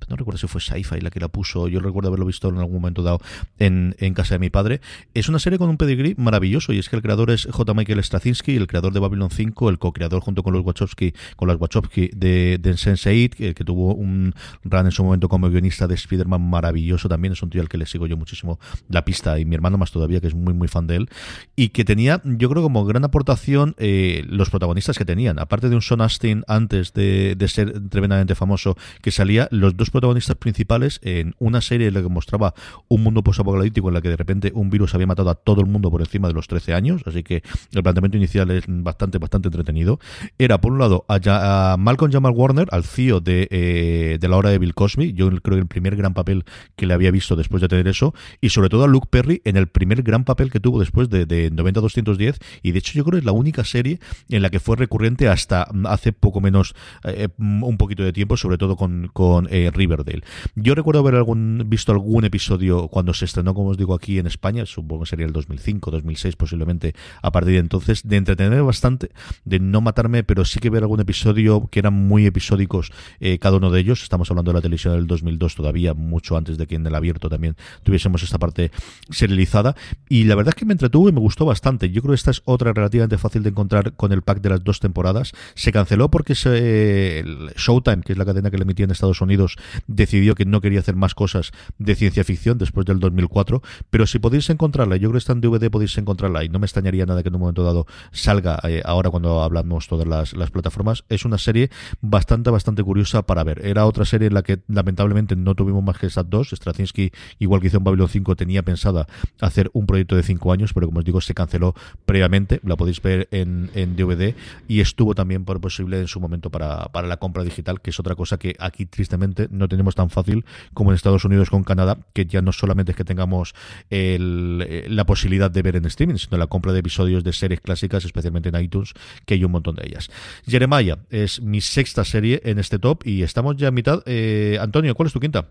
no 0.10 0.16
recuerdo 0.16 0.38
si 0.38 0.46
fue 0.46 0.62
Sci-Fi 0.62 1.02
la 1.02 1.10
que 1.10 1.20
la 1.20 1.28
puso, 1.28 1.68
yo 1.68 1.80
recuerdo 1.80 2.10
haberlo 2.10 2.28
visto 2.28 2.50
en 2.50 2.60
algún 2.60 2.76
momento 2.76 3.02
dado 3.02 3.20
en, 3.58 3.96
en 3.98 4.14
casa 4.14 4.36
de 4.36 4.40
mi 4.40 4.52
padre 4.52 4.80
es 5.13 5.30
una 5.30 5.39
serie 5.39 5.58
con 5.58 5.70
un 5.70 5.78
pedigree 5.78 6.15
maravilloso 6.17 6.74
y 6.74 6.80
es 6.80 6.89
que 6.89 6.96
el 6.96 7.02
creador 7.02 7.32
es 7.32 7.48
J. 7.50 7.74
Michael 7.74 8.04
Straczynski, 8.04 8.56
el 8.56 8.67
creador 8.67 8.93
de 8.93 9.00
Babylon 9.00 9.30
5, 9.30 9.70
el 9.70 9.80
co-creador 9.80 10.22
junto 10.22 10.43
con 10.43 10.54
los 10.54 10.65
Wachowski, 10.65 11.13
con 11.36 11.48
los 11.48 11.60
Wachowski 11.60 12.10
de, 12.15 12.58
de 12.62 12.72
Sense8, 12.72 13.30
que, 13.30 13.54
que, 13.54 13.63
tuvo 13.63 13.93
un 13.93 14.34
run 14.63 14.86
en 14.86 14.91
su 14.91 15.04
momento 15.04 15.30
como 15.30 15.50
guionista 15.50 15.88
de 15.88 15.96
Spider-Man 15.96 16.50
maravilloso 16.50 17.10
también, 17.10 17.34
es 17.34 17.41
un 17.41 17.50
tío 17.50 17.62
al 17.62 17.70
que 17.70 17.78
le 17.78 17.86
sigo 17.86 18.08
yo 18.08 18.17
muchísimo 18.17 18.60
la 18.89 19.04
pista 19.04 19.39
y 19.39 19.46
mi 19.46 19.56
hermano 19.56 19.78
más 19.78 19.91
todavía, 19.91 20.22
que 20.22 20.28
es 20.28 20.36
muy 20.36 20.54
muy 20.54 20.67
fan 20.67 20.88
de 20.88 20.98
él, 20.98 21.10
y 21.56 21.70
que 21.70 21.86
tenía, 21.86 22.22
yo 22.24 22.50
creo 22.50 22.63
como 22.63 22.86
gran 22.86 23.04
aportación 23.04 23.76
eh, 23.78 24.24
los 24.28 24.50
protagonistas 24.50 24.98
que 24.98 25.06
tenían, 25.06 25.39
aparte 25.39 25.70
de 25.70 25.76
un 25.76 25.82
Son 25.82 26.02
Astin 26.02 26.43
antes 26.48 26.93
de, 26.93 27.36
de 27.36 27.48
ser 27.48 27.89
tremendamente 27.89 28.36
famoso, 28.36 28.78
que 29.02 29.12
salía 29.12 29.48
los 29.52 29.76
dos 29.76 29.89
protagonistas 29.89 30.36
principales 30.36 31.00
en 31.04 31.36
una 31.39 31.62
serie 31.62 31.88
en 31.88 31.93
la 31.93 32.02
que 32.02 32.10
mostraba 32.10 32.54
un 32.88 33.04
mundo 33.04 33.24
post-apocalíptico 33.24 33.88
en 33.88 33.93
la 33.93 34.02
que 34.02 34.10
de 34.10 34.17
repente 34.17 34.52
un 34.54 34.70
virus 34.70 34.87
había 34.95 35.08
matado 35.08 35.30
a 35.30 35.36
todo 35.36 35.62
el 35.62 35.67
mundo 35.67 35.89
por 35.91 36.02
encima 36.02 36.28
de 36.28 36.34
los 36.34 36.47
13 36.47 36.73
años, 36.73 37.02
así 37.06 37.23
que 37.23 37.43
el 37.73 37.84
planteamiento 37.84 38.17
inicial 38.17 38.52
es 38.52 38.65
bastante, 38.67 39.17
bastante 39.17 39.47
entretenido. 39.47 40.00
Era, 40.38 40.60
por 40.60 40.71
un 40.71 40.80
lado, 40.80 41.06
a, 41.08 41.76
Malcolm 41.78 42.12
Jamal 42.12 42.34
Warner, 42.36 42.67
al 42.71 42.84
CEO 42.84 43.19
de, 43.19 43.47
eh, 43.52 44.17
de 44.19 44.28
la 44.28 44.38
hora 44.38 44.50
de 44.50 44.60
Bill 44.60 44.73
Cosby, 44.73 45.13
yo 45.13 45.30
creo 45.30 45.56
que 45.56 45.62
el 45.62 45.67
primer 45.67 45.95
gran 45.95 46.13
papel 46.13 46.45
que 46.76 46.86
le 46.86 46.93
había 46.93 47.12
visto 47.12 47.36
después 47.36 47.62
de 47.62 47.67
tener 47.67 47.88
eso, 47.88 48.13
y 48.41 48.50
sobre 48.50 48.69
todo 48.69 48.84
a 48.84 48.88
Luke 48.88 49.08
Perry 49.10 49.41
en 49.45 49.58
el 49.58 49.67
primer 49.67 50.04
gran 50.04 50.23
papel 50.23 50.52
que 50.52 50.60
tuvo 50.60 50.80
después 50.80 51.10
de, 51.10 51.26
de 51.26 51.52
90-210, 51.52 52.38
y 52.63 52.71
de 52.71 52.80
hecho 52.80 52.93
yo 52.93 53.04
creo 53.04 53.13
que 53.13 53.19
es 53.19 53.26
la 53.26 53.32
única 53.32 53.63
serie 53.63 54.00
en 54.30 54.41
la 54.41 54.50
que 54.50 54.60
fue 54.60 54.76
recurrente 54.76 55.28
hasta 55.28 55.67
hace 55.86 56.12
poco 56.13 56.41
menos, 56.41 56.76
eh, 57.04 57.30
un 57.38 57.78
poquito 57.78 58.04
de 58.04 58.13
tiempo, 58.13 58.38
sobre 58.38 58.58
todo 58.58 58.76
con, 58.76 59.10
con 59.13 59.47
eh, 59.52 59.71
Riverdale. 59.73 60.23
Yo 60.56 60.76
recuerdo 60.76 61.02
haber 61.02 61.15
algún, 61.15 61.63
visto 61.67 61.91
algún 61.91 62.26
episodio 62.26 62.88
cuando 62.88 63.13
se 63.13 63.26
estrenó, 63.26 63.54
como 63.54 63.69
os 63.69 63.78
digo, 63.78 63.93
aquí 63.93 64.19
en 64.19 64.28
España, 64.28 64.65
supongo 64.78 65.04
que 65.04 65.10
sería 65.10 65.26
el 65.26 65.34
2005, 65.34 65.92
2006 65.92 66.36
posiblemente, 66.36 66.94
a 67.22 67.32
partir 67.32 67.54
de 67.54 67.60
entonces, 67.60 68.08
de 68.08 68.18
entretener 68.18 68.62
bastante, 68.63 69.12
de 69.44 69.60
no 69.60 69.82
matarme, 69.82 70.24
pero 70.24 70.46
sí 70.46 70.60
que 70.60 70.70
ver 70.70 70.84
algún 70.84 71.00
episodio 71.00 71.68
que 71.72 71.80
eran 71.80 71.94
muy 71.94 72.26
episódicos 72.26 72.92
eh, 73.20 73.40
cada 73.40 73.58
uno 73.58 73.72
de 73.72 73.80
ellos. 73.80 74.04
Estamos 74.04 74.30
hablando 74.30 74.52
de 74.52 74.58
la 74.58 74.62
televisión 74.62 74.94
del 74.94 75.08
2002 75.08 75.56
todavía, 75.56 75.94
mucho 75.94 76.38
antes 76.38 76.58
de 76.58 76.68
que 76.68 76.76
en 76.76 76.86
el 76.86 76.94
abierto 76.94 77.30
también 77.30 77.56
tuviésemos 77.84 78.24
esta 78.24 78.38
parte 78.38 78.72
serializada. 79.10 79.76
Y 80.10 80.26
la 80.26 80.36
verdad 80.36 80.54
es 80.56 80.60
que 80.60 80.66
me 80.66 80.74
entretuvo 80.74 81.10
y 81.10 81.12
me 81.12 81.20
gustó 81.20 81.46
bastante. 81.46 81.90
Yo 81.90 82.02
creo 82.02 82.12
que 82.12 82.18
esta 82.18 82.32
es 82.32 82.42
otra 82.46 82.72
relativamente 82.74 83.18
fácil 83.18 83.44
de 83.44 83.50
encontrar 83.50 83.94
con 83.94 84.12
el 84.12 84.22
pack 84.22 84.42
de 84.42 84.50
las 84.50 84.63
dos 84.63 84.80
temporadas. 84.80 85.34
Se 85.56 85.72
canceló 85.72 86.12
porque 86.12 86.36
se, 86.36 87.24
Showtime, 87.56 88.04
que 88.04 88.13
es 88.13 88.18
la 88.18 88.26
cadena 88.26 88.52
que 88.52 88.58
le 88.58 88.63
emitía 88.63 88.86
en 88.86 88.92
Estados 88.92 89.22
Unidos, 89.22 89.56
decidió 89.88 90.36
que 90.36 90.46
no 90.46 90.62
quería 90.62 90.80
hacer 90.80 90.96
más 90.96 91.16
cosas 91.16 91.52
de 91.80 91.96
ciencia 91.96 92.24
ficción 92.24 92.58
después 92.58 92.86
del 92.86 93.00
2004. 93.00 93.62
Pero 93.90 94.06
si 94.06 94.20
podéis 94.20 94.50
encontrarla, 94.68 94.98
yo 94.98 95.10
creo 95.10 95.14
que 95.14 95.18
está 95.20 95.34
en 95.34 95.42
DVD, 95.42 95.70
podéis 95.72 95.98
encontrarla 95.98 96.44
y 96.44 96.50
no 96.50 96.60
me 96.60 96.66
extrañaría 96.66 97.06
nada 97.06 97.24
que 97.24 97.30
en 97.30 97.36
un 97.36 97.42
momento 97.42 97.64
dado 97.64 97.88
salga 98.12 98.60
eh, 98.64 98.82
ahora 98.84 99.10
cuando 99.10 99.42
hablamos 99.42 99.88
todas 99.88 100.08
las, 100.08 100.52
plataformas. 100.52 101.04
Es 101.10 101.26
una 101.26 101.38
serie 101.38 101.70
bastante, 102.02 102.50
bastante 102.50 102.84
curiosa 102.84 103.24
para 103.26 103.44
ver. 103.44 103.66
Era 103.66 103.86
otra 103.86 104.06
serie 104.06 104.28
en 104.28 104.34
la 104.34 104.44
que 104.44 104.60
lamentablemente 104.68 105.36
no 105.36 105.56
tuvimos 105.56 105.84
más 105.84 105.98
que 105.98 106.08
esas 106.08 106.30
dos. 106.30 106.50
Straczynski, 106.50 107.12
igual 107.40 107.62
que 107.62 107.68
hizo 107.68 107.78
en 107.78 107.84
Babylon 107.84 108.10
5, 108.10 108.36
tenía 108.36 108.64
pensada 108.64 109.08
hacer 109.40 109.70
un 109.74 109.86
proyecto 109.86 110.16
de 110.16 110.24
cinco 110.24 110.52
años, 110.52 110.74
pero 110.74 110.88
como 110.88 111.00
os 111.00 111.06
digo, 111.06 111.22
se 111.22 111.34
canceló 111.34 111.74
previamente. 112.06 112.60
La 112.64 112.76
podéis 112.76 113.02
ver 113.02 113.28
en, 113.32 113.70
en 113.74 113.96
DVD 113.96 114.36
y 114.68 114.82
estuvo 114.82 115.16
también 115.16 115.46
por 115.46 115.62
posible 115.62 116.00
en 116.00 116.08
su 116.08 116.20
momento 116.20 116.50
para, 116.50 116.86
para 116.90 117.08
la 117.08 117.18
compra 117.18 117.44
digital, 117.44 117.82
que 117.82 117.92
es 117.92 118.00
otra 118.00 118.16
cosa 118.16 118.38
que 118.38 118.56
aquí 118.60 118.86
tristemente 118.86 119.48
no 119.52 119.68
tenemos 119.68 119.96
tan 119.96 120.10
fácil 120.10 120.46
como 120.74 120.92
en 120.92 120.96
Estados 120.96 121.26
Unidos 121.26 121.50
con 121.50 121.64
Canadá, 121.64 121.98
que 122.14 122.26
ya 122.26 122.42
no 122.42 122.52
solamente 122.52 122.92
es 122.92 122.98
que 122.98 123.04
tengamos 123.04 123.54
el, 123.90 124.57
eh, 124.62 124.86
la 124.89 125.06
posibilidad 125.06 125.50
de 125.50 125.62
ver 125.62 125.76
en 125.76 125.86
streaming, 125.86 126.15
sino 126.15 126.38
la 126.38 126.48
compra 126.48 126.74
de 126.74 126.80
episodios 126.80 127.24
de 127.24 127.34
series 127.34 127.62
clásicas, 127.62 128.06
especialmente 128.06 128.50
en 128.50 128.62
iTunes, 128.62 128.93
que 129.26 129.36
hay 129.36 129.43
un 129.43 129.52
montón 129.52 129.76
de 129.76 129.88
ellas. 129.88 130.10
Jeremiah 130.46 131.00
es 131.10 131.41
mi 131.41 131.62
sexta 131.62 132.04
serie 132.04 132.41
en 132.43 132.60
este 132.60 132.80
top 132.80 133.06
y 133.06 133.24
estamos 133.24 133.56
ya 133.58 133.70
a 133.70 133.72
mitad. 133.72 134.02
Eh, 134.06 134.58
Antonio, 134.60 134.96
¿cuál 134.96 135.08
es 135.08 135.13
tu 135.13 135.20
quinta? 135.20 135.48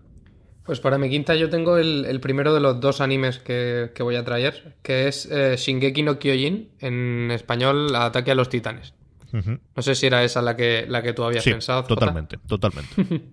Pues 0.67 0.81
para 0.81 0.97
mi 0.97 1.09
quinta 1.09 1.33
yo 1.35 1.49
tengo 1.49 1.77
el, 1.77 2.19
primero 2.19 2.53
de 2.53 2.59
los 2.59 2.81
dos 2.81 2.99
animes 2.99 3.39
que, 3.39 3.89
voy 3.99 4.15
a 4.17 4.25
traer, 4.25 4.75
que 4.81 5.07
es 5.07 5.25
eh, 5.31 5.55
Shingeki 5.57 6.03
no 6.03 6.19
Kyojin, 6.19 6.71
en 6.81 7.31
español 7.31 7.95
Ataque 7.95 8.31
a 8.31 8.35
los 8.35 8.49
Titanes. 8.49 8.93
No 9.31 9.81
sé 9.81 9.95
si 9.95 10.07
era 10.07 10.23
esa 10.23 10.41
la 10.41 10.55
que, 10.55 10.85
la 10.87 11.01
que 11.01 11.13
tú 11.13 11.23
habías 11.23 11.43
pensado. 11.43 11.83
Totalmente, 11.83 12.37
totalmente. 12.47 12.91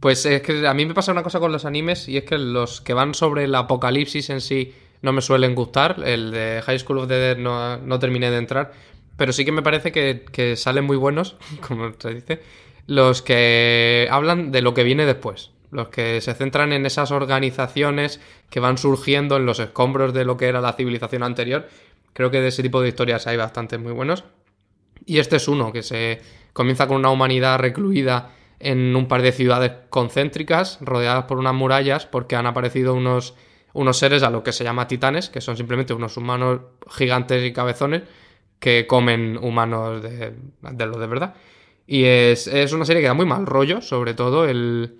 pues 0.00 0.26
es 0.26 0.42
que 0.42 0.66
a 0.66 0.74
mí 0.74 0.84
me 0.86 0.94
pasa 0.94 1.12
una 1.12 1.22
cosa 1.22 1.38
con 1.38 1.52
los 1.52 1.64
animes 1.64 2.08
y 2.08 2.16
es 2.16 2.24
que 2.24 2.38
los 2.38 2.80
que 2.80 2.92
van 2.92 3.14
sobre 3.14 3.44
el 3.44 3.54
apocalipsis 3.54 4.30
en 4.30 4.40
sí 4.40 4.74
no 5.04 5.12
me 5.12 5.20
suelen 5.20 5.54
gustar. 5.54 6.02
El 6.04 6.30
de 6.30 6.62
High 6.64 6.78
School 6.78 6.98
of 6.98 7.08
the 7.08 7.14
Dead 7.14 7.36
no, 7.36 7.76
no 7.76 7.98
terminé 7.98 8.30
de 8.30 8.38
entrar. 8.38 8.72
Pero 9.16 9.32
sí 9.32 9.44
que 9.44 9.52
me 9.52 9.62
parece 9.62 9.92
que, 9.92 10.56
salen 10.56 10.84
muy 10.84 10.96
buenos, 10.96 11.36
como 11.68 11.92
se 11.96 12.14
dice, 12.14 12.40
los 12.86 13.22
que 13.22 14.08
hablan 14.10 14.50
de 14.50 14.62
lo 14.62 14.72
que 14.74 14.82
viene 14.82 15.04
después. 15.04 15.50
Los 15.70 15.88
que 15.88 16.20
se 16.20 16.34
centran 16.34 16.72
en 16.72 16.86
esas 16.86 17.10
organizaciones 17.10 18.20
que 18.48 18.60
van 18.60 18.78
surgiendo 18.78 19.36
en 19.36 19.44
los 19.44 19.58
escombros 19.58 20.14
de 20.14 20.24
lo 20.24 20.36
que 20.36 20.46
era 20.46 20.60
la 20.60 20.72
civilización 20.72 21.22
anterior. 21.22 21.68
Creo 22.12 22.30
que 22.30 22.40
de 22.40 22.48
ese 22.48 22.62
tipo 22.62 22.80
de 22.80 22.88
historias 22.88 23.26
hay 23.26 23.36
bastantes 23.36 23.78
muy 23.78 23.92
buenos. 23.92 24.24
Y 25.04 25.18
este 25.18 25.36
es 25.36 25.48
uno 25.48 25.72
que 25.72 25.82
se 25.82 26.22
comienza 26.52 26.86
con 26.86 26.96
una 26.96 27.10
humanidad 27.10 27.58
recluida 27.58 28.30
en 28.60 28.96
un 28.96 29.06
par 29.06 29.20
de 29.20 29.32
ciudades 29.32 29.72
concéntricas, 29.90 30.78
rodeadas 30.80 31.24
por 31.24 31.38
unas 31.38 31.54
murallas, 31.54 32.06
porque 32.06 32.36
han 32.36 32.46
aparecido 32.46 32.94
unos 32.94 33.34
unos 33.74 33.98
seres 33.98 34.22
a 34.22 34.30
lo 34.30 34.42
que 34.42 34.52
se 34.52 34.64
llama 34.64 34.88
titanes, 34.88 35.28
que 35.28 35.40
son 35.40 35.56
simplemente 35.56 35.92
unos 35.92 36.16
humanos 36.16 36.60
gigantes 36.88 37.44
y 37.44 37.52
cabezones 37.52 38.02
que 38.58 38.86
comen 38.86 39.36
humanos 39.36 40.02
de, 40.02 40.32
lo 40.62 40.98
de 40.98 41.06
verdad. 41.06 41.34
Y 41.86 42.04
es, 42.04 42.48
una 42.72 42.86
serie 42.86 43.02
que 43.02 43.08
da 43.08 43.14
muy 43.14 43.26
mal 43.26 43.44
rollo, 43.46 43.82
sobre 43.82 44.14
todo. 44.14 44.46
El, 44.46 44.96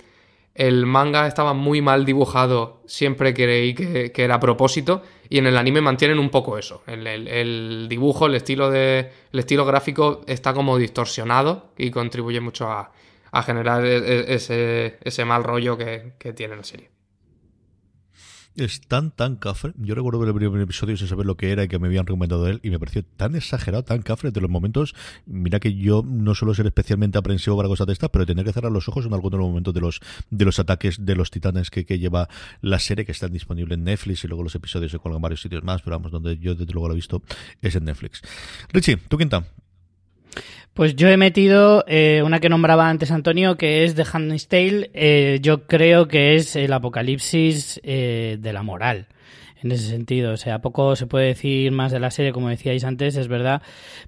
manga 0.87 1.27
estaba 1.27 1.55
muy 1.55 1.81
mal 1.81 2.05
dibujado, 2.05 2.83
siempre 2.87 3.33
creí 3.33 3.75
que, 3.75 4.13
era 4.15 4.35
a 4.35 4.41
propósito, 4.41 5.03
y 5.29 5.39
en 5.39 5.47
el 5.47 5.57
anime 5.57 5.81
mantienen 5.81 6.19
un 6.19 6.31
poco 6.31 6.59
eso. 6.59 6.83
El, 6.87 7.87
dibujo, 7.89 8.27
el 8.27 8.35
estilo, 8.35 8.71
de, 8.71 9.11
el 9.33 9.39
estilo 9.39 9.65
gráfico 9.65 10.23
está 10.27 10.53
como 10.53 10.77
distorsionado 10.79 11.71
y 11.79 11.91
contribuye 11.91 12.41
mucho 12.41 12.69
a, 12.69 12.93
generar 13.45 13.85
e, 13.85 13.97
e, 13.97 14.35
ese, 14.35 14.99
ese, 15.03 15.25
mal 15.25 15.43
rollo 15.43 15.77
que, 15.79 16.13
que 16.19 16.33
tiene 16.33 16.55
la 16.55 16.63
serie 16.65 16.94
es 18.57 18.81
tan, 18.81 19.11
tan 19.11 19.37
cafre. 19.37 19.73
Yo 19.79 19.95
recuerdo 19.95 20.19
ver 20.19 20.29
el 20.29 20.35
primer 20.35 20.61
episodio 20.61 20.97
sin 20.97 21.09
saber 21.09 21.27
lo 21.27 21.37
que 21.37 21.51
era 21.51 21.65
y 21.65 21.69
que 21.69 21.79
me 21.79 21.89
habían 21.89 22.07
recomendado 22.07 22.47
él 22.47 22.61
y 22.63 22.71
me 22.71 22.79
pareció 22.79 23.05
tan 23.05 23.35
exagerado, 23.35 23.85
tan 23.85 24.03
cafre 24.03 24.31
de 24.31 24.41
los 24.41 24.51
momentos. 24.51 24.95
Mira 25.27 25.61
que 25.61 25.75
yo 25.75 26.03
no 26.07 26.35
suelo 26.35 26.55
ser 26.55 26.67
especialmente 26.67 27.19
aprensivo 27.19 27.57
para 27.57 27.69
cosas 27.69 27.87
de 27.87 27.93
estas, 27.93 28.11
pero 28.11 28.27
tener 28.27 28.45
que 28.45 28.53
cerrar 28.53 28.73
los 28.73 28.89
ojos 28.89 29.07
en 29.07 29.15
algunos 29.15 29.33
de 29.33 29.39
los 29.39 29.49
momentos 29.49 29.75
de 29.75 29.81
los, 29.81 30.01
de 30.31 30.45
los 30.45 30.59
ataques 30.59 31.05
de 31.05 31.15
los 31.15 31.31
titanes 31.31 31.71
que, 31.71 31.85
que 31.85 31.99
lleva 31.99 32.29
la 32.61 32.79
serie 32.79 33.05
que 33.05 33.13
está 33.13 33.29
disponible 33.29 33.75
en 33.75 33.85
Netflix 33.85 34.25
y 34.25 34.29
luego 34.29 34.43
los 34.43 34.55
episodios 34.55 34.93
se 34.93 34.99
cuelgan 34.99 35.19
en 35.19 35.23
varios 35.23 35.41
sitios 35.43 35.63
más, 35.65 35.83
pero 35.83 35.97
vamos, 35.97 36.13
donde 36.13 36.39
yo 36.39 36.55
desde 36.55 36.73
luego 36.73 36.89
lo 36.89 36.95
he 36.95 36.97
visto 36.97 37.23
es 37.63 37.75
en 37.75 37.85
Netflix. 37.85 38.23
Richie, 38.73 38.97
¿tú 38.97 39.19
quinta? 39.19 39.45
Pues 40.75 40.97
yo 40.97 41.09
he 41.09 41.17
metido 41.17 41.85
eh, 41.87 42.23
una 42.25 42.41
que 42.41 42.49
nombraba 42.49 42.89
antes 42.89 43.13
Antonio, 43.13 43.57
que 43.57 43.85
es 43.85 43.95
The 43.95 44.05
Handmaid's 44.13 44.49
Tale. 44.49 44.91
Eh, 44.93 45.39
yo 45.41 45.69
creo 45.69 46.09
que 46.09 46.35
es 46.35 46.57
el 46.57 46.73
apocalipsis 46.73 47.81
eh, 47.85 48.39
de 48.41 48.53
la 48.53 48.65
moral, 48.65 49.07
en 49.63 49.71
ese 49.71 49.87
sentido. 49.87 50.33
O 50.33 50.37
sea, 50.37 50.61
poco 50.61 50.97
se 50.97 51.07
puede 51.07 51.27
decir 51.27 51.71
más 51.71 51.93
de 51.93 52.01
la 52.01 52.11
serie, 52.11 52.33
como 52.33 52.49
decíais 52.49 52.83
antes, 52.83 53.15
es 53.15 53.29
verdad. 53.29 53.63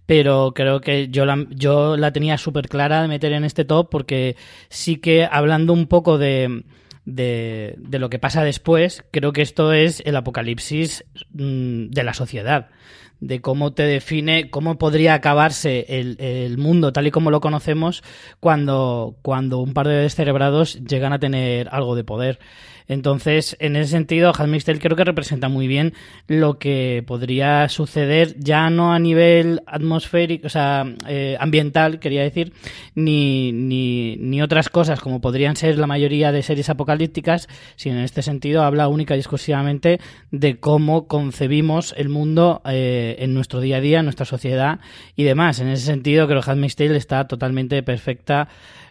Pero 0.07 0.55
creo 0.57 0.81
que 0.81 1.07
yo 1.07 1.25
la, 1.25 1.47
yo 1.51 1.97
la 1.97 2.13
tenía 2.13 2.37
súper 2.37 2.69
clara 2.69 3.01
de 3.01 3.07
meter 3.07 3.33
en 3.33 3.45
este 3.45 3.65
top, 3.65 3.89
porque 3.89 4.35
sí 4.69 4.97
que 4.97 5.25
hablando 5.31 5.73
un 5.73 5.87
poco 5.87 6.19
de 6.19 6.65
de, 7.05 7.77
de, 7.79 8.01
lo 8.01 8.11
que 8.11 8.19
pasa 8.19 8.43
después, 8.43 9.05
creo 9.13 9.33
que 9.33 9.41
esto 9.41 9.73
es 9.73 10.03
el 10.05 10.17
apocalipsis 10.17 11.05
mm, 11.35 11.91
de 11.91 12.03
la 12.03 12.15
sociedad 12.15 12.69
de 13.21 13.41
cómo 13.41 13.73
te 13.73 13.85
define, 13.85 14.51
cómo 14.51 14.79
podría 14.79 15.15
acabarse 15.15 15.87
el, 15.89 16.17
el, 16.21 16.59
mundo 16.59 16.93
tal 16.93 17.07
y 17.07 17.11
como 17.11 17.31
lo 17.31 17.41
conocemos 17.41 18.03
cuando, 18.41 19.17
cuando 19.23 19.59
un 19.59 19.73
par 19.73 19.89
de 19.89 19.95
descerebrados 19.95 20.85
llegan 20.85 21.13
a 21.13 21.19
tener 21.19 21.69
algo 21.71 21.95
de 21.97 22.05
poder. 22.05 22.39
Entonces, 22.89 23.57
en 23.59 23.77
ese 23.77 23.91
sentido, 23.91 24.33
Handmaid's 24.37 24.65
creo 24.65 24.97
que 24.97 25.05
representa 25.05 25.49
muy 25.49 25.67
bien 25.67 25.95
lo 26.29 26.59
que 26.59 27.03
podría 27.07 27.69
suceder 27.69 28.37
ya 28.39 28.71
no 28.71 28.93
a 28.93 28.99
nivel 28.99 29.63
atmosférico, 29.67 30.47
o 30.47 30.51
sea, 30.51 30.85
eh, 31.09 31.37
ambiental, 31.41 31.99
quería 31.99 32.23
decir, 32.23 32.53
ni, 32.95 33.53
ni, 33.53 34.17
ni, 34.17 34.43
otras 34.43 34.69
cosas 34.69 35.01
como 35.01 35.21
podrían 35.21 35.57
ser 35.57 35.79
la 35.79 35.87
mayoría 35.87 36.33
de 36.33 36.43
series 36.43 36.69
apocalípticas, 36.69 37.49
sino 37.77 37.99
en 37.99 38.05
este 38.05 38.23
sentido 38.23 38.63
habla 38.63 38.89
única 38.89 39.17
y 39.17 39.19
exclusivamente 39.19 40.01
de 40.31 40.59
cómo 40.59 41.07
concebimos 41.09 41.95
el 41.97 42.09
mundo 42.09 42.63
eh, 42.67 43.17
en 43.19 43.35
nuestro 43.35 43.61
día 43.61 43.79
a 43.79 43.81
día, 43.81 43.99
en 44.01 44.07
nuestra 44.07 44.27
sociedad 44.27 44.81
y 45.17 45.25
demás. 45.25 45.59
En 45.61 45.69
ese 45.69 45.87
sentido, 45.87 46.27
creo 46.29 46.43
que 46.43 46.51
Handmaid's 46.51 46.77
Tale 46.77 46.97
está 46.97 47.27
totalmente 47.27 47.83
perfecta, 47.83 48.49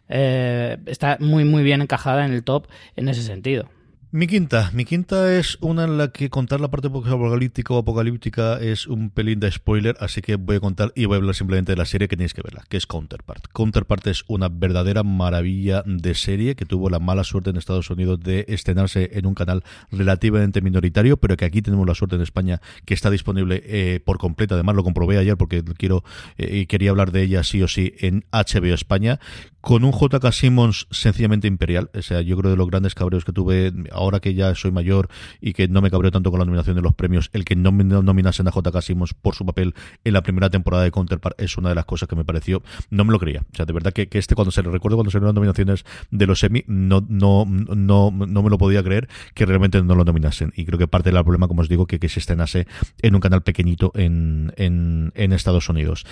eh, 0.09 0.77
está 0.85 1.17
muy, 1.19 1.45
muy 1.45 1.63
bien 1.63 1.81
encajada 1.81 2.25
en 2.25 2.33
el 2.33 2.43
top 2.43 2.67
en 2.95 3.09
ese 3.09 3.23
sentido. 3.23 3.69
Mi 4.15 4.27
quinta, 4.27 4.71
mi 4.73 4.85
quinta 4.85 5.37
es 5.37 5.57
una 5.59 5.83
en 5.83 5.97
la 5.97 6.07
que 6.07 6.29
contar 6.29 6.61
la 6.61 6.69
parte 6.69 6.87
apocalíptica 6.87 7.73
o 7.73 7.79
apocalíptica 7.79 8.57
es 8.61 8.87
un 8.87 9.09
pelín 9.09 9.41
de 9.41 9.51
spoiler, 9.51 9.97
así 9.99 10.21
que 10.21 10.37
voy 10.37 10.55
a 10.55 10.59
contar 10.61 10.93
y 10.95 11.03
voy 11.03 11.15
a 11.15 11.17
hablar 11.17 11.35
simplemente 11.35 11.73
de 11.73 11.75
la 11.75 11.83
serie 11.83 12.07
que 12.07 12.15
tenéis 12.15 12.33
que 12.33 12.41
verla, 12.41 12.63
que 12.69 12.77
es 12.77 12.87
Counterpart. 12.87 13.47
Counterpart 13.51 14.07
es 14.07 14.23
una 14.29 14.47
verdadera 14.47 15.03
maravilla 15.03 15.83
de 15.85 16.15
serie 16.15 16.55
que 16.55 16.63
tuvo 16.63 16.89
la 16.89 16.99
mala 16.99 17.25
suerte 17.25 17.49
en 17.49 17.57
Estados 17.57 17.89
Unidos 17.89 18.21
de 18.21 18.45
estrenarse 18.47 19.09
en 19.15 19.25
un 19.25 19.33
canal 19.33 19.65
relativamente 19.91 20.61
minoritario, 20.61 21.17
pero 21.17 21.35
que 21.35 21.43
aquí 21.43 21.61
tenemos 21.61 21.85
la 21.85 21.93
suerte 21.93 22.15
en 22.15 22.21
España 22.21 22.61
que 22.85 22.93
está 22.93 23.09
disponible 23.09 23.63
eh, 23.65 23.99
por 23.99 24.17
completo. 24.17 24.53
Además 24.55 24.77
lo 24.77 24.85
comprobé 24.85 25.17
ayer 25.17 25.35
porque 25.35 25.61
quiero 25.77 26.05
eh, 26.37 26.67
quería 26.67 26.91
hablar 26.91 27.11
de 27.11 27.23
ella 27.23 27.43
sí 27.43 27.61
o 27.61 27.67
sí 27.67 27.93
en 27.99 28.23
HBO 28.31 28.73
España 28.73 29.19
con 29.65 29.83
un 29.83 29.93
JK 29.93 30.31
Simmons 30.31 30.85
sencillamente 30.91 31.47
imperial. 31.47 31.89
O 31.97 32.01
sea, 32.03 32.21
yo 32.21 32.37
creo 32.37 32.51
de 32.51 32.55
los 32.55 32.67
grandes 32.67 32.93
cabreos 32.93 33.25
que 33.25 33.33
tuve 33.33 33.73
que 34.19 34.33
ya 34.33 34.53
soy 34.55 34.71
mayor 34.71 35.09
y 35.41 35.53
que 35.53 35.67
no 35.67 35.81
me 35.81 35.91
cabreo 35.91 36.11
tanto 36.11 36.31
con 36.31 36.39
la 36.39 36.45
nominación 36.45 36.75
de 36.75 36.81
los 36.81 36.93
premios, 36.93 37.29
el 37.33 37.45
que 37.45 37.55
no 37.55 37.71
nominasen 37.71 38.47
a 38.47 38.51
JK 38.51 38.81
Simmons 38.81 39.13
por 39.13 39.35
su 39.35 39.45
papel 39.45 39.73
en 40.03 40.13
la 40.13 40.23
primera 40.23 40.49
temporada 40.49 40.83
de 40.83 40.91
Counterpart 40.91 41.39
es 41.41 41.57
una 41.57 41.69
de 41.69 41.75
las 41.75 41.85
cosas 41.85 42.07
que 42.07 42.15
me 42.15 42.23
pareció, 42.23 42.63
no 42.89 43.03
me 43.03 43.11
lo 43.11 43.19
creía. 43.19 43.41
O 43.51 43.55
sea, 43.55 43.65
de 43.65 43.73
verdad 43.73 43.93
que, 43.93 44.07
este 44.11 44.35
cuando 44.35 44.51
se 44.51 44.63
le 44.63 44.69
recuerdo 44.69 44.97
cuando 44.97 45.11
se 45.11 45.19
le 45.19 45.25
las 45.25 45.33
nominaciones 45.33 45.85
de 46.11 46.27
los 46.27 46.43
Emmy, 46.43 46.63
no, 46.67 47.05
no, 47.07 47.45
no, 47.45 48.11
no 48.11 48.43
me 48.43 48.49
lo 48.49 48.57
podía 48.57 48.83
creer 48.83 49.09
que 49.33 49.45
realmente 49.45 49.81
no 49.81 49.95
lo 49.95 50.05
nominasen. 50.05 50.53
Y 50.55 50.65
creo 50.65 50.79
que 50.79 50.87
parte 50.87 51.11
del 51.11 51.21
problema, 51.23 51.47
como 51.47 51.61
os 51.61 51.69
digo, 51.69 51.87
que, 51.87 51.99
que 51.99 52.09
se 52.09 52.19
estrenase 52.19 52.67
en 53.01 53.15
un 53.15 53.21
canal 53.21 53.43
pequeñito 53.43 53.91
en, 53.95 54.53
en, 54.57 55.11
en 55.15 55.33
Estados 55.33 55.69
Unidos. 55.69 56.05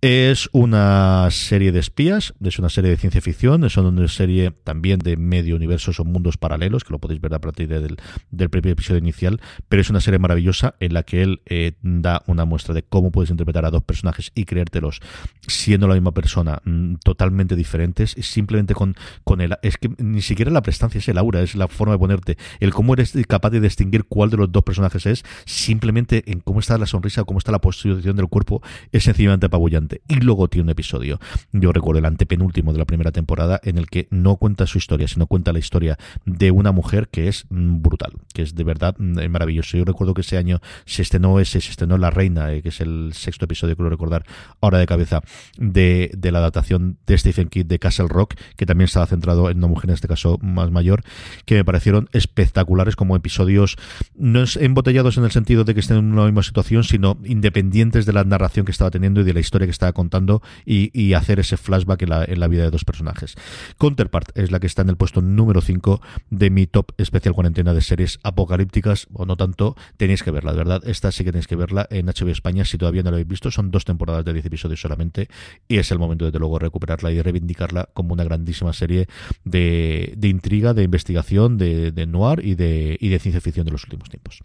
Es 0.00 0.48
una 0.52 1.28
serie 1.30 1.72
de 1.72 1.78
espías, 1.78 2.34
es 2.42 2.58
una 2.58 2.68
serie 2.68 2.90
de 2.90 2.96
ciencia 2.96 3.20
ficción, 3.20 3.64
es 3.64 3.76
una 3.76 4.08
serie 4.08 4.50
también 4.50 4.98
de 4.98 5.16
medio 5.16 5.56
universos 5.56 6.00
o 6.00 6.04
mundos 6.04 6.36
paralelos, 6.36 6.84
que 6.84 6.92
lo 6.92 6.98
podéis 6.98 7.20
ver 7.20 7.25
a 7.34 7.40
partir 7.40 7.68
del, 7.68 7.96
del 8.30 8.50
primer 8.50 8.72
episodio 8.72 8.98
inicial, 8.98 9.40
pero 9.68 9.80
es 9.80 9.90
una 9.90 10.00
serie 10.00 10.18
maravillosa 10.18 10.74
en 10.80 10.94
la 10.94 11.02
que 11.02 11.22
él 11.22 11.42
eh, 11.46 11.72
da 11.82 12.22
una 12.26 12.44
muestra 12.44 12.74
de 12.74 12.82
cómo 12.82 13.10
puedes 13.10 13.30
interpretar 13.30 13.64
a 13.64 13.70
dos 13.70 13.82
personajes 13.82 14.32
y 14.34 14.44
creértelos 14.44 15.00
siendo 15.46 15.88
la 15.88 15.94
misma 15.94 16.12
persona, 16.12 16.60
mm, 16.64 16.96
totalmente 17.04 17.56
diferentes, 17.56 18.16
simplemente 18.20 18.74
con, 18.74 18.94
con 19.24 19.40
el... 19.40 19.56
Es 19.62 19.76
que 19.78 19.90
ni 19.98 20.22
siquiera 20.22 20.50
la 20.50 20.62
prestancia 20.62 20.98
es 20.98 21.08
el 21.08 21.18
aura, 21.18 21.42
es 21.42 21.54
la 21.54 21.68
forma 21.68 21.94
de 21.94 21.98
ponerte, 21.98 22.38
el 22.60 22.72
cómo 22.72 22.94
eres 22.94 23.14
capaz 23.28 23.50
de 23.50 23.60
distinguir 23.60 24.04
cuál 24.04 24.30
de 24.30 24.36
los 24.36 24.52
dos 24.52 24.62
personajes 24.62 25.06
es, 25.06 25.24
simplemente 25.44 26.30
en 26.30 26.40
cómo 26.40 26.60
está 26.60 26.78
la 26.78 26.86
sonrisa, 26.86 27.24
cómo 27.24 27.38
está 27.38 27.52
la 27.52 27.60
posición 27.60 28.16
del 28.16 28.28
cuerpo, 28.28 28.62
es 28.92 29.04
sencillamente 29.04 29.46
apabullante. 29.46 30.02
Y 30.08 30.16
luego 30.16 30.48
tiene 30.48 30.64
un 30.64 30.70
episodio, 30.70 31.18
yo 31.52 31.72
recuerdo 31.72 31.98
el 31.98 32.06
antepenúltimo 32.06 32.72
de 32.72 32.78
la 32.78 32.84
primera 32.84 33.12
temporada, 33.12 33.60
en 33.62 33.78
el 33.78 33.88
que 33.88 34.08
no 34.10 34.36
cuenta 34.36 34.66
su 34.66 34.78
historia, 34.78 35.08
sino 35.08 35.26
cuenta 35.26 35.52
la 35.52 35.58
historia 35.58 35.98
de 36.24 36.50
una 36.50 36.72
mujer 36.72 37.08
que 37.08 37.15
es 37.16 37.46
mm, 37.50 37.82
brutal, 37.82 38.12
que 38.32 38.42
es 38.42 38.54
de 38.54 38.64
verdad 38.64 38.94
mm, 38.98 39.28
maravilloso. 39.28 39.76
Yo 39.76 39.84
recuerdo 39.84 40.14
que 40.14 40.20
ese 40.20 40.36
año 40.36 40.60
se 40.84 41.02
estrenó 41.02 41.40
ese, 41.40 41.60
se 41.60 41.70
estrenó 41.70 41.98
La 41.98 42.10
Reina, 42.10 42.52
eh, 42.52 42.62
que 42.62 42.70
es 42.70 42.80
el 42.80 43.12
sexto 43.14 43.44
episodio, 43.44 43.76
creo 43.76 43.90
recordar 43.90 44.24
ahora 44.60 44.78
de 44.78 44.86
cabeza, 44.86 45.22
de, 45.58 46.10
de, 46.16 46.32
la 46.32 46.38
adaptación 46.38 46.98
de 47.06 47.18
Stephen 47.18 47.48
King 47.48 47.64
de 47.66 47.78
Castle 47.78 48.08
Rock, 48.08 48.34
que 48.56 48.66
también 48.66 48.86
estaba 48.86 49.06
centrado 49.06 49.50
en 49.50 49.58
una 49.58 49.68
mujer, 49.68 49.90
en 49.90 49.94
este 49.94 50.08
caso 50.08 50.38
más 50.42 50.70
mayor, 50.70 51.02
que 51.44 51.54
me 51.54 51.64
parecieron 51.64 52.08
espectaculares 52.12 52.96
como 52.96 53.16
episodios, 53.16 53.76
no 54.14 54.44
embotellados 54.60 55.16
en 55.18 55.24
el 55.24 55.30
sentido 55.30 55.64
de 55.64 55.74
que 55.74 55.80
estén 55.80 55.98
en 55.98 56.12
una 56.12 56.24
misma 56.24 56.42
situación, 56.42 56.84
sino 56.84 57.18
independientes 57.24 58.06
de 58.06 58.12
la 58.12 58.24
narración 58.24 58.66
que 58.66 58.72
estaba 58.72 58.90
teniendo 58.90 59.20
y 59.20 59.24
de 59.24 59.34
la 59.34 59.40
historia 59.40 59.66
que 59.66 59.72
estaba 59.72 59.92
contando 59.92 60.42
y, 60.64 60.90
y 60.98 61.14
hacer 61.14 61.40
ese 61.40 61.56
flashback 61.56 62.02
en 62.02 62.08
la, 62.10 62.24
en 62.24 62.40
la 62.40 62.48
vida 62.48 62.64
de 62.64 62.70
dos 62.70 62.84
personajes. 62.84 63.34
Counterpart 63.78 64.36
es 64.36 64.50
la 64.50 64.60
que 64.60 64.66
está 64.66 64.82
en 64.82 64.88
el 64.88 64.96
puesto 64.96 65.20
número 65.22 65.60
5 65.60 66.00
de 66.30 66.50
mi 66.50 66.66
top 66.66 66.92
especial 67.06 67.34
cuarentena 67.34 67.72
de 67.74 67.80
series 67.80 68.18
apocalípticas, 68.22 69.06
o 69.12 69.24
no 69.24 69.36
tanto, 69.36 69.76
tenéis 69.96 70.22
que 70.22 70.30
verla, 70.30 70.52
de 70.52 70.58
verdad. 70.58 70.82
Esta 70.86 71.10
sí 71.12 71.24
que 71.24 71.32
tenéis 71.32 71.46
que 71.46 71.56
verla 71.56 71.86
en 71.90 72.06
HBO 72.06 72.30
España 72.30 72.64
si 72.64 72.78
todavía 72.78 73.02
no 73.02 73.10
la 73.10 73.16
habéis 73.16 73.28
visto. 73.28 73.50
Son 73.50 73.70
dos 73.70 73.84
temporadas 73.84 74.24
de 74.24 74.32
10 74.32 74.46
episodios 74.46 74.80
solamente 74.80 75.28
y 75.68 75.78
es 75.78 75.90
el 75.90 75.98
momento, 75.98 76.24
desde 76.24 76.38
luego, 76.38 76.58
recuperarla 76.58 77.12
y 77.12 77.22
reivindicarla 77.22 77.88
como 77.94 78.12
una 78.12 78.24
grandísima 78.24 78.72
serie 78.72 79.06
de, 79.44 80.14
de 80.16 80.28
intriga, 80.28 80.74
de 80.74 80.82
investigación, 80.82 81.58
de, 81.58 81.92
de 81.92 82.06
noir 82.06 82.44
y 82.44 82.54
de, 82.54 82.96
y 83.00 83.08
de 83.08 83.18
ciencia 83.18 83.40
ficción 83.40 83.64
de 83.64 83.72
los 83.72 83.84
últimos 83.84 84.10
tiempos. 84.10 84.40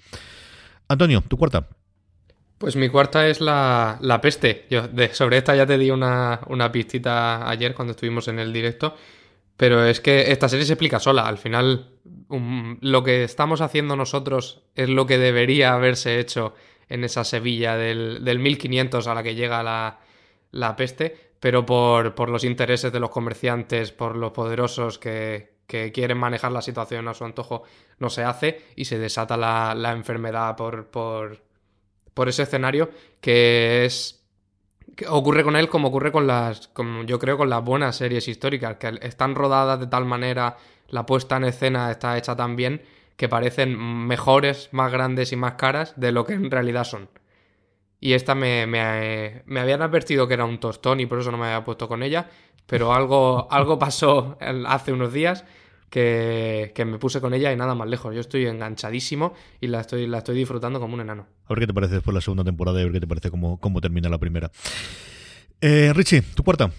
Antonio, 0.88 1.24
tu 1.28 1.38
cuarta. 1.38 1.68
Pues 2.58 2.76
mi 2.76 2.90
cuarta 2.90 3.28
es 3.28 3.42
la, 3.42 3.98
la 4.02 4.22
peste. 4.22 4.68
Yo 4.70 4.88
de, 4.88 5.14
sobre 5.14 5.38
esta 5.38 5.56
ya 5.56 5.66
te 5.66 5.78
di 5.78 5.90
una, 5.90 6.42
una 6.48 6.72
pistita 6.72 7.50
ayer 7.50 7.74
cuando 7.74 7.92
estuvimos 7.92 8.28
en 8.28 8.38
el 8.38 8.54
directo. 8.54 8.96
Pero 9.62 9.86
es 9.86 10.02
que 10.02 10.32
esta 10.32 10.50
serie 10.50 10.66
se 10.66 10.74
explica 10.74 11.00
sola. 11.00 11.28
Al 11.28 11.38
final, 11.38 11.92
lo 12.82 13.04
que 13.04 13.24
estamos 13.24 13.62
haciendo 13.62 13.96
nosotros 13.96 14.64
es 14.74 14.90
lo 14.90 15.06
que 15.06 15.20
debería 15.20 15.76
haberse 15.76 16.20
hecho 16.20 16.56
en 16.90 17.04
esa 17.04 17.24
Sevilla 17.24 17.78
del, 17.78 18.26
del 18.26 18.40
1500 18.40 19.06
a 19.06 19.14
la 19.14 19.22
que 19.22 19.36
llega 19.36 19.62
la, 19.62 20.00
la 20.50 20.76
peste, 20.76 21.36
pero 21.40 21.64
por, 21.64 22.16
por, 22.16 22.30
los 22.30 22.44
intereses 22.44 22.92
de 22.92 23.00
los 23.00 23.12
comerciantes, 23.12 23.92
por 23.92 24.16
los 24.16 24.32
poderosos 24.32 24.98
que, 24.98 25.58
que, 25.68 25.92
quieren 25.92 26.18
manejar 26.18 26.52
la 26.52 26.64
situación 26.64 27.08
a 27.08 27.14
su 27.14 27.24
antojo, 27.24 27.62
no 28.00 28.10
se 28.10 28.24
hace 28.24 28.64
y 28.76 28.86
se 28.86 28.98
desata 28.98 29.38
la, 29.38 29.76
la 29.76 29.92
enfermedad 29.92 30.56
por, 30.56 30.88
por, 30.88 31.44
por 32.16 32.30
ese 32.30 32.42
escenario 32.42 32.90
que 33.22 33.86
es 33.86 34.21
ocurre 35.10 35.44
con 35.44 35.56
él 35.56 35.70
como 35.70 35.90
ocurre 35.90 36.12
con 36.12 36.28
las, 36.28 36.68
como 36.70 37.04
yo 37.04 37.20
creo, 37.20 37.38
con 37.38 37.50
las 37.50 37.64
buenas 37.64 37.96
series 37.96 38.28
históricas, 38.28 38.78
que 38.78 39.00
están 39.02 39.36
rodadas 39.36 39.80
de 39.80 39.88
tal 39.88 40.06
manera, 40.06 40.58
la 40.88 41.06
puesta 41.06 41.38
en 41.38 41.46
escena 41.46 41.92
está 41.92 42.18
hecha 42.18 42.36
tan 42.36 42.56
bien, 42.56 42.82
que 43.16 43.30
parecen 43.30 43.78
mejores, 43.78 44.70
más 44.72 44.92
grandes 44.92 45.32
y 45.32 45.36
más 45.36 45.54
caras 45.54 45.94
de 45.98 46.12
lo 46.12 46.26
que 46.26 46.34
en 46.34 46.50
realidad 46.50 46.84
son. 46.84 47.10
Y 48.00 48.14
esta 48.14 48.34
me, 48.34 48.66
me, 48.66 49.44
me 49.46 49.60
habían 49.60 49.82
advertido 49.82 50.28
que 50.28 50.34
era 50.34 50.46
un 50.46 50.60
tostón 50.60 51.00
y 51.00 51.06
por 51.06 51.20
eso 51.20 51.32
no 51.32 51.38
me 51.38 51.46
había 51.46 51.64
puesto 51.64 51.88
con 51.88 52.02
ella, 52.02 52.30
pero 52.66 52.94
algo, 52.94 53.48
algo 53.52 53.78
pasó 53.78 54.38
hace 54.66 54.92
unos 54.92 55.14
días 55.14 55.46
que, 55.92 56.72
que, 56.74 56.86
me 56.86 56.98
puse 56.98 57.22
con 57.22 57.36
ella 57.36 57.54
y 57.54 57.56
nada 57.56 57.76
más 57.76 57.88
lejos. 57.88 58.16
Yo 58.16 58.22
estoy 58.22 58.48
enganchadísimo 58.48 59.34
y 59.60 59.68
la 59.68 59.82
estoy, 59.82 60.08
la 60.08 60.20
estoy 60.20 60.36
disfrutando 60.36 60.80
como 60.80 60.96
un 60.96 61.02
enano. 61.02 61.28
A 61.46 61.50
ver 61.50 61.60
qué 61.60 61.68
te 61.68 61.74
parece 61.74 61.96
después 61.96 62.16
la 62.16 62.22
segunda 62.22 62.44
temporada 62.44 62.80
y 62.80 62.82
a 62.82 62.86
ver 62.86 62.94
qué 62.94 63.02
te 63.02 63.08
parece 63.08 63.30
cómo, 63.30 63.60
cómo 63.60 63.82
termina 63.82 64.10
la 64.10 64.18
primera. 64.18 64.50
Eh, 65.62 65.92
Richie, 65.94 66.24
tu 66.34 66.44
cuarta. 66.44 66.72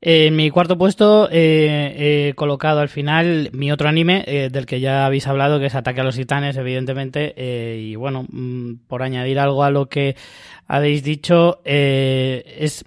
En 0.00 0.36
mi 0.36 0.50
cuarto 0.50 0.76
puesto 0.76 1.28
eh, 1.32 2.28
he 2.28 2.34
colocado 2.34 2.80
al 2.80 2.90
final 2.90 3.50
mi 3.52 3.72
otro 3.72 3.88
anime, 3.88 4.24
eh, 4.26 4.50
del 4.52 4.66
que 4.66 4.78
ya 4.78 5.06
habéis 5.06 5.26
hablado, 5.26 5.58
que 5.58 5.66
es 5.66 5.74
Ataque 5.74 6.00
a 6.00 6.04
los 6.04 6.16
Titanes, 6.16 6.56
evidentemente. 6.56 7.34
Eh, 7.36 7.80
y 7.80 7.96
bueno, 7.96 8.26
mm, 8.28 8.86
por 8.86 9.02
añadir 9.02 9.38
algo 9.38 9.64
a 9.64 9.70
lo 9.70 9.88
que 9.88 10.14
habéis 10.66 11.02
dicho, 11.02 11.60
es 11.64 12.84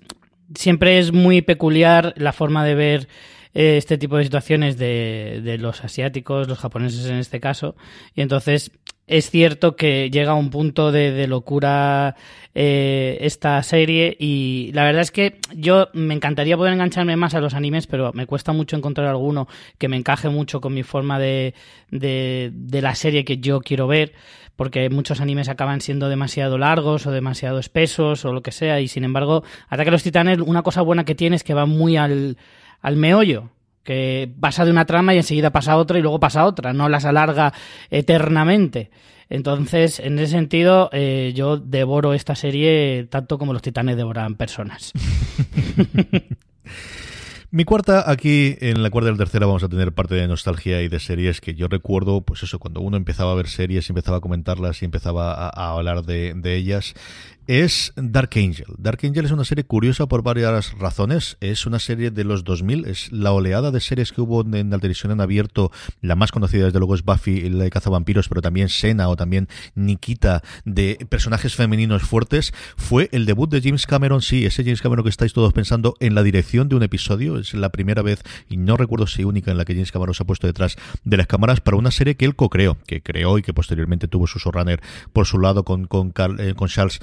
siempre 0.53 0.99
es 0.99 1.11
muy 1.11 1.41
peculiar 1.41 2.13
la 2.15 2.32
forma 2.32 2.63
de 2.63 2.75
ver 2.75 3.07
este 3.54 3.97
tipo 3.97 4.18
de 4.18 4.24
situaciones 4.24 4.78
de, 4.78 5.41
de, 5.43 5.58
los 5.58 5.84
asiáticos, 5.84 6.47
los 6.47 6.60
japoneses 6.60 7.06
en 7.08 7.18
este 7.18 7.39
caso, 7.39 7.76
y 8.14 8.22
entonces 8.22 8.72
es 9.08 9.32
cierto 9.32 9.76
que 9.76 10.12
llega 10.12 10.32
a 10.32 10.36
un 10.36 10.52
punto 10.52 10.91
de, 10.91 11.12
de 11.12 11.26
locura 11.26 12.16
eh, 12.54 13.18
esta 13.22 13.62
serie 13.64 14.16
y 14.20 14.70
la 14.74 14.84
verdad 14.84 15.02
es 15.02 15.10
que 15.10 15.39
yo 15.56 15.89
me 15.93 16.14
encantaría 16.14 16.56
poder 16.56 16.74
engancharme 16.74 17.16
más 17.16 17.34
a 17.34 17.41
los 17.41 17.56
animes, 17.56 17.88
pero 17.88 18.12
me 18.14 18.28
cuesta 18.28 18.54
mucho 18.54 18.78
encontrar 18.78 19.08
alguno 19.08 19.47
que 19.80 19.88
me 19.88 19.97
encaje 19.97 20.30
mucho 20.30 20.62
con 20.62 20.76
mi 20.76 20.84
forma 20.84 21.18
de, 21.18 21.56
de, 21.89 22.52
de 22.54 22.82
la 22.84 22.93
serie 22.93 23.26
que 23.26 23.39
yo 23.39 23.62
quiero 23.62 23.88
ver 23.88 24.14
porque 24.56 24.89
muchos 24.89 25.22
animes 25.22 25.47
acaban 25.47 25.80
siendo 25.80 26.10
demasiado 26.10 26.58
largos 26.58 27.08
o 27.08 27.12
demasiado 27.12 27.60
espesos 27.60 28.26
o 28.26 28.34
lo 28.34 28.43
que 28.43 28.52
sea, 28.52 28.82
y 28.82 28.89
sin 28.89 29.06
embargo, 29.06 29.41
Ataque 29.70 29.88
a 29.88 29.93
los 29.93 30.04
Titanes, 30.04 30.38
una 30.39 30.64
cosa 30.64 30.82
buena 30.82 31.06
que 31.06 31.16
tiene 31.16 31.38
es 31.38 31.45
que 31.45 31.54
va 31.54 31.66
muy 31.66 31.95
al, 31.95 32.36
al 32.82 32.95
meollo 32.95 33.49
que 33.84 34.32
pasa 34.39 34.65
de 34.65 34.71
una 34.71 34.86
trama 34.86 35.13
y 35.13 35.17
enseguida 35.17 35.51
pasa 35.51 35.77
otra 35.77 35.97
y 35.97 36.01
luego 36.01 36.19
pasa 36.19 36.45
otra, 36.45 36.73
no 36.73 36.89
las 36.89 37.05
alarga 37.05 37.53
eternamente. 37.89 38.91
Entonces, 39.30 39.99
en 39.99 40.17
ese 40.19 40.34
sentido, 40.34 40.89
eh, 40.91 41.34
yo 41.36 41.57
devoro 41.57 42.13
esta 42.13 42.36
serie 42.36 43.07
tanto 43.09 43.38
como 43.38 43.53
los 43.53 43.61
titanes 43.61 43.95
devoran 43.95 44.36
personas. 44.36 44.91
Mi 47.51 47.65
cuarta, 47.65 48.03
aquí 48.09 48.57
en 48.61 48.84
la 48.84 48.91
cuarta 48.91 49.09
y 49.09 49.13
la 49.13 49.17
tercera 49.17 49.47
vamos 49.47 49.63
a 49.63 49.69
tener 49.69 49.91
parte 49.91 50.13
de 50.13 50.27
nostalgia 50.27 50.84
y 50.84 50.88
de 50.88 50.99
series 50.99 51.41
que 51.41 51.55
yo 51.55 51.67
recuerdo, 51.67 52.21
pues 52.21 52.43
eso, 52.43 52.59
cuando 52.59 52.80
uno 52.80 52.95
empezaba 52.95 53.32
a 53.32 53.36
ver 53.36 53.47
series 53.47 53.89
empezaba 53.89 54.17
a 54.17 54.21
comentarlas 54.21 54.84
y 54.84 54.86
empezaba 54.86 55.34
a, 55.34 55.71
hablar 55.71 56.03
de, 56.03 56.55
ellas, 56.55 56.93
es 57.50 57.93
Dark 57.95 58.30
Angel. 58.36 58.68
Dark 58.78 59.00
Angel 59.02 59.26
es 59.26 59.32
una 59.32 59.43
serie 59.43 59.64
curiosa 59.64 60.06
por 60.06 60.22
varias 60.22 60.78
razones. 60.78 61.36
Es 61.41 61.66
una 61.66 61.80
serie 61.80 62.12
de 62.12 62.24
los 62.24 62.43
2000, 62.43 62.86
es 62.86 63.12
la 63.12 63.32
oleada 63.32 63.72
de 63.72 63.80
series 63.80 64.12
que 64.12 64.22
hubo 64.22 64.41
en 64.41 64.70
la 64.70 64.78
televisión 64.78 65.12
en 65.12 65.20
abierto. 65.20 65.72
La 66.00 66.16
más 66.16 66.32
conocida 66.32 66.66
desde 66.66 66.78
luego 66.78 66.93
es 66.93 67.02
Buffy, 67.02 67.50
la 67.50 67.64
de 67.64 67.72
cazavampiros, 67.72 68.30
pero 68.30 68.43
también 68.43 68.70
Sena 68.70 69.10
o 69.10 69.16
también 69.16 69.47
Nikita, 69.74 70.43
de 70.64 71.04
personajes 71.10 71.56
femeninos 71.56 72.04
fuertes. 72.04 72.54
Fue 72.78 73.10
el 73.14 73.26
debut 73.26 73.50
de 73.50 73.64
James 73.64 73.88
Cameron, 73.88 74.22
sí, 74.22 74.45
ese 74.45 74.64
James 74.64 74.84
Cameron 74.84 75.04
que 75.04 75.10
estáis 75.10 75.34
todos 75.34 75.52
pensando 75.52 75.95
en 76.00 76.14
la 76.14 76.22
dirección 76.22 76.70
de 76.70 76.76
un 76.76 76.84
episodio. 76.84 77.39
Es 77.39 77.56
la 77.56 77.70
primera 77.70 78.04
vez, 78.04 78.22
y 78.47 78.58
no 78.58 78.78
recuerdo 78.78 79.08
si 79.08 79.24
única, 79.24 79.50
en 79.50 79.58
la 79.58 79.66
que 79.66 79.74
James 79.74 79.91
Cameron 79.91 80.14
se 80.14 80.22
ha 80.22 80.28
puesto 80.28 80.45
detrás 80.45 80.76
de 81.04 81.18
las 81.18 81.26
cámaras 81.26 81.62
para 81.62 81.78
una 81.78 81.89
serie 81.89 82.14
que 82.14 82.26
él 82.26 82.36
co-creó, 82.36 82.78
que 82.86 83.02
creó 83.02 83.39
y 83.39 83.41
que 83.41 83.56
posteriormente 83.56 84.08
tuvo 84.08 84.28
su 84.28 84.38
showrunner 84.38 84.82
por 85.14 85.26
su 85.26 85.39
lado 85.39 85.66
con, 85.66 85.88
con, 85.88 86.14
eh, 86.38 86.54
con 86.56 86.68
Charles 86.68 87.00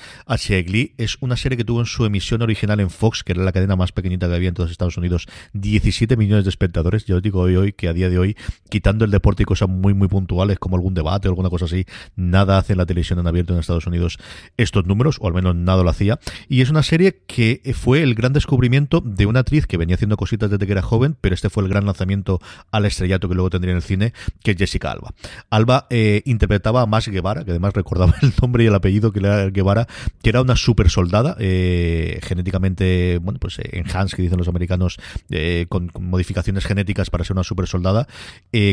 Es 0.99 1.16
una 1.20 1.37
serie 1.37 1.57
que 1.57 1.64
tuvo 1.64 1.80
en 1.80 1.87
su 1.87 2.05
emisión 2.05 2.43
original 2.43 2.78
en 2.80 2.91
Fox, 2.91 3.24
que 3.24 3.32
era 3.32 3.43
la 3.43 3.53
cadena 3.53 3.74
más 3.74 3.93
pequeñita 3.93 4.28
que 4.28 4.34
había 4.34 4.49
en 4.49 4.55
todos 4.55 4.70
Estados 4.70 4.97
Unidos, 4.97 5.26
17 5.55 6.16
millones 6.16 6.45
de 6.45 6.51
espectadores. 6.51 7.07
Yo 7.07 7.16
os 7.16 7.22
digo 7.22 7.41
hoy, 7.41 7.57
hoy 7.57 7.72
que 7.72 7.89
a 7.89 7.93
día 7.93 8.11
de 8.11 8.18
hoy, 8.18 8.37
quitando 8.68 9.05
el 9.05 9.11
deporte 9.11 9.45
y 9.45 9.47
cosas 9.47 9.68
muy, 9.68 9.95
muy 9.95 10.09
puntuales 10.09 10.59
como 10.59 10.76
algún 10.76 10.95
debate 10.95 11.28
o 11.28 11.30
alguna 11.30 11.49
cosa 11.49 11.64
así, 11.64 11.87
nada 12.16 12.59
hace 12.59 12.76
la 12.76 12.84
televisión 12.84 13.18
en 13.18 13.26
abierto 13.26 13.55
en 13.55 13.61
Estados 13.61 13.87
Unidos 13.87 14.18
estos 14.57 14.84
números, 14.84 15.16
o 15.20 15.26
al 15.26 15.34
menos 15.34 15.57
nada 15.57 15.82
lo 15.82 15.89
hacía. 15.89 16.18
Y 16.49 16.61
es 16.61 16.68
una 16.68 16.82
serie 16.82 17.22
que 17.26 17.62
fue 17.74 18.03
el 18.03 18.14
gran 18.14 18.32
descubrimiento 18.32 19.01
de 19.01 19.26
una 19.26 19.41
actriz 19.41 19.66
que 19.66 19.78
venía 19.78 19.95
haciendo 19.95 20.16
cositas 20.16 20.51
desde 20.51 20.66
que 20.66 20.72
era 20.72 20.82
joven, 20.82 21.16
pero 21.20 21.34
este 21.34 21.49
fue 21.49 21.62
el 21.62 21.70
gran 21.70 21.87
lanzamiento 21.87 22.41
al 22.70 22.84
estrellato 22.84 23.28
que 23.28 23.34
luego 23.34 23.51
tendría 23.51 23.72
en 23.72 23.78
el 23.78 23.82
cine, 23.82 24.12
que 24.43 24.51
es 24.51 24.57
Jessica 24.59 24.93
Alba. 24.93 25.14
Alba 25.51 25.87
eh, 25.91 26.22
interpretaba 26.26 26.82
a 26.82 26.87
Max 26.87 27.09
Guevara, 27.09 27.45
que 27.45 27.53
además 27.53 27.72
recordaba 27.74 28.14
el 28.22 28.32
nombre 28.41 28.64
y 28.64 28.66
el 28.66 28.74
apellido 28.74 29.12
que 29.12 29.20
era 29.20 29.49
Guevara, 29.51 29.87
era 30.31 30.43
una 30.43 30.57
super 30.57 30.91
soldada, 30.91 31.37
eh, 31.39 32.20
genéticamente, 32.22 33.18
bueno, 33.18 33.39
pues 33.39 33.59
eh, 33.59 33.70
enhanced, 33.72 34.16
que 34.16 34.22
dicen 34.22 34.39
los 34.39 34.49
americanos, 34.49 34.99
eh, 35.31 35.66
con, 35.68 35.91
modificaciones 36.01 36.64
genéticas 36.64 37.11
para 37.11 37.24
ser 37.24 37.35
una 37.35 37.45
super 37.45 37.66
soldada, 37.66 38.07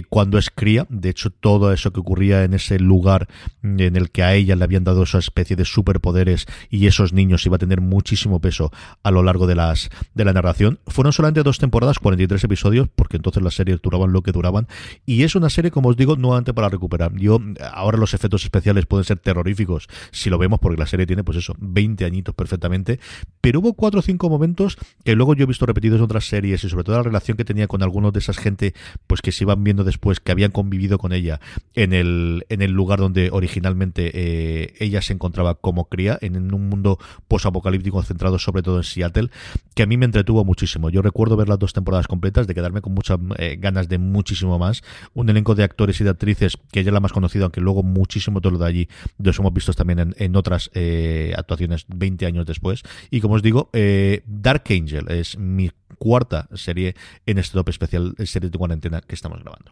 cuando 0.09 0.37
es 0.37 0.49
cría. 0.49 0.85
De 0.89 1.09
hecho, 1.09 1.29
todo 1.29 1.73
eso 1.73 1.91
que 1.91 1.99
ocurría 1.99 2.43
en 2.43 2.53
ese 2.53 2.79
lugar 2.79 3.27
en 3.61 3.95
el 3.95 4.11
que 4.11 4.23
a 4.23 4.33
ella 4.33 4.55
le 4.55 4.63
habían 4.63 4.83
dado 4.83 5.03
esa 5.03 5.19
especie 5.19 5.55
de 5.55 5.65
superpoderes 5.65 6.45
y 6.69 6.87
esos 6.87 7.13
niños 7.13 7.45
iba 7.45 7.55
a 7.55 7.59
tener 7.59 7.81
muchísimo 7.81 8.39
peso 8.39 8.71
a 9.03 9.11
lo 9.11 9.23
largo 9.23 9.47
de 9.47 9.55
las 9.55 9.89
de 10.13 10.25
la 10.25 10.33
narración. 10.33 10.79
Fueron 10.87 11.13
solamente 11.13 11.43
dos 11.43 11.59
temporadas, 11.59 11.99
43 11.99 12.43
episodios, 12.43 12.87
porque 12.95 13.17
entonces 13.17 13.43
las 13.43 13.55
series 13.55 13.81
duraban 13.81 14.11
lo 14.11 14.21
que 14.21 14.31
duraban. 14.31 14.67
Y 15.05 15.23
es 15.23 15.35
una 15.35 15.49
serie, 15.49 15.71
como 15.71 15.89
os 15.89 15.97
digo, 15.97 16.15
nuevamente 16.15 16.53
para 16.53 16.69
recuperar. 16.69 17.13
Yo, 17.15 17.39
ahora 17.71 17.97
los 17.97 18.13
efectos 18.13 18.43
especiales 18.43 18.85
pueden 18.85 19.05
ser 19.05 19.19
terroríficos 19.19 19.87
si 20.11 20.29
lo 20.29 20.37
vemos, 20.37 20.59
porque 20.59 20.77
la 20.77 20.85
serie 20.85 21.05
tiene, 21.05 21.23
pues 21.23 21.42
eso, 21.43 21.55
20 21.59 22.05
añitos 22.05 22.33
perfectamente, 22.35 22.99
pero 23.41 23.59
hubo 23.59 23.73
cuatro 23.73 23.99
o 23.99 24.03
cinco 24.03 24.29
momentos 24.29 24.77
que 25.03 25.15
luego 25.15 25.35
yo 25.35 25.43
he 25.43 25.47
visto 25.47 25.65
repetidos 25.65 25.99
en 25.99 26.05
otras 26.05 26.25
series 26.25 26.63
y 26.63 26.69
sobre 26.69 26.83
todo 26.83 26.97
la 26.97 27.03
relación 27.03 27.37
que 27.37 27.45
tenía 27.45 27.67
con 27.67 27.83
algunos 27.83 28.13
de 28.13 28.19
esas 28.19 28.37
gente 28.37 28.73
pues 29.07 29.21
que 29.21 29.31
se 29.31 29.43
iban 29.43 29.63
viendo 29.63 29.83
después 29.83 30.19
que 30.19 30.31
habían 30.31 30.51
convivido 30.51 30.97
con 30.97 31.13
ella 31.13 31.39
en 31.75 31.93
el, 31.93 32.45
en 32.49 32.61
el 32.61 32.71
lugar 32.71 32.99
donde 32.99 33.29
originalmente 33.31 34.11
eh, 34.13 34.73
ella 34.79 35.01
se 35.01 35.13
encontraba 35.13 35.55
como 35.55 35.85
cría, 35.85 36.17
en 36.21 36.53
un 36.53 36.69
mundo 36.69 36.99
posapocalíptico 37.27 38.01
centrado 38.03 38.39
sobre 38.39 38.63
todo 38.63 38.77
en 38.77 38.83
Seattle, 38.83 39.29
que 39.75 39.83
a 39.83 39.85
mí 39.85 39.97
me 39.97 40.05
entretuvo 40.05 40.43
muchísimo. 40.45 40.89
Yo 40.89 41.01
recuerdo 41.01 41.35
ver 41.35 41.49
las 41.49 41.59
dos 41.59 41.73
temporadas 41.73 42.07
completas, 42.07 42.47
de 42.47 42.53
quedarme 42.53 42.81
con 42.81 42.93
muchas 42.93 43.19
eh, 43.37 43.57
ganas 43.59 43.89
de 43.89 43.97
muchísimo 43.97 44.57
más. 44.57 44.83
Un 45.13 45.29
elenco 45.29 45.55
de 45.55 45.63
actores 45.63 45.99
y 46.01 46.03
de 46.03 46.09
actrices 46.09 46.57
que 46.71 46.79
ella 46.79 46.89
es 46.89 46.93
la 46.93 46.99
más 46.99 47.11
conocida, 47.11 47.43
aunque 47.43 47.61
luego 47.61 47.83
muchísimo 47.83 48.41
todo 48.41 48.53
lo 48.53 48.59
de 48.59 48.67
allí 48.67 48.89
los 49.17 49.37
hemos 49.39 49.53
visto 49.53 49.73
también 49.73 49.99
en, 49.99 50.15
en 50.17 50.35
otras 50.35 50.69
eh, 50.73 51.32
actuaciones 51.35 51.85
20 51.87 52.25
años 52.25 52.45
después. 52.45 52.83
Y 53.09 53.21
como 53.21 53.35
os 53.35 53.41
digo, 53.41 53.69
eh, 53.73 54.23
Dark 54.25 54.63
Angel 54.69 55.09
es 55.09 55.37
mi 55.37 55.71
cuarta 55.97 56.47
serie 56.53 56.95
en 57.25 57.37
este 57.37 57.53
top 57.53 57.69
especial, 57.69 58.13
serie 58.25 58.49
de 58.49 58.57
cuarentena 58.57 59.01
que 59.01 59.15
estamos 59.15 59.41
grabando. 59.41 59.71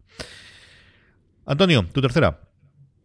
Antonio, 1.46 1.86
tu 1.92 2.02
tercera. 2.02 2.40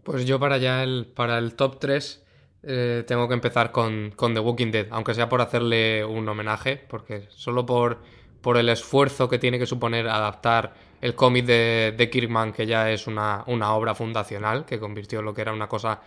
Pues 0.03 0.25
yo 0.25 0.39
para 0.39 0.59
ya 0.59 0.85
el, 0.85 1.07
para 1.07 1.39
el 1.39 1.55
top 1.55 1.81
3 1.81 2.25
eh, 2.63 3.05
tengo 3.07 3.29
que 3.29 3.35
empezar 3.35 3.73
con, 3.73 4.13
con, 4.15 4.35
The 4.35 4.41
Walking 4.41 4.71
Dead, 4.71 4.87
aunque 4.91 5.15
sea 5.15 5.29
por 5.29 5.41
hacerle 5.41 6.05
un 6.05 6.29
homenaje, 6.29 6.77
porque 6.77 7.29
solo 7.31 7.67
por, 7.67 8.03
por 8.41 8.57
el 8.57 8.69
esfuerzo 8.69 9.29
que 9.29 9.39
tiene 9.39 9.59
que 9.59 9.67
suponer 9.67 10.09
adaptar 10.09 10.75
el 11.01 11.15
cómic 11.15 11.45
de, 11.45 11.95
de, 11.97 12.11
Kirkman, 12.11 12.53
que 12.53 12.67
ya 12.67 12.91
es 12.91 13.07
una, 13.07 13.45
una, 13.47 13.75
obra 13.75 13.95
fundacional, 13.95 14.65
que 14.65 14.79
convirtió 14.79 15.23
lo 15.23 15.35
que 15.35 15.43
era 15.43 15.53
una 15.53 15.69
cosa 15.69 16.01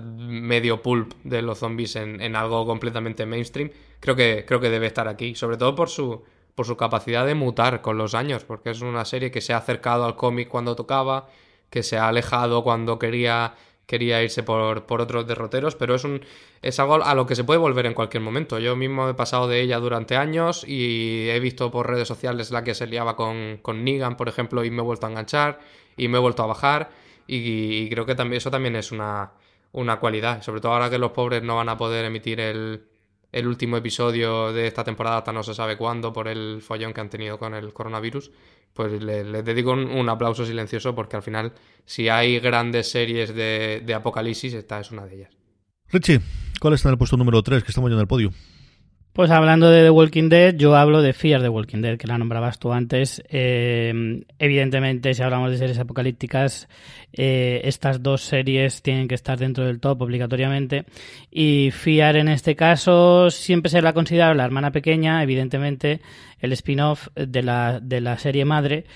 medio 0.00 0.82
pulp 0.82 1.14
de 1.24 1.42
los 1.42 1.58
zombies 1.58 1.96
en, 1.96 2.20
en, 2.20 2.36
algo 2.36 2.66
completamente 2.66 3.26
mainstream, 3.26 3.70
creo 4.00 4.16
que, 4.16 4.44
creo 4.46 4.60
que 4.60 4.70
debe 4.70 4.86
estar 4.86 5.08
aquí, 5.08 5.34
sobre 5.34 5.56
todo 5.56 5.74
por 5.74 5.88
su, 5.88 6.22
por 6.54 6.66
su 6.66 6.76
capacidad 6.76 7.26
de 7.26 7.34
mutar 7.34 7.82
con 7.82 7.98
los 7.98 8.14
años, 8.14 8.44
porque 8.44 8.70
es 8.70 8.80
una 8.80 9.04
serie 9.04 9.30
que 9.30 9.40
se 9.40 9.52
ha 9.52 9.58
acercado 9.58 10.04
al 10.04 10.16
cómic 10.16 10.48
cuando 10.48 10.76
tocaba, 10.76 11.28
que 11.70 11.82
se 11.82 11.96
ha 11.96 12.08
alejado 12.08 12.62
cuando 12.62 12.98
quería 12.98 13.54
quería 13.92 14.22
irse 14.22 14.42
por, 14.42 14.86
por, 14.86 15.02
otros 15.02 15.26
derroteros, 15.26 15.76
pero 15.76 15.94
es, 15.94 16.04
un, 16.04 16.22
es 16.62 16.80
algo 16.80 17.04
a 17.04 17.14
lo 17.14 17.26
que 17.26 17.36
se 17.36 17.44
puede 17.44 17.58
volver 17.58 17.84
en 17.84 17.92
cualquier 17.92 18.22
momento. 18.22 18.58
Yo 18.58 18.74
mismo 18.74 19.06
he 19.06 19.12
pasado 19.12 19.48
de 19.48 19.60
ella 19.60 19.78
durante 19.80 20.16
años 20.16 20.64
y 20.66 21.28
he 21.28 21.38
visto 21.40 21.70
por 21.70 21.90
redes 21.90 22.08
sociales 22.08 22.50
la 22.50 22.64
que 22.64 22.72
se 22.72 22.86
liaba 22.86 23.16
con, 23.16 23.58
con 23.60 23.84
Negan, 23.84 24.16
por 24.16 24.30
ejemplo, 24.30 24.64
y 24.64 24.70
me 24.70 24.78
he 24.78 24.82
vuelto 24.82 25.06
a 25.06 25.10
enganchar 25.10 25.60
y 25.98 26.08
me 26.08 26.16
he 26.16 26.20
vuelto 26.22 26.42
a 26.42 26.46
bajar 26.46 26.88
y, 27.26 27.90
creo 27.90 28.06
que 28.06 28.14
también 28.14 28.38
eso 28.38 28.50
también 28.50 28.76
es 28.76 28.92
una, 28.92 29.32
una 29.72 30.00
cualidad, 30.00 30.40
sobre 30.40 30.62
todo 30.62 30.72
ahora 30.72 30.88
que 30.88 30.96
los 30.96 31.12
pobres 31.12 31.42
no 31.42 31.56
van 31.56 31.68
a 31.68 31.76
poder 31.76 32.06
emitir 32.06 32.40
el, 32.40 32.86
el 33.32 33.46
último 33.46 33.78
episodio 33.78 34.52
de 34.52 34.66
esta 34.66 34.84
temporada 34.84 35.18
hasta 35.18 35.32
no 35.32 35.42
se 35.42 35.54
sabe 35.54 35.76
cuándo 35.76 36.12
por 36.12 36.28
el 36.28 36.60
follón 36.60 36.92
que 36.92 37.00
han 37.00 37.08
tenido 37.08 37.38
con 37.38 37.54
el 37.54 37.72
coronavirus, 37.72 38.30
pues 38.74 39.02
les 39.02 39.26
le 39.26 39.42
dedico 39.42 39.72
un, 39.72 40.08
aplauso 40.08 40.44
silencioso 40.44 40.94
porque 40.94 41.16
al 41.16 41.22
final, 41.22 41.52
si 41.86 42.08
hay 42.10 42.38
grandes 42.40 42.90
series 42.90 43.34
de, 43.34 43.82
de, 43.84 43.94
apocalipsis, 43.94 44.52
esta 44.52 44.80
es 44.80 44.90
una 44.90 45.06
de 45.06 45.16
ellas. 45.16 45.36
Richie, 45.88 46.20
¿cuál 46.60 46.74
está 46.74 46.88
en 46.88 46.92
el 46.92 46.98
puesto 46.98 47.16
número 47.16 47.42
3 47.42 47.64
que 47.64 47.70
estamos 47.70 47.90
ya 47.90 47.94
en 47.94 48.00
el 48.00 48.06
podio? 48.06 48.32
Pues 49.12 49.30
hablando 49.30 49.68
de 49.68 49.82
The 49.82 49.90
Walking 49.90 50.30
Dead, 50.30 50.56
yo 50.56 50.74
hablo 50.74 51.02
de 51.02 51.12
Fear 51.12 51.42
the 51.42 51.50
Walking 51.50 51.82
Dead, 51.82 51.98
que 51.98 52.06
la 52.06 52.16
nombrabas 52.16 52.58
tú 52.58 52.72
antes. 52.72 53.22
Eh, 53.28 54.24
evidentemente, 54.38 55.12
si 55.12 55.22
hablamos 55.22 55.50
de 55.50 55.58
series 55.58 55.78
apocalípticas, 55.78 56.66
eh, 57.12 57.60
estas 57.64 58.02
dos 58.02 58.22
series 58.22 58.80
tienen 58.80 59.08
que 59.08 59.14
estar 59.14 59.38
dentro 59.38 59.66
del 59.66 59.80
top 59.80 60.00
obligatoriamente. 60.00 60.86
Y 61.30 61.72
Fear 61.72 62.16
en 62.16 62.28
este 62.28 62.56
caso 62.56 63.30
siempre 63.30 63.68
se 63.68 63.82
la 63.82 63.90
ha 63.90 63.92
considerado 63.92 64.32
la 64.32 64.46
hermana 64.46 64.70
pequeña, 64.70 65.22
evidentemente, 65.22 66.00
el 66.40 66.54
spin-off 66.54 67.08
de 67.14 67.42
la, 67.42 67.80
de 67.80 68.00
la 68.00 68.16
serie 68.16 68.46
madre. 68.46 68.86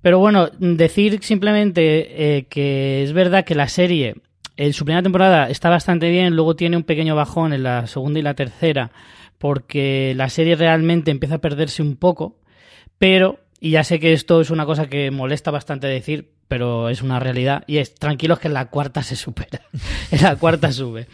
Pero 0.00 0.20
bueno, 0.20 0.48
decir 0.60 1.18
simplemente 1.24 2.36
eh, 2.36 2.44
que 2.44 3.02
es 3.02 3.12
verdad 3.12 3.44
que 3.44 3.56
la 3.56 3.66
serie 3.66 4.14
en 4.56 4.72
su 4.74 4.84
primera 4.84 5.02
temporada 5.02 5.50
está 5.50 5.70
bastante 5.70 6.08
bien, 6.08 6.36
luego 6.36 6.54
tiene 6.54 6.76
un 6.76 6.84
pequeño 6.84 7.16
bajón 7.16 7.52
en 7.52 7.64
la 7.64 7.88
segunda 7.88 8.20
y 8.20 8.22
la 8.22 8.34
tercera 8.34 8.92
porque 9.40 10.12
la 10.16 10.28
serie 10.28 10.54
realmente 10.54 11.10
empieza 11.10 11.36
a 11.36 11.40
perderse 11.40 11.80
un 11.80 11.96
poco, 11.96 12.36
pero, 12.98 13.40
y 13.58 13.70
ya 13.70 13.84
sé 13.84 13.98
que 13.98 14.12
esto 14.12 14.42
es 14.42 14.50
una 14.50 14.66
cosa 14.66 14.90
que 14.90 15.10
molesta 15.10 15.50
bastante 15.50 15.86
decir, 15.86 16.34
pero 16.46 16.90
es 16.90 17.00
una 17.00 17.18
realidad, 17.20 17.64
y 17.66 17.78
es 17.78 17.94
tranquilos 17.94 18.38
que 18.38 18.48
en 18.48 18.54
la 18.54 18.68
cuarta 18.68 19.02
se 19.02 19.16
supera, 19.16 19.62
en 20.10 20.22
la 20.22 20.36
cuarta 20.36 20.70
sube. 20.72 21.06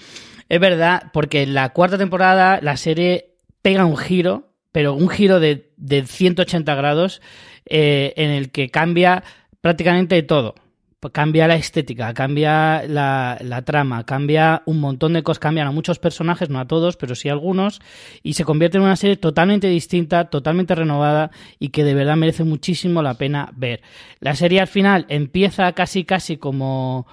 Es 0.49 0.59
verdad, 0.59 1.05
porque 1.13 1.45
en 1.45 1.55
la 1.55 1.69
cuarta 1.69 1.99
temporada 1.99 2.59
la 2.61 2.77
serie 2.77 3.37
pega 3.63 3.85
un 3.85 3.97
giro, 3.97 4.51
pero 4.73 4.95
un 4.95 5.09
giro 5.09 5.39
de, 5.39 5.71
de 5.77 6.05
180 6.05 6.75
grados, 6.75 7.23
eh, 7.65 8.13
en 8.17 8.31
el 8.31 8.51
que 8.51 8.71
cambia 8.71 9.23
prácticamente 9.61 10.21
todo 10.25 10.57
cambia 11.13 11.49
la 11.49 11.57
estética, 11.57 12.13
cambia 12.15 12.85
la, 12.87 13.39
la, 13.41 13.63
trama, 13.63 14.05
cambia 14.05 14.63
un 14.67 14.81
montón 14.81 15.13
de 15.13 15.23
cosas, 15.23 15.39
cambian 15.39 15.67
a 15.67 15.71
muchos 15.71 15.99
personajes, 15.99 16.51
no 16.51 16.59
a 16.59 16.67
todos, 16.67 16.97
pero 16.97 17.15
sí 17.15 17.29
a 17.29 17.33
algunos, 17.33 17.81
y 18.23 18.35
se 18.35 18.45
convierte 18.45 18.79
en 18.79 18.85
una 18.85 18.97
serie 18.97 19.17
totalmente 19.17 19.69
distinta, 19.69 20.27
totalmente 20.27 20.75
renovada 20.75 21.31
y 21.59 21.71
que 21.71 21.85
de 21.85 21.95
verdad 21.95 22.17
merece 22.17 22.45
muchísimo 22.45 23.03
la 23.03 23.15
pena 23.15 23.53
ver. 23.57 23.83
La 24.21 24.35
serie 24.35 24.61
al 24.61 24.69
final 24.69 25.07
empieza 25.09 25.73
casi 25.73 26.05
casi 26.05 26.37
como... 26.37 27.07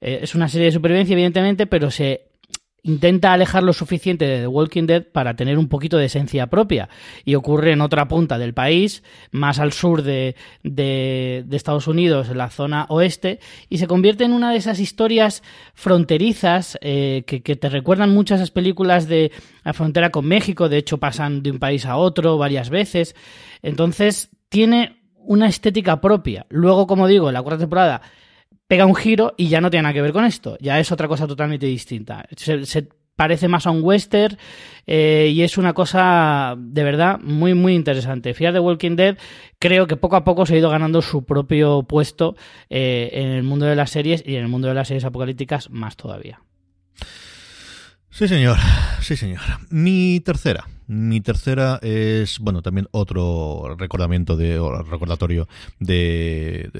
Eh, 0.00 0.20
es 0.22 0.34
una 0.34 0.48
serie 0.48 0.66
de 0.66 0.72
supervivencia, 0.72 1.14
evidentemente, 1.14 1.66
pero 1.66 1.90
se 1.90 2.27
intenta 2.82 3.32
alejar 3.32 3.62
lo 3.62 3.72
suficiente 3.72 4.26
de 4.26 4.40
The 4.40 4.46
Walking 4.46 4.86
Dead 4.86 5.04
para 5.04 5.34
tener 5.34 5.58
un 5.58 5.68
poquito 5.68 5.98
de 5.98 6.06
esencia 6.06 6.46
propia. 6.46 6.88
Y 7.24 7.34
ocurre 7.34 7.72
en 7.72 7.80
otra 7.80 8.08
punta 8.08 8.38
del 8.38 8.54
país, 8.54 9.02
más 9.30 9.58
al 9.58 9.72
sur 9.72 10.02
de, 10.02 10.36
de, 10.62 11.44
Estados 11.50 11.86
Unidos, 11.88 12.28
en 12.28 12.38
la 12.38 12.50
zona 12.50 12.86
oeste, 12.88 13.40
y 13.68 13.78
se 13.78 13.86
convierte 13.86 14.24
en 14.24 14.32
una 14.32 14.52
de 14.52 14.58
esas 14.58 14.80
historias 14.80 15.42
fronterizas 15.74 16.78
eh, 16.80 17.24
que, 17.26 17.40
te 17.40 17.68
recuerdan 17.68 18.14
muchas 18.14 18.38
esas 18.38 18.50
películas 18.50 19.08
de 19.08 19.32
la 19.64 19.72
frontera 19.72 20.10
con 20.10 20.26
México, 20.26 20.68
de 20.68 20.78
hecho 20.78 20.98
pasan 20.98 21.42
de 21.42 21.50
un 21.50 21.58
país 21.58 21.84
a 21.84 21.96
otro 21.96 22.38
varias 22.38 22.70
veces. 22.70 23.16
Entonces 23.62 24.30
tiene 24.48 25.02
una 25.16 25.48
estética 25.48 26.00
propia. 26.00 26.46
Luego, 26.48 26.86
como 26.86 27.06
digo, 27.06 27.28
en 27.28 27.34
la 27.34 27.42
cuarta 27.42 27.60
temporada 27.60 28.02
pega 28.68 28.86
un 28.86 28.94
giro 28.94 29.34
y 29.36 29.48
ya 29.48 29.60
no 29.60 29.70
tiene 29.70 29.82
nada 29.82 29.94
que 29.94 30.02
ver 30.02 30.12
con 30.12 30.24
esto, 30.24 30.56
ya 30.60 30.78
es 30.78 30.92
otra 30.92 31.08
cosa 31.08 31.26
totalmente 31.26 31.66
distinta. 31.66 32.24
Se, 32.36 32.86
parece 33.16 33.48
más 33.48 33.66
a 33.66 33.72
un 33.72 33.82
western 33.82 34.38
eh, 34.86 35.32
y 35.34 35.42
es 35.42 35.58
una 35.58 35.72
cosa 35.72 36.54
de 36.56 36.84
verdad 36.84 37.18
muy 37.18 37.52
muy 37.52 37.74
interesante. 37.74 38.32
Fear 38.32 38.52
the 38.52 38.60
Walking 38.60 38.94
Dead 38.94 39.18
creo 39.58 39.88
que 39.88 39.96
poco 39.96 40.14
a 40.14 40.22
poco 40.22 40.46
se 40.46 40.54
ha 40.54 40.58
ido 40.58 40.70
ganando 40.70 41.02
su 41.02 41.24
propio 41.24 41.82
puesto 41.82 42.36
eh, 42.70 43.10
en 43.12 43.30
el 43.30 43.42
mundo 43.42 43.66
de 43.66 43.74
las 43.74 43.90
series 43.90 44.22
y 44.24 44.36
en 44.36 44.42
el 44.42 44.48
mundo 44.48 44.68
de 44.68 44.74
las 44.74 44.86
series 44.86 45.04
apocalípticas 45.04 45.68
más 45.70 45.96
todavía. 45.96 46.42
Sí 48.10 48.28
señor, 48.28 48.58
sí 49.00 49.16
señor. 49.16 49.42
Mi 49.68 50.20
tercera. 50.20 50.68
Mi 50.88 51.20
tercera 51.20 51.78
es, 51.82 52.38
bueno, 52.38 52.62
también 52.62 52.88
otro 52.92 53.76
recordamiento 53.78 54.38
de, 54.38 54.58
o 54.58 54.82
recordatorio 54.82 55.46
de, 55.78 56.70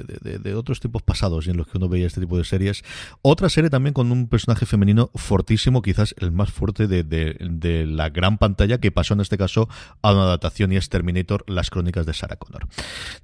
de, 0.43 0.55
otros 0.55 0.81
tiempos 0.81 1.03
pasados 1.03 1.47
en 1.47 1.59
los 1.59 1.67
que 1.67 1.77
uno 1.77 1.91
veía 1.91 2.07
este 2.07 2.23
tipo 2.23 2.39
de 2.39 2.45
series. 2.45 2.85
Otra 3.21 3.51
serie 3.51 3.69
también 3.69 3.93
con 3.93 4.11
un 4.11 4.27
personaje 4.27 4.65
femenino 4.65 5.11
fortísimo, 5.15 5.83
quizás 5.83 6.15
el 6.21 6.33
más 6.33 6.51
fuerte 6.51 6.87
de, 6.87 7.87
la 7.87 8.09
gran 8.09 8.39
pantalla, 8.39 8.79
que 8.79 8.91
pasó 8.91 9.13
en 9.13 9.21
este 9.21 9.37
caso 9.37 9.69
a 10.01 10.13
una 10.13 10.23
adaptación 10.23 10.73
y 10.73 10.77
es 10.77 10.89
Terminator, 10.89 11.45
las 11.47 11.69
crónicas 11.69 12.07
de 12.07 12.15
Sarah 12.15 12.37
Connor. 12.37 12.67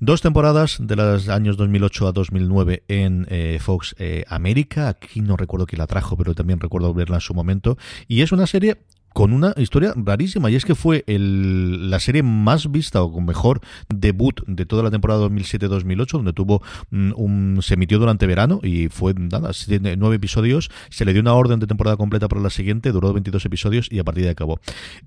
Dos 0.01 0.21
temporadas 0.21 0.77
de 0.81 0.97
los 0.97 1.31
años 1.31 1.57
2008 1.57 2.09
a 2.09 2.13
2009 2.13 2.85
en 2.89 3.27
eh, 3.31 3.59
Fox 3.59 3.95
eh, 3.99 4.27
América. 4.29 4.89
Aquí 4.89 5.23
no 5.23 5.39
recuerdo 5.39 5.65
quién 5.65 5.79
la 5.79 5.87
trajo, 5.87 6.15
pero 6.19 6.35
también 6.35 6.61
recuerdo 6.61 6.93
verla 6.93 7.17
en 7.17 7.23
su 7.23 7.33
momento. 7.33 7.79
Y 8.07 8.21
es 8.21 8.33
una 8.33 8.47
serie 8.47 8.83
con 9.15 9.33
una 9.33 9.55
historia 9.57 9.95
rarísima 9.97 10.51
y 10.51 10.57
es 10.57 10.65
que 10.65 10.75
fue 10.75 11.05
el, 11.07 11.89
la 11.89 12.01
serie 12.01 12.25
más 12.25 12.71
vista 12.71 13.01
o 13.01 13.13
con 13.13 13.25
mejor 13.25 13.61
debut 13.89 14.41
de 14.49 14.67
toda 14.67 14.83
la 14.83 14.91
temporada 14.91 15.27
2007-2008 15.29 16.11
donde 16.11 16.33
tuvo 16.33 16.63
mm, 16.91 17.13
un, 17.17 17.59
se 17.63 17.75
emitió 17.75 18.01
durante 18.01 18.27
verano 18.27 18.59
y 18.63 18.89
fue 18.89 19.15
nada, 19.15 19.53
nueve 19.97 20.17
episodios 20.17 20.69
se 20.91 21.05
le 21.05 21.13
dio 21.13 21.23
una 21.23 21.33
orden 21.35 21.61
de 21.61 21.69
temporada 21.69 21.97
completa 21.97 22.27
para 22.27 22.43
la 22.43 22.51
siguiente 22.51 22.91
duró 22.91 23.13
22 23.13 23.47
episodios 23.47 23.89
y 23.91 24.01
a 24.01 24.05
partir 24.05 24.25
de 24.25 24.31
acabó. 24.31 24.59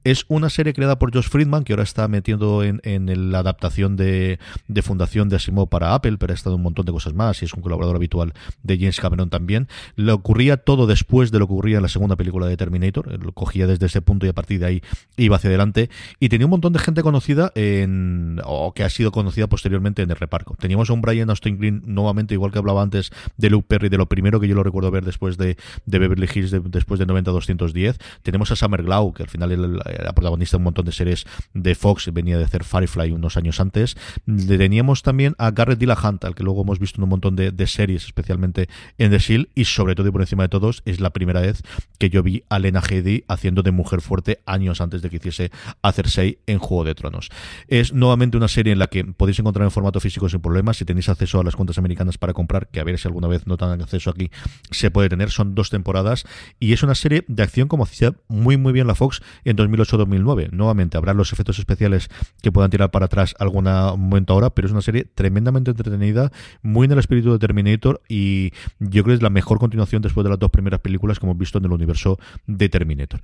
Es 0.06 0.24
una 0.30 0.50
serie 0.50 0.74
creada 0.74 0.98
por 0.98 1.14
Josh 1.14 1.28
Friedman 1.28 1.66
que 1.66 1.74
ahora 1.74 1.84
está 1.84 2.08
metiendo 2.08 2.64
en, 2.64 2.80
en 2.84 3.32
la 3.32 3.40
adaptación 3.40 3.98
de, 3.98 4.40
Fundación 4.82 5.28
de 5.28 5.36
Asimov 5.36 5.68
para 5.68 5.94
Apple 5.94 6.16
pero 6.18 6.32
ha 6.32 6.36
estado 6.36 6.56
un 6.56 6.62
montón 6.62 6.86
de 6.86 6.94
cosas 6.94 7.14
más 7.14 7.42
y 7.42 7.46
es 7.46 7.54
un 7.54 7.62
colaborador 7.62 7.98
habitual 7.98 8.34
de 8.64 8.78
James 8.78 9.02
Cameron 9.02 9.30
también. 9.30 9.68
Le 9.98 10.14
ocurría 10.14 10.56
todo 10.56 10.88
después 10.88 11.30
de 11.32 11.40
lo 11.40 11.48
que 11.48 11.54
ocurría 11.54 11.78
en 11.78 11.84
la 11.84 11.90
segunda 11.90 12.16
película 12.16 12.48
de 12.48 12.56
Terminator 12.56 13.22
lo 13.22 13.34
cogía 13.34 13.68
desde 13.68 13.97
punto 14.02 14.26
y 14.26 14.30
a 14.30 14.34
partir 14.34 14.60
de 14.60 14.66
ahí 14.66 14.82
iba 15.18 15.36
hacia 15.36 15.50
adelante. 15.50 15.90
Y 16.20 16.30
tenía 16.30 16.46
un 16.46 16.52
montón 16.52 16.74
de 16.74 16.80
gente 16.80 17.04
conocida 17.04 17.52
en, 17.56 18.42
o 18.44 18.74
que 18.74 18.84
ha 18.84 18.90
sido 18.90 19.12
conocida 19.12 19.48
posteriormente 19.48 20.02
en 20.02 20.10
el 20.10 20.18
reparto. 20.18 20.56
Teníamos 20.60 20.90
a 20.90 20.94
un 20.94 21.02
Brian 21.02 21.30
Austin 21.30 21.58
Green 21.58 21.84
nuevamente, 21.86 22.34
igual 22.34 22.52
que 22.52 22.60
hablaba 22.60 22.82
antes 22.82 23.12
de 23.38 23.50
Luke 23.50 23.66
Perry, 23.68 23.90
de 23.90 23.98
lo 23.98 24.08
primero 24.08 24.40
que 24.40 24.48
yo 24.48 24.56
lo 24.56 24.64
recuerdo 24.64 24.92
ver 24.92 25.06
después 25.06 25.38
de, 25.38 25.58
de 25.86 26.00
Beverly 26.00 26.28
Hills, 26.34 26.52
después 26.52 27.00
de 27.00 27.08
90-210. 27.08 27.98
Tenemos 28.22 28.52
a 28.52 28.56
Summer 28.56 28.84
Glau, 28.84 29.14
que 29.14 29.24
al 29.24 29.30
final 29.30 29.52
era 29.52 30.14
protagonista 30.14 30.58
de 30.58 30.60
un 30.60 30.64
montón 30.66 30.86
de 30.86 30.92
series 30.92 31.26
de 31.54 31.76
Fox, 31.76 32.12
venía 32.14 32.38
de 32.38 32.44
hacer 32.44 32.64
Firefly 32.64 33.12
unos 33.12 33.38
años 33.38 33.60
antes. 33.60 33.96
Teníamos 34.26 35.04
también 35.04 35.36
a 35.38 35.52
Garrett 35.52 35.80
Dillahunt, 35.80 36.26
al 36.26 36.36
que 36.36 36.44
luego 36.44 36.62
hemos 36.62 36.80
visto 36.80 37.00
en 37.00 37.04
un 37.04 37.10
montón 37.10 37.36
de, 37.36 37.52
de 37.52 37.68
series, 37.68 38.06
especialmente 38.06 38.70
en 38.98 39.12
The 39.12 39.20
Shield, 39.20 39.48
y 39.56 39.66
sobre 39.66 39.96
todo 39.96 40.08
y 40.08 40.12
por 40.12 40.22
encima 40.22 40.44
de 40.44 40.50
todos, 40.50 40.82
es 40.86 41.00
la 41.00 41.12
primera 41.12 41.42
vez 41.42 41.64
que 41.98 42.10
yo 42.10 42.24
vi 42.24 42.44
a 42.50 42.60
Lena 42.60 42.82
Headey 42.82 43.24
haciendo 43.28 43.64
de 43.64 43.72
mujer 43.72 43.87
fuerte 44.02 44.40
años 44.46 44.82
antes 44.82 45.02
de 45.02 45.10
que 45.10 45.18
hiciese 45.18 45.52
a 45.82 45.92
Cersei 45.92 46.40
en 46.46 46.60
Juego 46.60 46.84
de 46.84 46.96
Tronos. 46.96 47.30
Es 47.68 47.94
nuevamente 47.94 48.38
una 48.38 48.48
serie 48.48 48.74
en 48.74 48.80
la 48.80 48.88
que 48.88 49.04
podéis 49.04 49.40
encontrar 49.40 49.66
en 49.66 49.72
formato 49.72 50.00
físico 50.00 50.30
sin 50.30 50.42
problemas. 50.42 50.78
Si 50.78 50.86
tenéis 50.86 51.10
acceso 51.10 51.40
a 51.40 51.44
las 51.44 51.56
cuentas 51.56 51.78
americanas 51.78 52.18
para 52.18 52.34
comprar, 52.34 52.68
que 52.68 52.80
a 52.80 52.84
ver 52.84 52.98
si 53.00 53.08
alguna 53.08 53.28
vez 53.28 53.48
no 53.48 53.58
tengan 53.58 53.82
acceso 53.82 54.10
aquí, 54.10 54.30
se 54.72 54.92
puede 54.92 55.10
tener. 55.10 55.32
Son 55.32 55.56
dos 55.56 55.70
temporadas 55.70 56.26
y 56.60 56.74
es 56.74 56.84
una 56.84 56.96
serie 56.96 57.24
de 57.28 57.44
acción 57.44 57.68
como 57.68 57.84
hacía 57.84 58.14
muy 58.28 58.58
muy 58.58 58.74
bien 58.74 58.88
la 58.88 58.96
Fox 58.96 59.22
en 59.46 59.58
2008-2009. 59.58 60.52
Nuevamente 60.52 60.98
habrá 60.98 61.14
los 61.14 61.34
efectos 61.34 61.60
especiales 61.60 62.10
que 62.42 62.52
puedan 62.52 62.70
tirar 62.70 62.92
para 62.92 63.06
atrás 63.06 63.36
algún 63.40 63.66
momento 63.66 64.34
ahora, 64.34 64.50
pero 64.52 64.68
es 64.68 64.72
una 64.72 64.82
serie 64.82 65.06
tremendamente 65.06 65.72
entretenida, 65.72 66.32
muy 66.62 66.86
en 66.86 66.92
el 66.92 67.00
espíritu 67.00 67.32
de 67.32 67.40
Terminator 67.40 68.02
y 68.08 68.52
yo 68.80 69.04
creo 69.04 69.06
que 69.06 69.14
es 69.14 69.22
la 69.22 69.30
mejor 69.30 69.60
continuación 69.60 70.02
después 70.02 70.24
de 70.24 70.30
las 70.30 70.40
dos 70.40 70.52
primeras 70.52 70.80
películas 70.80 71.20
que 71.20 71.26
hemos 71.26 71.38
visto 71.38 71.58
en 71.58 71.66
el 71.66 71.72
universo 71.72 72.20
de 72.46 72.70
Terminator. 72.70 73.22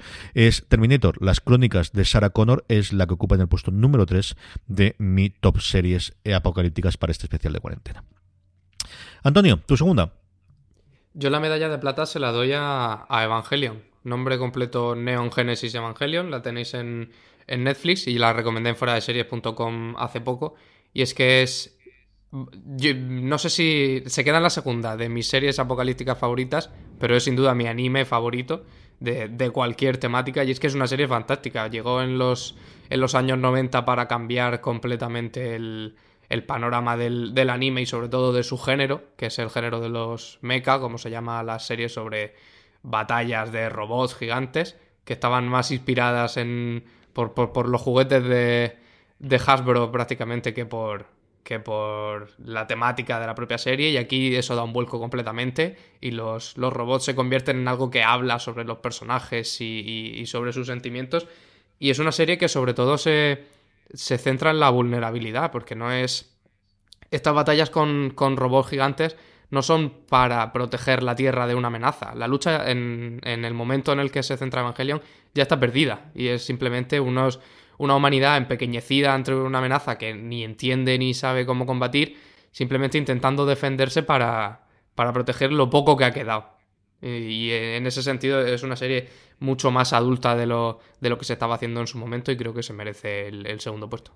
Terminator, 0.61 1.21
las 1.21 1.41
crónicas 1.41 1.91
de 1.91 2.05
Sarah 2.05 2.29
Connor, 2.29 2.65
es 2.67 2.93
la 2.93 3.07
que 3.07 3.13
ocupa 3.13 3.35
en 3.35 3.41
el 3.41 3.47
puesto 3.47 3.71
número 3.71 4.05
3 4.05 4.35
de 4.67 4.95
mi 4.99 5.29
top 5.29 5.59
series 5.59 6.13
apocalípticas 6.33 6.97
para 6.97 7.11
este 7.11 7.25
especial 7.25 7.53
de 7.53 7.59
cuarentena. 7.59 8.03
Antonio, 9.23 9.59
tu 9.65 9.77
segunda. 9.77 10.13
Yo 11.13 11.29
la 11.29 11.39
medalla 11.39 11.69
de 11.69 11.77
plata 11.77 12.05
se 12.05 12.19
la 12.19 12.31
doy 12.31 12.51
a, 12.53 13.05
Evangelion. 13.09 13.83
Nombre 14.03 14.37
completo 14.37 14.95
Neon 14.95 15.31
Genesis 15.31 15.73
Evangelion. 15.75 16.31
La 16.31 16.41
tenéis 16.41 16.73
en, 16.73 17.11
Netflix 17.47 18.07
y 18.07 18.17
la 18.17 18.33
recomendé 18.33 18.69
en 18.69 18.75
fuera 18.75 18.93
de 18.95 19.01
series.com 19.01 19.95
hace 19.97 20.21
poco. 20.21 20.55
Y 20.93 21.01
es 21.01 21.13
que 21.13 21.43
es 21.43 21.77
no 22.31 23.37
sé 23.37 23.49
si 23.51 24.03
se 24.07 24.23
queda 24.23 24.37
en 24.37 24.43
la 24.43 24.49
segunda 24.49 24.97
de 24.97 25.07
mis 25.07 25.27
series 25.27 25.59
apocalípticas 25.59 26.17
favoritas, 26.17 26.71
pero 26.99 27.15
es 27.15 27.25
sin 27.25 27.35
duda 27.35 27.53
mi 27.53 27.67
anime 27.67 28.05
favorito 28.05 28.65
de, 28.99 29.49
cualquier 29.51 29.97
temática 29.97 30.43
y 30.43 30.51
es 30.51 30.59
que 30.59 30.67
es 30.67 30.75
una 30.75 30.87
serie 30.87 31.07
fantástica. 31.07 31.67
Llegó 31.67 32.01
en 32.01 32.17
los, 32.17 32.55
en 32.89 32.99
los 32.99 33.15
años 33.15 33.37
90 33.37 33.85
para 33.85 34.07
cambiar 34.07 34.61
completamente 34.61 35.55
el, 35.55 35.95
panorama 36.47 36.97
del, 36.97 37.49
anime 37.49 37.81
y 37.81 37.85
sobre 37.85 38.09
todo 38.09 38.33
de 38.33 38.43
su 38.43 38.57
género, 38.57 39.03
que 39.17 39.27
es 39.27 39.39
el 39.39 39.49
género 39.49 39.79
de 39.79 39.89
los 39.89 40.39
mecha, 40.41 40.79
como 40.79 40.97
se 40.97 41.09
llama 41.09 41.43
la 41.43 41.59
serie 41.59 41.89
sobre 41.89 42.35
batallas 42.81 43.51
de 43.51 43.69
robots 43.69 44.15
gigantes, 44.15 44.77
que 45.05 45.13
estaban 45.13 45.47
más 45.47 45.71
inspiradas 45.71 46.37
en, 46.37 46.85
por, 47.13 47.33
por 47.33 47.69
los 47.69 47.81
juguetes 47.81 48.23
de, 48.23 48.77
de 49.19 49.41
Hasbro 49.45 49.91
prácticamente 49.91 50.53
que 50.53 50.65
por, 50.65 51.05
que 51.43 51.59
por 51.59 52.29
la 52.39 52.67
temática 52.67 53.19
de 53.19 53.27
la 53.27 53.35
propia 53.35 53.57
serie 53.57 53.89
y 53.89 53.97
aquí 53.97 54.35
eso 54.35 54.55
da 54.55 54.63
un 54.63 54.73
vuelco 54.73 54.99
completamente 54.99 55.77
y 55.99 56.11
los, 56.11 56.57
los 56.57 56.71
robots 56.71 57.05
se 57.05 57.15
convierten 57.15 57.57
en 57.57 57.67
algo 57.67 57.91
que 57.91 58.03
habla 58.03 58.39
sobre 58.39 58.63
los 58.63 58.77
personajes 58.77 59.59
y, 59.59 60.23
sobre 60.25 60.53
sus 60.53 60.67
sentimientos 60.67 61.27
y 61.79 61.89
es 61.89 61.99
una 61.99 62.11
serie 62.11 62.37
que 62.37 62.47
sobre 62.47 62.73
todo 62.73 62.97
se, 62.97 63.43
se 63.93 64.17
centra 64.17 64.51
en 64.51 64.59
la 64.59 64.69
vulnerabilidad 64.69 65.51
porque 65.51 65.75
no 65.75 65.91
es... 65.91 66.29
Estas 67.11 67.35
batallas 67.35 67.69
con, 67.69 68.11
con 68.15 68.37
robots 68.37 68.69
gigantes 68.69 69.15
no 69.51 69.61
son 69.61 69.91
para 70.09 70.51
proteger 70.51 71.03
la 71.03 71.15
Tierra 71.15 71.45
de 71.45 71.53
una 71.53 71.67
amenaza. 71.67 72.15
La 72.15 72.27
lucha 72.27 72.71
en, 72.71 73.19
en 73.23 73.45
el 73.45 73.53
momento 73.53 73.91
en 73.91 73.99
el 73.99 74.09
que 74.09 74.23
se 74.23 74.35
centra 74.35 74.61
Evangelion 74.61 74.99
ya 75.35 75.43
está 75.43 75.59
perdida 75.59 76.09
y 76.15 76.29
es 76.29 76.43
simplemente 76.43 76.99
unos 76.99 77.39
una 77.77 77.95
humanidad 77.95 78.37
empequeñecida 78.37 79.13
ante 79.13 79.33
una 79.33 79.59
amenaza 79.59 79.97
que 79.97 80.13
ni 80.13 80.43
entiende 80.43 80.97
ni 80.97 81.13
sabe 81.13 81.45
cómo 81.45 81.65
combatir, 81.65 82.17
simplemente 82.51 82.97
intentando 82.97 83.45
defenderse 83.45 84.03
para, 84.03 84.67
para 84.95 85.13
proteger 85.13 85.51
lo 85.51 85.69
poco 85.69 85.97
que 85.97 86.05
ha 86.05 86.11
quedado. 86.11 86.53
Y 87.01 87.51
en 87.51 87.85
ese 87.85 88.01
sentido 88.01 88.39
es 88.45 88.63
una 88.63 88.77
serie 88.77 89.09
mucho 89.39 89.71
más 89.71 89.91
adulta 89.91 90.35
de 90.37 90.45
lo, 90.45 90.79
de 91.01 91.09
lo 91.09 91.17
que 91.17 91.25
se 91.25 91.33
estaba 91.33 91.55
haciendo 91.55 91.81
en 91.81 91.87
su 91.87 91.97
momento 91.97 92.31
y 92.31 92.37
creo 92.37 92.53
que 92.53 92.63
se 92.63 92.71
merece 92.71 93.27
el, 93.27 93.59
segundo 93.59 93.89
puesto. 93.89 94.13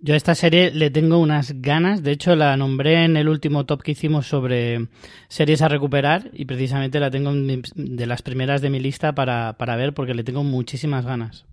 Yo 0.00 0.14
a 0.14 0.16
esta 0.16 0.36
serie 0.36 0.70
le 0.70 0.90
tengo 0.90 1.18
unas 1.18 1.60
ganas, 1.60 2.04
de 2.04 2.12
hecho 2.12 2.36
la 2.36 2.56
nombré 2.56 3.04
en 3.04 3.16
el 3.16 3.28
último 3.28 3.66
top 3.66 3.82
que 3.82 3.90
hicimos 3.90 4.28
sobre 4.28 4.86
series 5.26 5.60
a 5.60 5.66
recuperar 5.66 6.30
y 6.32 6.44
precisamente 6.44 7.00
la 7.00 7.10
tengo 7.10 7.32
de 7.34 8.06
las 8.06 8.22
primeras 8.22 8.60
de 8.62 8.70
mi 8.70 8.78
lista 8.78 9.16
para, 9.16 9.58
para 9.58 9.74
ver 9.74 9.94
porque 9.94 10.14
le 10.14 10.22
tengo 10.22 10.44
muchísimas 10.44 11.04
ganas. 11.04 11.46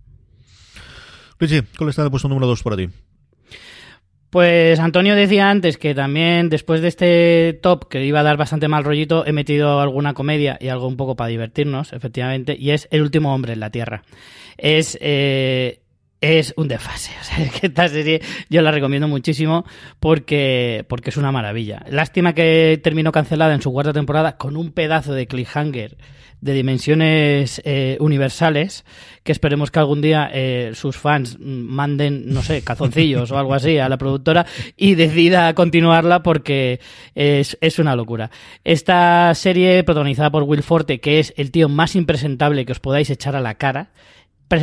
Richie, 1.38 1.62
¿cuál 1.76 1.90
está 1.90 2.02
el 2.02 2.10
puesto 2.10 2.28
número 2.28 2.46
2 2.46 2.62
para 2.62 2.76
ti? 2.76 2.88
Pues 4.30 4.80
Antonio 4.80 5.14
decía 5.14 5.48
antes 5.48 5.78
que 5.78 5.94
también 5.94 6.48
después 6.48 6.80
de 6.80 6.88
este 6.88 7.58
top 7.62 7.88
que 7.88 8.04
iba 8.04 8.20
a 8.20 8.24
dar 8.24 8.36
bastante 8.36 8.68
mal 8.68 8.84
rollito, 8.84 9.24
he 9.26 9.32
metido 9.32 9.80
alguna 9.80 10.14
comedia 10.14 10.58
y 10.60 10.68
algo 10.68 10.88
un 10.88 10.96
poco 10.96 11.16
para 11.16 11.28
divertirnos, 11.28 11.92
efectivamente, 11.92 12.56
y 12.58 12.70
es 12.70 12.88
El 12.90 13.02
último 13.02 13.34
hombre 13.34 13.52
en 13.52 13.60
la 13.60 13.70
Tierra. 13.70 14.02
Es 14.58 14.98
eh, 15.00 15.80
es 16.20 16.54
un 16.56 16.68
desfase. 16.68 17.12
O 17.20 17.24
sea, 17.24 17.44
es 17.44 17.52
que 17.52 17.66
esta 17.66 17.88
serie 17.88 18.20
yo 18.48 18.62
la 18.62 18.70
recomiendo 18.70 19.08
muchísimo 19.08 19.64
porque, 20.00 20.84
porque 20.88 21.10
es 21.10 21.16
una 21.16 21.32
maravilla. 21.32 21.84
Lástima 21.90 22.34
que 22.34 22.80
terminó 22.82 23.12
cancelada 23.12 23.54
en 23.54 23.62
su 23.62 23.72
cuarta 23.72 23.92
temporada 23.92 24.36
con 24.36 24.56
un 24.56 24.72
pedazo 24.72 25.12
de 25.12 25.26
cliffhanger 25.26 25.96
de 26.40 26.52
dimensiones 26.52 27.60
eh, 27.64 27.96
universales 28.00 28.84
que 29.22 29.32
esperemos 29.32 29.70
que 29.70 29.78
algún 29.78 30.00
día 30.00 30.30
eh, 30.32 30.72
sus 30.74 30.96
fans 30.96 31.38
manden, 31.40 32.32
no 32.32 32.42
sé, 32.42 32.62
cazoncillos 32.62 33.30
o 33.32 33.38
algo 33.38 33.54
así 33.54 33.78
a 33.78 33.88
la 33.88 33.98
productora 33.98 34.46
y 34.76 34.94
decida 34.94 35.54
continuarla 35.54 36.22
porque 36.22 36.80
es, 37.14 37.58
es 37.60 37.78
una 37.78 37.96
locura. 37.96 38.30
Esta 38.64 39.34
serie 39.34 39.82
protagonizada 39.84 40.30
por 40.30 40.44
Will 40.44 40.62
Forte, 40.62 41.00
que 41.00 41.18
es 41.18 41.34
el 41.36 41.50
tío 41.50 41.68
más 41.68 41.96
impresentable 41.96 42.64
que 42.64 42.72
os 42.72 42.80
podáis 42.80 43.10
echar 43.10 43.34
a 43.34 43.40
la 43.40 43.54
cara, 43.54 43.90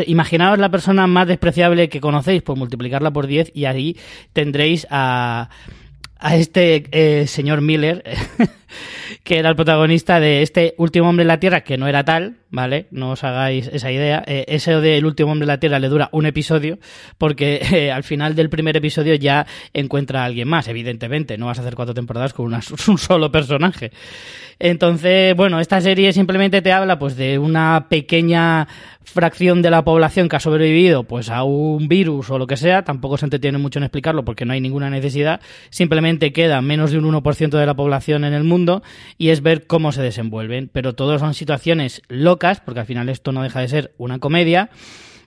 imaginaos 0.07 0.59
la 0.59 0.69
persona 0.69 1.07
más 1.07 1.27
despreciable 1.27 1.89
que 1.89 1.99
conocéis 1.99 2.41
por 2.41 2.57
multiplicarla 2.57 3.11
por 3.11 3.27
10 3.27 3.51
y 3.53 3.65
ahí 3.65 3.97
tendréis 4.31 4.87
a, 4.89 5.49
a 6.23 6.35
este 6.37 6.85
eh, 6.91 7.27
señor 7.27 7.61
Miller, 7.61 8.03
que 9.23 9.39
era 9.39 9.49
el 9.49 9.55
protagonista 9.55 10.19
de 10.19 10.41
este 10.41 10.75
último 10.77 11.09
hombre 11.09 11.23
en 11.23 11.27
la 11.27 11.39
Tierra, 11.39 11.61
que 11.61 11.77
no 11.77 11.87
era 11.87 12.03
tal, 12.03 12.37
¿vale? 12.49 12.87
No 12.91 13.11
os 13.11 13.23
hagáis 13.23 13.67
esa 13.67 13.91
idea. 13.91 14.23
Eh, 14.27 14.45
ese 14.47 14.73
El 14.97 15.05
último 15.05 15.31
hombre 15.31 15.45
en 15.45 15.49
la 15.49 15.59
Tierra 15.59 15.79
le 15.79 15.89
dura 15.89 16.09
un 16.11 16.25
episodio, 16.25 16.79
porque 17.17 17.61
eh, 17.71 17.91
al 17.91 18.03
final 18.03 18.35
del 18.35 18.49
primer 18.49 18.77
episodio 18.77 19.15
ya 19.15 19.45
encuentra 19.73 20.21
a 20.21 20.25
alguien 20.25 20.47
más, 20.47 20.67
evidentemente. 20.67 21.37
No 21.37 21.47
vas 21.47 21.57
a 21.57 21.61
hacer 21.61 21.75
cuatro 21.75 21.93
temporadas 21.93 22.33
con 22.33 22.53
un 22.87 22.97
solo 22.97 23.31
personaje. 23.31 23.91
Entonces, 24.59 25.35
bueno, 25.35 25.59
esta 25.59 25.81
serie 25.81 26.13
simplemente 26.13 26.61
te 26.61 26.71
habla 26.71 26.99
pues 26.99 27.15
de 27.15 27.39
una 27.39 27.87
pequeña 27.89 28.67
fracción 29.03 29.61
de 29.61 29.69
la 29.69 29.83
población 29.83 30.29
que 30.29 30.37
ha 30.37 30.39
sobrevivido 30.39 31.03
pues 31.03 31.29
a 31.29 31.43
un 31.43 31.87
virus 31.87 32.29
o 32.29 32.37
lo 32.37 32.47
que 32.47 32.55
sea, 32.55 32.83
tampoco 32.83 33.17
se 33.17 33.25
entretiene 33.25 33.57
mucho 33.57 33.79
en 33.79 33.83
explicarlo 33.83 34.23
porque 34.23 34.45
no 34.45 34.53
hay 34.53 34.61
ninguna 34.61 34.89
necesidad, 34.89 35.41
simplemente 35.69 36.31
queda 36.31 36.61
menos 36.61 36.91
de 36.91 36.99
un 36.99 37.05
1% 37.05 37.49
de 37.49 37.65
la 37.65 37.73
población 37.73 38.23
en 38.23 38.33
el 38.33 38.43
mundo 38.43 38.62
y 39.17 39.29
es 39.29 39.41
ver 39.41 39.67
cómo 39.67 39.91
se 39.91 40.01
desenvuelven, 40.01 40.69
pero 40.71 40.93
todos 40.93 41.21
son 41.21 41.33
situaciones 41.33 42.01
locas, 42.07 42.59
porque 42.59 42.81
al 42.81 42.85
final 42.85 43.09
esto 43.09 43.31
no 43.31 43.43
deja 43.43 43.59
de 43.59 43.67
ser 43.67 43.93
una 43.97 44.19
comedia. 44.19 44.69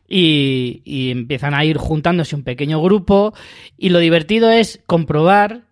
Y, 0.09 0.83
y 0.85 1.11
empiezan 1.11 1.53
a 1.53 1.65
ir 1.65 1.79
juntándose 1.79 2.37
un 2.37 2.45
pequeño 2.45 2.81
grupo 2.81 3.35
y 3.77 3.89
lo 3.89 3.99
divertido 3.99 4.53
es 4.53 4.81
comprobar 4.87 5.66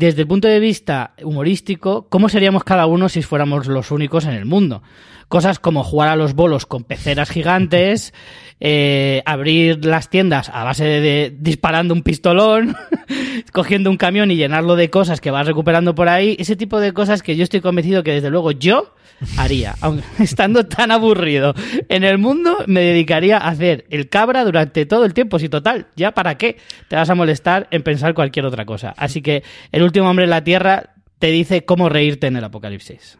desde 0.00 0.22
el 0.22 0.28
punto 0.28 0.48
de 0.48 0.60
vista 0.60 1.12
humorístico, 1.22 2.06
¿cómo 2.08 2.30
seríamos 2.30 2.64
cada 2.64 2.86
uno 2.86 3.10
si 3.10 3.20
fuéramos 3.20 3.66
los 3.66 3.90
únicos 3.90 4.24
en 4.24 4.32
el 4.32 4.46
mundo? 4.46 4.82
Cosas 5.28 5.58
como 5.58 5.84
jugar 5.84 6.08
a 6.08 6.16
los 6.16 6.34
bolos 6.34 6.64
con 6.64 6.84
peceras 6.84 7.28
gigantes, 7.28 8.14
eh, 8.60 9.22
abrir 9.26 9.84
las 9.84 10.08
tiendas 10.08 10.48
a 10.48 10.64
base 10.64 10.84
de, 10.86 11.36
disparando 11.38 11.92
un 11.92 12.02
pistolón, 12.02 12.76
cogiendo 13.52 13.90
un 13.90 13.98
camión 13.98 14.30
y 14.30 14.36
llenarlo 14.36 14.74
de 14.74 14.88
cosas 14.88 15.20
que 15.20 15.30
vas 15.30 15.46
recuperando 15.46 15.94
por 15.94 16.08
ahí, 16.08 16.34
ese 16.38 16.56
tipo 16.56 16.80
de 16.80 16.94
cosas 16.94 17.22
que 17.22 17.36
yo 17.36 17.44
estoy 17.44 17.60
convencido 17.60 18.02
que 18.02 18.14
desde 18.14 18.30
luego 18.30 18.52
yo 18.52 18.94
haría. 19.36 19.76
Aunque 19.80 20.04
estando 20.22 20.66
tan 20.66 20.90
aburrido 20.90 21.54
en 21.88 22.04
el 22.04 22.18
mundo, 22.18 22.64
me 22.66 22.80
dedicaría 22.80 23.38
a 23.38 23.48
hacer 23.48 23.86
el 23.90 24.08
cabra 24.08 24.44
durante 24.44 24.86
todo 24.86 25.04
el 25.04 25.14
tiempo. 25.14 25.38
Si 25.38 25.48
total, 25.48 25.86
¿ya 25.96 26.12
para 26.12 26.36
qué 26.36 26.56
te 26.88 26.96
vas 26.96 27.10
a 27.10 27.14
molestar 27.14 27.68
en 27.70 27.82
pensar 27.82 28.14
cualquier 28.14 28.46
otra 28.46 28.64
cosa? 28.64 28.94
Así 28.96 29.22
que 29.22 29.42
el 29.72 29.82
último 29.82 30.08
hombre 30.08 30.24
en 30.24 30.30
la 30.30 30.44
Tierra 30.44 30.94
te 31.18 31.28
dice 31.28 31.64
cómo 31.64 31.88
reírte 31.88 32.26
en 32.26 32.36
el 32.36 32.44
apocalipsis. 32.44 33.19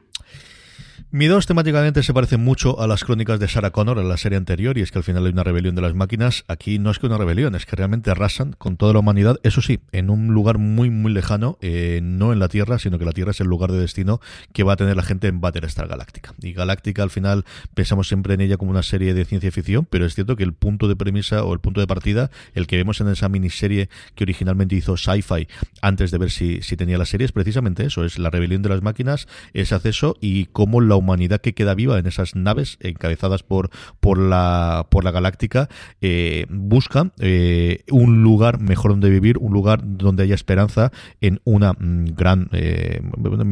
Mi 1.11 1.27
dos 1.27 1.47
temáticamente 1.47 2.03
se 2.03 2.15
parecen 2.15 2.43
mucho 2.45 2.81
a 2.81 2.87
las 2.87 3.05
crónicas 3.05 3.41
de 3.41 3.49
Sarah 3.49 3.71
Connor 3.71 3.99
en 3.99 4.09
la 4.09 4.17
serie 4.17 4.39
anterior, 4.39 4.79
y 4.79 4.83
es 4.83 4.93
que 4.93 4.99
al 4.99 5.05
final 5.05 5.27
hay 5.27 5.33
una 5.33 5.43
rebelión 5.43 5.75
de 5.75 5.83
las 5.83 5.95
máquinas. 5.95 6.45
Aquí 6.49 6.79
no 6.79 6.91
es 6.91 6.99
que 6.99 7.07
una 7.07 7.19
rebelión, 7.19 7.55
es 7.55 7.67
que 7.67 7.77
realmente 7.77 8.11
arrasan 8.11 8.53
con 8.53 8.77
toda 8.77 8.93
la 8.93 9.01
humanidad, 9.01 9.39
eso 9.43 9.63
sí, 9.63 9.81
en 9.93 10.11
un 10.11 10.29
lugar 10.29 10.59
muy, 10.59 10.91
muy 10.91 11.13
lejano, 11.13 11.59
eh, 11.61 12.01
no 12.03 12.33
en 12.33 12.39
la 12.39 12.49
Tierra, 12.49 12.79
sino 12.79 12.99
que 12.99 13.05
la 13.05 13.13
Tierra 13.13 13.33
es 13.33 13.41
el 13.41 13.47
lugar 13.49 13.73
de 13.73 13.81
destino 13.81 14.21
que 14.53 14.63
va 14.63 14.75
a 14.75 14.77
tener 14.77 14.97
la 14.97 15.03
gente 15.03 15.29
en 15.29 15.41
Battlestar 15.41 15.89
Galáctica. 15.89 16.35
Y 16.43 16.53
Galáctica 16.53 17.03
al 17.03 17.11
final 17.11 17.45
pensamos 17.75 18.09
siempre 18.09 18.35
en 18.35 18.41
ella 18.41 18.57
como 18.57 18.71
una 18.71 18.83
serie 18.83 19.15
de 19.15 19.25
ciencia 19.25 19.51
ficción, 19.51 19.87
pero 19.89 20.07
es 20.07 20.15
cierto 20.15 20.37
que 20.37 20.45
el 20.45 20.53
punto 20.53 20.89
de 20.89 20.97
premisa 20.97 21.45
o 21.45 21.53
el 21.53 21.61
punto 21.61 21.81
de 21.81 21.87
partida, 21.87 22.31
el 22.55 22.67
que 22.67 22.77
vemos 22.77 23.01
en 23.01 23.09
esa 23.09 23.29
miniserie 23.29 23.89
que 24.15 24.25
originalmente 24.25 24.77
hizo 24.77 24.97
Sci-Fi 24.97 25.49
antes 25.83 26.11
de 26.11 26.19
ver 26.19 26.31
si, 26.31 26.63
si 26.63 26.77
tenía 26.77 26.99
la 26.99 27.07
serie, 27.07 27.25
es 27.25 27.33
precisamente 27.33 27.85
eso, 27.85 28.05
es 28.05 28.19
la 28.19 28.31
rebelión 28.31 28.63
de 28.63 28.69
las 28.69 28.83
máquinas, 28.83 29.29
ese 29.55 29.75
acceso 29.75 30.17
y 30.21 30.47
cómo 30.47 30.81
la 30.91 30.97
humanidad 30.97 31.41
que 31.41 31.55
queda 31.55 31.75
viva 31.75 31.99
en 31.99 32.07
esas 32.07 32.37
naves 32.37 32.77
encabezadas 32.81 33.43
por, 33.43 33.71
por, 34.01 34.19
la, 34.19 34.87
por 34.91 35.05
la 35.05 35.11
Galáctica 35.11 35.69
eh, 36.03 36.45
busca 36.51 37.11
eh, 37.19 37.85
un 37.91 38.23
lugar 38.23 38.61
mejor 38.61 38.91
donde 38.91 39.09
vivir, 39.09 39.39
un 39.39 39.53
lugar 39.53 39.81
donde 39.83 40.25
haya 40.25 40.35
esperanza 40.35 40.93
en 41.23 41.41
una 41.45 41.73
mm, 41.73 42.15
gran... 42.15 42.49
Eh, 42.53 43.01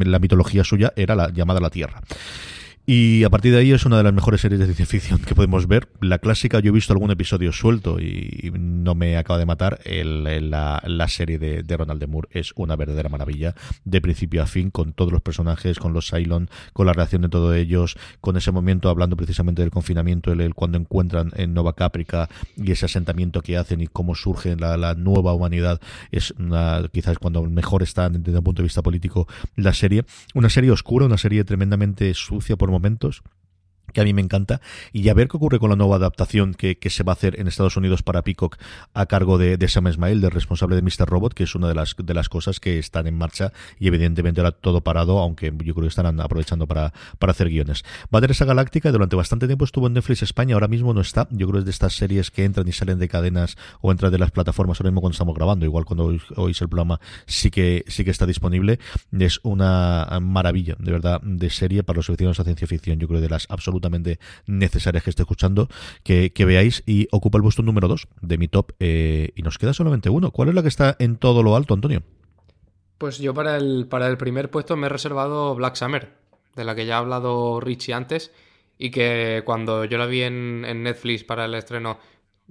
la 0.04 0.18
mitología 0.18 0.64
suya 0.64 0.92
era 0.96 1.14
la 1.14 1.30
llamada 1.30 1.60
la 1.60 1.70
Tierra. 1.70 2.02
Y 2.90 3.22
a 3.24 3.28
partir 3.28 3.52
de 3.52 3.58
ahí 3.58 3.72
es 3.72 3.84
una 3.84 3.98
de 3.98 4.02
las 4.02 4.14
mejores 4.14 4.40
series 4.40 4.58
de 4.60 4.64
ciencia 4.64 4.86
ficción 4.86 5.20
que 5.20 5.34
podemos 5.34 5.68
ver. 5.68 5.90
La 6.00 6.20
clásica, 6.20 6.58
yo 6.60 6.70
he 6.70 6.72
visto 6.72 6.94
algún 6.94 7.10
episodio 7.10 7.52
suelto 7.52 8.00
y 8.00 8.50
no 8.58 8.94
me 8.94 9.18
acaba 9.18 9.38
de 9.38 9.44
matar. 9.44 9.78
El, 9.84 10.24
la, 10.50 10.82
la, 10.86 11.08
serie 11.08 11.38
de, 11.38 11.76
Ronald 11.76 12.00
de 12.00 12.06
Moore 12.06 12.30
es 12.32 12.54
una 12.56 12.76
verdadera 12.76 13.10
maravilla, 13.10 13.54
de 13.84 14.00
principio 14.00 14.42
a 14.42 14.46
fin, 14.46 14.70
con 14.70 14.94
todos 14.94 15.12
los 15.12 15.20
personajes, 15.20 15.78
con 15.78 15.92
los 15.92 16.08
Cylon, 16.08 16.48
con 16.72 16.86
la 16.86 16.94
reacción 16.94 17.20
de 17.20 17.28
todos 17.28 17.54
ellos, 17.56 17.98
con 18.22 18.38
ese 18.38 18.52
momento 18.52 18.88
hablando 18.88 19.18
precisamente 19.18 19.60
del 19.60 19.70
confinamiento, 19.70 20.32
el, 20.32 20.54
cuando 20.54 20.78
encuentran 20.78 21.30
en 21.36 21.52
Nova 21.52 21.74
Caprica 21.74 22.30
y 22.56 22.72
ese 22.72 22.86
asentamiento 22.86 23.42
que 23.42 23.58
hacen 23.58 23.82
y 23.82 23.88
cómo 23.88 24.14
surge 24.14 24.56
la, 24.56 24.78
la 24.78 24.94
nueva 24.94 25.34
humanidad. 25.34 25.78
Es 26.10 26.32
una, 26.38 26.82
quizás 26.90 27.18
cuando 27.18 27.42
mejor 27.42 27.82
está 27.82 28.08
desde 28.08 28.38
un 28.38 28.44
punto 28.44 28.62
de 28.62 28.68
vista 28.68 28.80
político 28.80 29.28
la 29.56 29.74
serie. 29.74 30.06
Una 30.32 30.48
serie 30.48 30.70
oscura, 30.70 31.04
una 31.04 31.18
serie 31.18 31.44
tremendamente 31.44 32.14
sucia 32.14 32.56
por 32.56 32.70
momentos 32.70 32.77
momentos 32.78 33.22
que 33.92 34.00
a 34.00 34.04
mí 34.04 34.12
me 34.12 34.22
encanta, 34.22 34.60
y 34.92 35.08
a 35.08 35.14
ver 35.14 35.28
qué 35.28 35.36
ocurre 35.36 35.58
con 35.58 35.70
la 35.70 35.76
nueva 35.76 35.96
adaptación 35.96 36.54
que, 36.54 36.78
que, 36.78 36.90
se 36.90 37.02
va 37.02 37.12
a 37.12 37.14
hacer 37.14 37.38
en 37.40 37.48
Estados 37.48 37.76
Unidos 37.76 38.02
para 38.02 38.22
Peacock 38.22 38.56
a 38.94 39.06
cargo 39.06 39.38
de, 39.38 39.56
de 39.56 39.68
Sam 39.68 39.92
Smile, 39.92 40.20
del 40.20 40.30
responsable 40.30 40.76
de 40.76 40.82
Mr. 40.82 41.08
Robot, 41.08 41.34
que 41.34 41.44
es 41.44 41.54
una 41.54 41.68
de 41.68 41.74
las, 41.74 41.94
de 41.96 42.14
las 42.14 42.28
cosas 42.28 42.60
que 42.60 42.78
están 42.78 43.06
en 43.06 43.16
marcha 43.16 43.52
y 43.78 43.88
evidentemente 43.88 44.40
ahora 44.40 44.52
todo 44.52 44.82
parado, 44.82 45.18
aunque 45.18 45.46
yo 45.46 45.74
creo 45.74 45.82
que 45.82 45.88
estarán 45.88 46.20
aprovechando 46.20 46.66
para, 46.66 46.92
para 47.18 47.32
hacer 47.32 47.48
guiones. 47.48 47.84
Esa 48.28 48.44
galáctica, 48.44 48.92
durante 48.92 49.16
bastante 49.16 49.46
tiempo 49.46 49.64
estuvo 49.64 49.86
en 49.86 49.94
Netflix 49.94 50.22
España, 50.22 50.54
ahora 50.54 50.68
mismo 50.68 50.92
no 50.92 51.00
está, 51.00 51.26
yo 51.30 51.46
creo 51.46 51.54
que 51.54 51.58
es 51.60 51.64
de 51.64 51.70
estas 51.70 51.94
series 51.94 52.30
que 52.30 52.44
entran 52.44 52.68
y 52.68 52.72
salen 52.72 52.98
de 52.98 53.08
cadenas 53.08 53.56
o 53.80 53.90
entran 53.90 54.12
de 54.12 54.18
las 54.18 54.30
plataformas 54.30 54.78
ahora 54.78 54.90
mismo 54.90 55.00
cuando 55.00 55.14
estamos 55.14 55.34
grabando, 55.34 55.64
igual 55.64 55.86
cuando 55.86 56.14
oís 56.36 56.60
el 56.60 56.68
programa 56.68 57.00
sí 57.26 57.50
que, 57.50 57.84
sí 57.88 58.04
que 58.04 58.10
está 58.10 58.26
disponible, 58.26 58.78
es 59.18 59.40
una 59.42 60.06
maravilla, 60.20 60.76
de 60.78 60.92
verdad, 60.92 61.20
de 61.22 61.48
serie 61.50 61.82
para 61.82 61.96
los 61.96 62.10
aficionados 62.10 62.38
a 62.38 62.44
ciencia 62.44 62.66
ficción, 62.66 62.98
yo 62.98 63.08
creo 63.08 63.20
de 63.20 63.30
las 63.30 63.46
absolutamente 63.78 64.18
necesarias 64.46 65.04
que 65.04 65.10
esté 65.10 65.22
escuchando, 65.22 65.68
que, 66.02 66.32
veáis 66.44 66.82
y 66.86 67.08
ocupa 67.10 67.38
el 67.38 67.42
puesto 67.42 67.62
número 67.62 67.88
2 67.88 68.08
de 68.20 68.38
mi 68.38 68.48
top 68.48 68.72
eh, 68.80 69.30
y 69.36 69.42
nos 69.42 69.58
queda 69.58 69.72
solamente 69.72 70.10
uno. 70.10 70.30
¿Cuál 70.30 70.48
es 70.50 70.54
la 70.54 70.62
que 70.62 70.68
está 70.68 70.96
en 70.98 71.16
todo 71.16 71.42
lo 71.42 71.56
alto, 71.56 71.74
Antonio? 71.74 72.02
Pues 72.98 73.18
yo 73.18 73.32
para 73.32 73.56
el, 73.56 73.86
para 73.88 74.08
el 74.08 74.16
primer 74.16 74.50
puesto 74.50 74.76
me 74.76 74.86
he 74.86 74.90
reservado 74.90 75.54
Black 75.54 75.76
Summer, 75.76 76.12
de 76.56 76.64
la 76.64 76.74
que 76.74 76.86
ya 76.86 76.96
ha 76.96 76.98
hablado 76.98 77.60
Richie 77.60 77.94
antes 77.94 78.32
y 78.78 78.90
que 78.90 79.42
cuando 79.44 79.84
yo 79.84 79.98
la 79.98 80.06
vi 80.06 80.22
en, 80.22 80.64
en 80.66 80.82
Netflix 80.82 81.24
para 81.24 81.44
el 81.44 81.54
estreno 81.54 81.98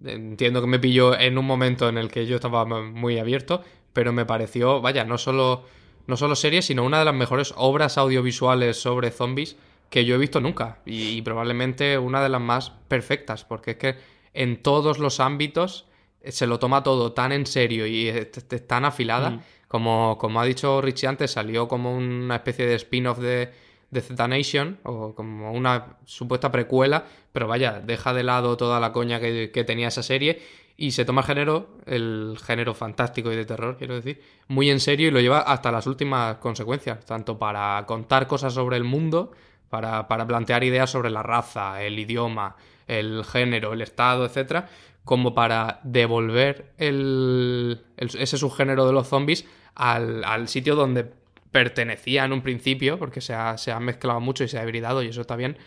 entiendo 0.06 0.62
que 0.62 0.68
me 0.68 0.80
pilló 0.80 1.18
en 1.18 1.38
un 1.38 1.46
momento 1.46 1.90
en 1.90 1.98
el 1.98 2.10
que 2.10 2.26
yo 2.28 2.36
estaba 2.36 2.66
muy 2.66 3.18
abierto, 3.18 3.64
pero 3.94 4.14
me 4.14 4.26
pareció, 4.26 4.80
vaya, 4.80 5.04
no 5.06 5.18
solo, 5.18 5.64
no 6.06 6.18
solo 6.18 6.36
serie, 6.36 6.62
sino 6.62 6.84
una 6.84 7.00
de 7.00 7.06
las 7.06 7.16
mejores 7.16 7.54
obras 7.58 7.98
audiovisuales 7.98 8.80
sobre 8.80 9.10
zombies 9.10 9.58
que 9.90 10.06
yo 10.06 10.16
he 10.16 10.18
visto 10.18 10.42
nunca 10.42 10.80
y, 10.86 11.22
probablemente 11.22 11.98
una 11.98 12.22
de 12.22 12.30
las 12.30 12.42
más 12.42 12.72
perfectas, 12.88 13.44
porque 13.46 13.72
es 13.72 13.78
que 13.78 13.96
en 14.34 14.62
todos 14.62 15.00
los 15.00 15.20
ámbitos 15.20 15.86
eh, 16.22 16.32
se 16.32 16.48
lo 16.48 16.60
toma 16.60 16.84
todo 16.84 17.14
tan 17.14 17.32
en 17.32 17.46
serio 17.46 17.86
y 17.88 18.08
es, 18.08 18.30
tan 18.68 18.86
afilada, 18.86 19.32
mm. 19.32 19.42
como, 19.68 20.18
como 20.18 20.42
ha 20.42 20.46
dicho 20.46 20.82
Richie 20.82 21.08
antes, 21.08 21.32
salió 21.32 21.68
como 21.68 21.96
una 21.96 22.36
especie 22.36 22.66
de 22.66 22.76
spin-off 22.76 23.20
de, 23.20 23.52
de 23.90 24.02
Z 24.02 24.28
Nation, 24.28 24.80
o 24.84 25.16
como 25.16 25.52
una 25.54 25.98
supuesta 26.06 26.52
precuela, 26.52 27.06
pero 27.32 27.48
vaya, 27.48 27.80
deja 27.80 28.14
de 28.14 28.24
lado 28.24 28.58
toda 28.58 28.80
la 28.80 28.92
coña 28.92 29.20
que, 29.20 29.52
que 29.52 29.64
tenía 29.64 29.88
esa 29.88 30.04
serie 30.04 30.42
y 30.78 30.92
se 30.92 31.06
toma 31.06 31.22
el 31.22 31.28
género, 31.28 31.70
el 31.88 32.38
género 32.44 32.76
fantástico 32.76 33.32
y 33.32 33.36
de 33.36 33.46
terror, 33.46 33.78
quiero 33.78 33.96
decir, 33.96 34.22
muy 34.48 34.70
en 34.70 34.80
serio 34.80 35.08
y 35.08 35.12
lo 35.12 35.20
lleva 35.20 35.40
hasta 35.40 35.72
las 35.72 35.88
últimas 35.88 36.38
consecuencias, 36.38 37.04
tanto 37.04 37.40
para 37.40 37.84
contar 37.88 38.28
cosas 38.28 38.54
sobre 38.54 38.78
el 38.78 38.84
mundo, 38.84 39.32
para, 39.70 40.08
para 40.08 40.26
plantear 40.26 40.64
ideas 40.64 40.90
sobre 40.90 41.10
la 41.10 41.24
raza, 41.24 41.82
el 41.82 42.00
idioma, 42.00 42.56
el 42.88 43.24
género, 43.26 43.74
el 43.74 43.82
estado, 43.82 44.26
etcétera, 44.26 44.70
como 45.04 45.34
para 45.34 45.80
devolver 45.84 46.74
el, 46.78 47.82
el, 47.98 48.10
ese 48.18 48.38
subgénero 48.38 48.86
de 48.86 48.94
los 48.94 49.08
zombies 49.08 49.46
al, 49.76 50.24
al, 50.24 50.48
sitio 50.48 50.76
donde 50.76 51.10
pertenecía 51.52 52.26
en 52.26 52.34
un 52.34 52.42
principio, 52.42 53.00
porque 53.00 53.22
se 53.22 53.34
ha, 53.34 53.58
se 53.58 53.72
ha, 53.72 53.80
mezclado 53.80 54.20
mucho 54.20 54.44
y 54.44 54.48
se 54.48 54.60
ha 54.60 54.64
hibridado 54.64 55.04
y 55.04 55.08
eso 55.08 55.22
está 55.22 55.36
bien, 55.36 55.58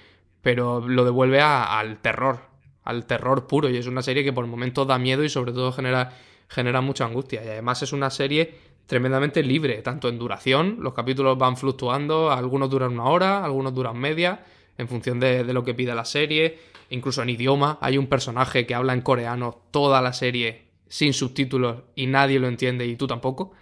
pero 0.43 0.87
lo 0.87 1.05
devuelve 1.05 1.41
al 1.41 1.99
terror, 1.99 2.41
al 2.85 3.07
terror 3.07 3.47
puro 3.47 3.69
y 3.69 3.77
es 3.77 3.87
una 3.87 4.03
serie 4.03 4.25
que 4.25 4.33
por 4.33 4.47
momentos 4.47 4.87
da 4.87 4.99
miedo 4.99 5.25
y 5.25 5.29
sobre 5.29 5.53
todo 5.53 5.73
genera, 5.73 6.13
genera 6.49 6.81
mucha 6.81 7.05
angustia. 7.05 7.45
Y 7.45 7.49
además 7.49 7.83
es 7.83 7.93
una 7.93 8.11
serie 8.11 8.59
tremendamente 8.91 9.45
libre, 9.45 9.83
tanto 9.83 10.09
en 10.09 10.19
duración, 10.19 10.79
los 10.81 10.95
capítulos 10.95 11.39
van 11.39 11.57
fluctuando, 11.57 12.33
algunos 12.33 12.69
duran 12.69 12.95
una 12.95 13.05
hora, 13.05 13.45
algunos 13.45 13.73
duran 13.73 13.97
media, 13.97 14.45
en 14.79 14.89
función 14.89 15.21
de, 15.21 15.45
lo 15.45 15.63
que 15.63 15.75
pida 15.75 15.95
la 15.95 16.05
serie, 16.05 16.59
incluso 16.89 17.23
en 17.23 17.29
idioma, 17.29 17.79
hay 17.81 17.99
un 17.99 18.09
personaje 18.09 18.67
que 18.67 18.75
habla 18.75 18.93
en 18.93 19.03
coreano 19.03 19.63
toda 19.71 20.03
la 20.03 20.13
serie 20.13 20.73
sin 20.89 21.13
subtítulos 21.13 21.85
y 21.95 22.09
nadie 22.09 22.41
lo 22.41 22.49
entiende 22.49 22.85
y 22.85 22.97
tú 22.97 23.07
tampoco. 23.07 23.53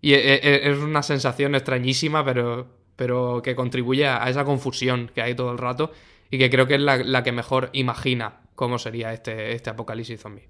Y 0.00 0.12
e, 0.12 0.34
e, 0.34 0.70
es 0.70 0.78
una 0.78 1.02
sensación 1.02 1.56
extrañísima, 1.56 2.24
pero, 2.24 2.68
pero 2.94 3.42
que 3.42 3.56
contribuye 3.56 4.06
a 4.06 4.30
esa 4.30 4.44
confusión 4.44 5.10
que 5.12 5.22
hay 5.22 5.34
todo 5.34 5.50
el 5.50 5.58
rato 5.58 5.90
y 6.30 6.38
que 6.38 6.50
creo 6.50 6.68
que 6.68 6.76
es 6.76 6.80
la, 6.80 6.98
la 6.98 7.24
que 7.24 7.32
mejor 7.32 7.70
imagina 7.72 8.42
cómo 8.54 8.78
sería 8.78 9.12
este, 9.12 9.54
este 9.54 9.70
apocalipsis 9.70 10.20
zombie. 10.20 10.46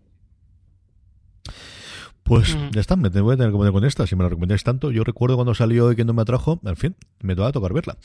Pues 2.29 2.57
ya 2.73 2.81
está, 2.81 2.95
me 2.95 3.09
voy 3.09 3.35
a 3.35 3.37
tener 3.39 3.51
que 3.51 3.57
poner 3.57 3.73
con 3.73 3.85
esta. 3.85 4.07
Si 4.07 4.15
me 4.15 4.23
la 4.23 4.29
recomendáis 4.29 4.63
tanto, 4.63 4.91
yo 4.91 5.03
recuerdo 5.03 5.37
cuando 5.37 5.55
salió 5.55 5.91
y 5.91 5.97
que 5.97 6.05
no 6.05 6.13
me 6.13 6.23
atrajo, 6.23 6.61
al 6.65 6.77
fin, 6.77 6.95
me 7.23 7.35
va 7.35 7.49
a 7.49 7.53
tocar 7.53 7.73
verla. 7.73 7.97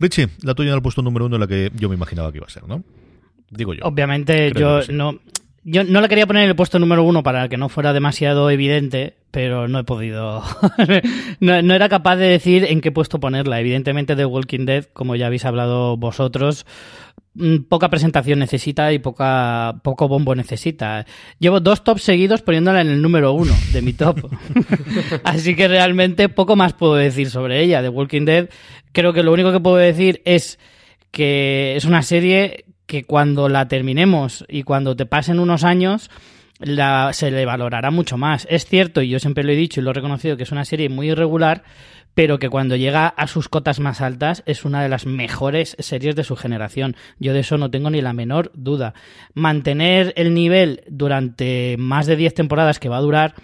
Richie, 0.00 0.28
la 0.42 0.54
tuya 0.54 0.70
en 0.70 0.76
el 0.76 0.82
puesto 0.82 1.02
número 1.02 1.26
uno, 1.26 1.36
la 1.36 1.46
que 1.46 1.70
yo 1.74 1.90
me 1.90 1.94
imaginaba 1.94 2.32
que 2.32 2.38
iba 2.38 2.46
a 2.46 2.50
ser, 2.50 2.66
¿no? 2.66 2.82
Digo 3.50 3.74
yo. 3.74 3.84
Obviamente, 3.84 4.50
yo 4.54 4.80
no. 4.90 5.20
Yo 5.68 5.82
no 5.82 6.00
la 6.00 6.08
quería 6.08 6.26
poner 6.26 6.44
en 6.44 6.50
el 6.50 6.56
puesto 6.56 6.78
número 6.78 7.02
uno 7.02 7.22
para 7.22 7.48
que 7.48 7.56
no 7.56 7.68
fuera 7.68 7.92
demasiado 7.92 8.50
evidente, 8.50 9.16
pero 9.32 9.66
no 9.66 9.80
he 9.80 9.84
podido. 9.84 10.44
no, 11.40 11.60
no, 11.60 11.74
era 11.74 11.88
capaz 11.88 12.16
de 12.16 12.26
decir 12.26 12.64
en 12.64 12.80
qué 12.80 12.92
puesto 12.92 13.18
ponerla. 13.18 13.60
Evidentemente, 13.60 14.14
The 14.14 14.26
Walking 14.26 14.64
Dead, 14.64 14.84
como 14.92 15.16
ya 15.16 15.26
habéis 15.26 15.44
hablado 15.44 15.96
vosotros, 15.96 16.64
Mm, 17.38 17.64
poca 17.68 17.90
presentación 17.90 18.38
necesita 18.38 18.94
y 18.94 18.98
poca, 18.98 19.80
poco 19.82 20.08
bombo 20.08 20.34
necesita. 20.34 21.04
Llevo 21.38 21.60
dos 21.60 21.84
tops 21.84 22.02
seguidos 22.02 22.40
poniéndola 22.40 22.80
en 22.80 22.88
el 22.88 23.02
número 23.02 23.32
uno 23.32 23.52
de 23.74 23.82
mi 23.82 23.92
top. 23.92 24.30
Así 25.24 25.54
que 25.54 25.68
realmente 25.68 26.30
poco 26.30 26.56
más 26.56 26.72
puedo 26.72 26.94
decir 26.94 27.28
sobre 27.28 27.62
ella. 27.62 27.82
The 27.82 27.90
Walking 27.90 28.24
Dead, 28.24 28.48
creo 28.92 29.12
que 29.12 29.22
lo 29.22 29.34
único 29.34 29.52
que 29.52 29.60
puedo 29.60 29.76
decir 29.76 30.22
es 30.24 30.58
que 31.10 31.76
es 31.76 31.84
una 31.84 32.02
serie 32.02 32.64
que 32.86 33.04
cuando 33.04 33.48
la 33.48 33.68
terminemos 33.68 34.44
y 34.48 34.62
cuando 34.62 34.96
te 34.96 35.06
pasen 35.06 35.38
unos 35.40 35.64
años, 35.64 36.10
la, 36.58 37.12
se 37.12 37.30
le 37.30 37.44
valorará 37.44 37.90
mucho 37.90 38.16
más. 38.16 38.46
Es 38.50 38.66
cierto, 38.66 39.02
y 39.02 39.08
yo 39.08 39.18
siempre 39.18 39.44
lo 39.44 39.52
he 39.52 39.56
dicho 39.56 39.80
y 39.80 39.84
lo 39.84 39.90
he 39.90 39.94
reconocido, 39.94 40.36
que 40.36 40.44
es 40.44 40.52
una 40.52 40.64
serie 40.64 40.88
muy 40.88 41.10
irregular, 41.10 41.64
pero 42.14 42.38
que 42.38 42.48
cuando 42.48 42.76
llega 42.76 43.08
a 43.08 43.26
sus 43.26 43.48
cotas 43.48 43.78
más 43.78 44.00
altas 44.00 44.42
es 44.46 44.64
una 44.64 44.82
de 44.82 44.88
las 44.88 45.04
mejores 45.04 45.76
series 45.78 46.16
de 46.16 46.24
su 46.24 46.34
generación. 46.34 46.96
Yo 47.18 47.34
de 47.34 47.40
eso 47.40 47.58
no 47.58 47.70
tengo 47.70 47.90
ni 47.90 48.00
la 48.00 48.14
menor 48.14 48.52
duda. 48.54 48.94
Mantener 49.34 50.14
el 50.16 50.32
nivel 50.32 50.82
durante 50.88 51.76
más 51.78 52.06
de 52.06 52.16
10 52.16 52.32
temporadas 52.32 52.78
que 52.78 52.88
va 52.88 52.96
a 52.96 53.02
durar 53.02 53.34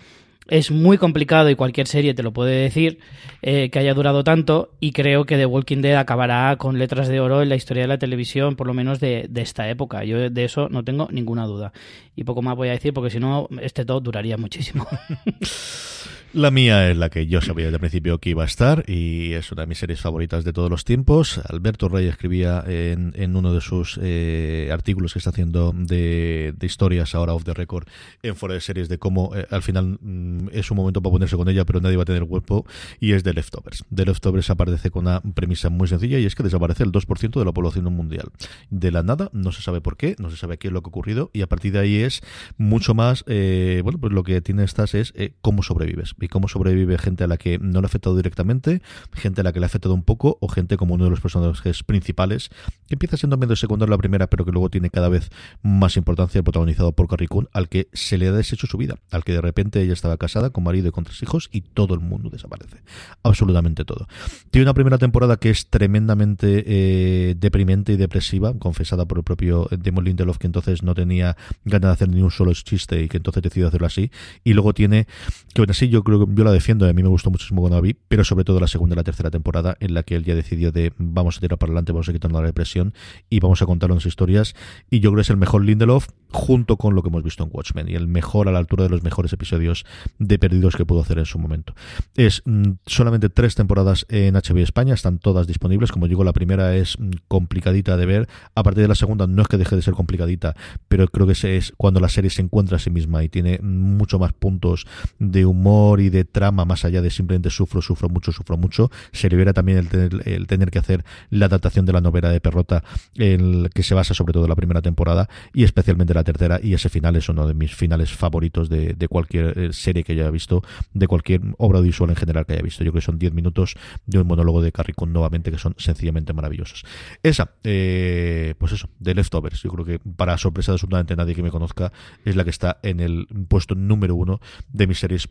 es 0.48 0.70
muy 0.70 0.98
complicado 0.98 1.50
y 1.50 1.54
cualquier 1.54 1.86
serie 1.86 2.14
te 2.14 2.22
lo 2.22 2.32
puede 2.32 2.62
decir 2.62 2.98
eh, 3.42 3.70
que 3.70 3.78
haya 3.78 3.94
durado 3.94 4.24
tanto 4.24 4.72
y 4.80 4.92
creo 4.92 5.24
que 5.24 5.36
The 5.36 5.46
Walking 5.46 5.82
Dead 5.82 5.96
acabará 5.96 6.56
con 6.56 6.78
letras 6.78 7.08
de 7.08 7.20
oro 7.20 7.42
en 7.42 7.48
la 7.48 7.56
historia 7.56 7.84
de 7.84 7.88
la 7.88 7.98
televisión, 7.98 8.56
por 8.56 8.66
lo 8.66 8.74
menos 8.74 9.00
de, 9.00 9.26
de 9.28 9.42
esta 9.42 9.68
época. 9.68 10.04
Yo 10.04 10.30
de 10.30 10.44
eso 10.44 10.68
no 10.68 10.84
tengo 10.84 11.08
ninguna 11.10 11.46
duda. 11.46 11.72
Y 12.16 12.24
poco 12.24 12.42
más 12.42 12.56
voy 12.56 12.68
a 12.68 12.72
decir 12.72 12.92
porque 12.92 13.10
si 13.10 13.20
no, 13.20 13.48
este 13.60 13.84
todo 13.84 14.00
duraría 14.00 14.36
muchísimo. 14.36 14.86
La 16.34 16.50
mía 16.50 16.90
es 16.90 16.96
la 16.96 17.10
que 17.10 17.26
yo 17.26 17.42
sabía 17.42 17.66
desde 17.66 17.76
el 17.76 17.80
principio 17.80 18.18
que 18.18 18.30
iba 18.30 18.42
a 18.42 18.46
estar 18.46 18.88
y 18.88 19.34
es 19.34 19.52
una 19.52 19.62
de 19.62 19.66
mis 19.66 19.76
series 19.76 20.00
favoritas 20.00 20.44
de 20.44 20.54
todos 20.54 20.70
los 20.70 20.86
tiempos. 20.86 21.38
Alberto 21.46 21.90
Rey 21.90 22.06
escribía 22.06 22.64
en, 22.66 23.12
en 23.16 23.36
uno 23.36 23.52
de 23.52 23.60
sus 23.60 24.00
eh, 24.02 24.70
artículos 24.72 25.12
que 25.12 25.18
está 25.18 25.28
haciendo 25.28 25.74
de, 25.74 26.54
historias 26.62 27.14
ahora 27.14 27.34
off 27.34 27.44
the 27.44 27.52
record 27.52 27.86
en 28.22 28.34
fuera 28.34 28.54
de 28.54 28.62
series 28.62 28.88
de 28.88 28.96
cómo 28.96 29.36
eh, 29.36 29.46
al 29.50 29.60
final 29.60 29.98
mm, 30.00 30.48
es 30.52 30.70
un 30.70 30.78
momento 30.78 31.02
para 31.02 31.12
ponerse 31.12 31.36
con 31.36 31.50
ella 31.50 31.66
pero 31.66 31.82
nadie 31.82 31.98
va 31.98 32.04
a 32.04 32.06
tener 32.06 32.24
cuerpo 32.24 32.64
y 32.98 33.12
es 33.12 33.24
de 33.24 33.34
Leftovers. 33.34 33.84
De 33.90 34.06
Leftovers 34.06 34.48
aparece 34.48 34.90
con 34.90 35.02
una 35.06 35.20
premisa 35.20 35.68
muy 35.68 35.86
sencilla 35.86 36.18
y 36.18 36.24
es 36.24 36.34
que 36.34 36.42
desaparece 36.42 36.82
el 36.82 36.92
2% 36.92 37.38
de 37.38 37.44
la 37.44 37.52
población 37.52 37.84
mundial. 37.92 38.30
De 38.70 38.90
la 38.90 39.02
nada, 39.02 39.28
no 39.34 39.52
se 39.52 39.60
sabe 39.60 39.82
por 39.82 39.98
qué, 39.98 40.16
no 40.18 40.30
se 40.30 40.38
sabe 40.38 40.56
qué 40.56 40.68
es 40.68 40.72
lo 40.72 40.80
que 40.80 40.86
ha 40.86 40.92
ocurrido 40.92 41.30
y 41.34 41.42
a 41.42 41.46
partir 41.46 41.72
de 41.74 41.80
ahí 41.80 41.96
es 41.96 42.22
mucho 42.56 42.94
más, 42.94 43.22
eh, 43.26 43.82
bueno, 43.84 43.98
pues 43.98 44.14
lo 44.14 44.22
que 44.22 44.40
tiene 44.40 44.64
estas 44.64 44.94
es 44.94 45.12
cómo 45.42 45.62
sobrevives 45.62 46.14
y 46.22 46.28
cómo 46.28 46.48
sobrevive 46.48 46.98
gente 46.98 47.24
a 47.24 47.26
la 47.26 47.36
que 47.36 47.58
no 47.58 47.80
le 47.80 47.86
ha 47.86 47.88
afectado 47.88 48.16
directamente, 48.16 48.82
gente 49.12 49.40
a 49.40 49.44
la 49.44 49.52
que 49.52 49.60
le 49.60 49.66
ha 49.66 49.68
afectado 49.68 49.94
un 49.94 50.02
poco, 50.02 50.38
o 50.40 50.48
gente 50.48 50.76
como 50.76 50.94
uno 50.94 51.04
de 51.04 51.10
los 51.10 51.20
personajes 51.20 51.82
principales, 51.82 52.50
que 52.86 52.94
empieza 52.94 53.16
siendo 53.16 53.36
medio 53.36 53.56
secundario 53.56 53.90
la 53.90 53.98
primera, 53.98 54.26
pero 54.28 54.44
que 54.44 54.52
luego 54.52 54.70
tiene 54.70 54.90
cada 54.90 55.08
vez 55.08 55.30
más 55.62 55.96
importancia, 55.96 56.42
protagonizado 56.42 56.92
por 56.92 57.08
Carrie 57.08 57.28
Coon, 57.28 57.48
al 57.52 57.68
que 57.68 57.88
se 57.92 58.18
le 58.18 58.28
ha 58.28 58.32
deshecho 58.32 58.66
su 58.66 58.78
vida, 58.78 58.96
al 59.10 59.24
que 59.24 59.32
de 59.32 59.40
repente 59.40 59.80
ella 59.82 59.92
estaba 59.92 60.16
casada, 60.16 60.50
con 60.50 60.64
marido 60.64 60.88
y 60.88 60.90
con 60.92 61.04
tres 61.04 61.22
hijos, 61.22 61.48
y 61.52 61.62
todo 61.62 61.94
el 61.94 62.00
mundo 62.00 62.30
desaparece. 62.30 62.82
Absolutamente 63.22 63.84
todo. 63.84 64.06
Tiene 64.50 64.64
una 64.64 64.74
primera 64.74 64.98
temporada 64.98 65.36
que 65.36 65.50
es 65.50 65.68
tremendamente 65.68 66.64
eh, 66.66 67.34
deprimente 67.36 67.92
y 67.92 67.96
depresiva, 67.96 68.54
confesada 68.58 69.06
por 69.06 69.18
el 69.18 69.24
propio 69.24 69.68
Damon 69.70 70.04
Lindelof, 70.04 70.38
que 70.38 70.46
entonces 70.46 70.82
no 70.82 70.94
tenía 70.94 71.36
ganas 71.64 71.90
de 71.90 71.92
hacer 71.92 72.08
ni 72.08 72.22
un 72.22 72.30
solo 72.30 72.52
chiste 72.52 73.02
y 73.02 73.08
que 73.08 73.16
entonces 73.16 73.42
decidió 73.42 73.68
hacerlo 73.68 73.86
así. 73.86 74.10
Y 74.44 74.52
luego 74.52 74.74
tiene, 74.74 75.06
que 75.54 75.60
bueno, 75.60 75.72
así 75.72 75.88
yo 75.88 76.02
creo 76.02 76.11
yo 76.18 76.44
la 76.44 76.52
defiendo, 76.52 76.88
a 76.88 76.92
mí 76.92 77.02
me 77.02 77.08
gustó 77.08 77.30
muchísimo 77.30 77.60
cuando 77.60 77.76
la 77.76 77.82
vi, 77.82 77.94
pero 78.08 78.24
sobre 78.24 78.44
todo 78.44 78.60
la 78.60 78.68
segunda 78.68 78.94
y 78.94 78.96
la 78.96 79.04
tercera 79.04 79.30
temporada 79.30 79.76
en 79.80 79.94
la 79.94 80.02
que 80.02 80.16
él 80.16 80.24
ya 80.24 80.34
decidió 80.34 80.72
de 80.72 80.92
vamos 80.98 81.38
a 81.38 81.40
tirar 81.40 81.58
para 81.58 81.70
adelante, 81.70 81.92
vamos 81.92 82.08
a 82.08 82.12
quitarnos 82.12 82.40
la 82.40 82.46
depresión 82.46 82.94
y 83.30 83.40
vamos 83.40 83.62
a 83.62 83.66
contar 83.66 83.90
unas 83.90 84.06
historias. 84.06 84.54
Y 84.90 85.00
yo 85.00 85.10
creo 85.10 85.16
que 85.16 85.22
es 85.22 85.30
el 85.30 85.36
mejor 85.36 85.64
Lindelof 85.64 86.08
junto 86.30 86.76
con 86.76 86.94
lo 86.94 87.02
que 87.02 87.08
hemos 87.08 87.22
visto 87.22 87.44
en 87.44 87.50
Watchmen 87.52 87.88
y 87.88 87.94
el 87.94 88.08
mejor 88.08 88.48
a 88.48 88.52
la 88.52 88.58
altura 88.58 88.84
de 88.84 88.90
los 88.90 89.02
mejores 89.02 89.32
episodios 89.32 89.84
de 90.18 90.38
Perdidos 90.38 90.76
que 90.76 90.86
pudo 90.86 91.00
hacer 91.00 91.18
en 91.18 91.26
su 91.26 91.38
momento. 91.38 91.74
Es 92.16 92.42
mm, 92.44 92.72
solamente 92.86 93.28
tres 93.28 93.54
temporadas 93.54 94.06
en 94.08 94.34
HBO 94.34 94.58
España, 94.58 94.94
están 94.94 95.18
todas 95.18 95.46
disponibles. 95.46 95.92
Como 95.92 96.08
digo, 96.08 96.24
la 96.24 96.32
primera 96.32 96.74
es 96.76 96.98
mm, 96.98 97.10
complicadita 97.28 97.96
de 97.96 98.06
ver. 98.06 98.28
A 98.54 98.62
partir 98.62 98.82
de 98.82 98.88
la 98.88 98.94
segunda 98.94 99.26
no 99.26 99.42
es 99.42 99.48
que 99.48 99.58
deje 99.58 99.76
de 99.76 99.82
ser 99.82 99.94
complicadita, 99.94 100.54
pero 100.88 101.06
creo 101.08 101.26
que 101.26 101.32
es 101.32 101.72
cuando 101.76 102.00
la 102.00 102.08
serie 102.08 102.30
se 102.30 102.42
encuentra 102.42 102.76
a 102.76 102.80
sí 102.80 102.90
misma 102.90 103.24
y 103.24 103.28
tiene 103.28 103.58
mucho 103.58 104.18
más 104.18 104.32
puntos 104.32 104.86
de 105.18 105.44
humor 105.44 106.00
de 106.10 106.24
trama 106.24 106.64
más 106.64 106.84
allá 106.84 107.02
de 107.02 107.10
simplemente 107.10 107.50
sufro, 107.50 107.82
sufro 107.82 108.08
mucho, 108.08 108.32
sufro 108.32 108.56
mucho. 108.56 108.90
Se 109.12 109.28
libera 109.28 109.52
también 109.52 109.78
el 109.78 109.88
tener, 109.88 110.28
el 110.28 110.46
tener 110.46 110.70
que 110.70 110.78
hacer 110.78 111.04
la 111.30 111.46
adaptación 111.46 111.86
de 111.86 111.92
la 111.92 112.00
novela 112.00 112.30
de 112.30 112.40
Perrota, 112.40 112.84
el 113.16 113.70
que 113.74 113.82
se 113.82 113.94
basa 113.94 114.14
sobre 114.14 114.32
todo 114.32 114.44
en 114.44 114.50
la 114.50 114.56
primera 114.56 114.82
temporada 114.82 115.28
y 115.52 115.64
especialmente 115.64 116.14
la 116.14 116.24
tercera. 116.24 116.60
Y 116.62 116.74
ese 116.74 116.88
final 116.88 117.16
es 117.16 117.28
uno 117.28 117.46
de 117.46 117.54
mis 117.54 117.74
finales 117.74 118.12
favoritos 118.12 118.68
de, 118.68 119.08
cualquier 119.08 119.58
eh, 119.58 119.72
serie 119.72 120.04
que 120.04 120.12
haya 120.12 120.30
visto, 120.30 120.62
de 120.94 121.06
cualquier 121.06 121.40
obra 121.58 121.78
audiovisual 121.78 122.10
en 122.10 122.16
general 122.16 122.46
que 122.46 122.54
haya 122.54 122.62
visto. 122.62 122.84
Yo 122.84 122.92
creo 122.92 123.00
que 123.00 123.06
son 123.06 123.18
10 123.18 123.32
minutos 123.32 123.76
de 124.06 124.18
un 124.18 124.26
monólogo 124.26 124.62
de 124.62 124.72
Carrie 124.72 124.94
nuevamente 125.06 125.50
que 125.50 125.58
son 125.58 125.74
sencillamente 125.78 126.32
maravillosos. 126.32 126.84
Esa, 127.22 127.52
eh, 127.64 128.54
pues 128.58 128.72
eso, 128.72 128.88
de 128.98 129.14
Leftovers. 129.14 129.62
Yo 129.62 129.70
creo 129.70 129.84
que 129.84 129.98
para 129.98 130.38
sorpresa 130.38 130.72
de 130.72 130.76
absolutamente 130.76 131.16
nadie 131.16 131.34
que 131.34 131.42
me 131.42 131.50
conozca, 131.50 131.92
es 132.24 132.36
la 132.36 132.44
que 132.44 132.50
está 132.50 132.78
en 132.82 133.00
el 133.00 133.26
puesto 133.48 133.74
número 133.74 134.14
uno 134.14 134.40
de 134.72 134.86
mis 134.86 134.98
series 134.98 135.26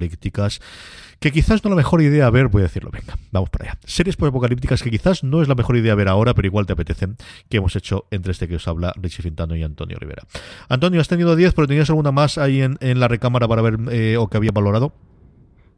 post-apocalípticas 0.00 0.60
que 1.18 1.32
quizás 1.32 1.62
no 1.62 1.68
es 1.68 1.70
la 1.70 1.76
mejor 1.76 2.00
idea 2.00 2.30
ver, 2.30 2.48
voy 2.48 2.62
a 2.62 2.64
decirlo, 2.64 2.90
venga, 2.90 3.18
vamos 3.30 3.50
para 3.50 3.70
allá. 3.70 3.80
Series 3.84 4.16
apocalípticas 4.18 4.82
que 4.82 4.90
quizás 4.90 5.22
no 5.22 5.42
es 5.42 5.48
la 5.48 5.54
mejor 5.54 5.76
idea 5.76 5.94
ver 5.94 6.08
ahora, 6.08 6.32
pero 6.32 6.46
igual 6.46 6.64
te 6.64 6.72
apetecen, 6.72 7.16
que 7.50 7.58
hemos 7.58 7.76
hecho 7.76 8.06
entre 8.10 8.32
este 8.32 8.48
que 8.48 8.56
os 8.56 8.66
habla 8.66 8.94
Richie 8.96 9.22
Fintano 9.22 9.54
y 9.54 9.62
Antonio 9.62 9.98
Rivera. 9.98 10.22
Antonio, 10.70 11.00
has 11.00 11.08
tenido 11.08 11.36
10, 11.36 11.52
pero 11.52 11.68
¿tenías 11.68 11.90
alguna 11.90 12.10
más 12.10 12.38
ahí 12.38 12.62
en, 12.62 12.78
la 13.00 13.08
recámara 13.08 13.46
para 13.46 13.60
ver 13.60 13.78
eh, 13.90 14.16
o 14.16 14.28
que 14.28 14.38
había 14.38 14.50
valorado? 14.50 14.94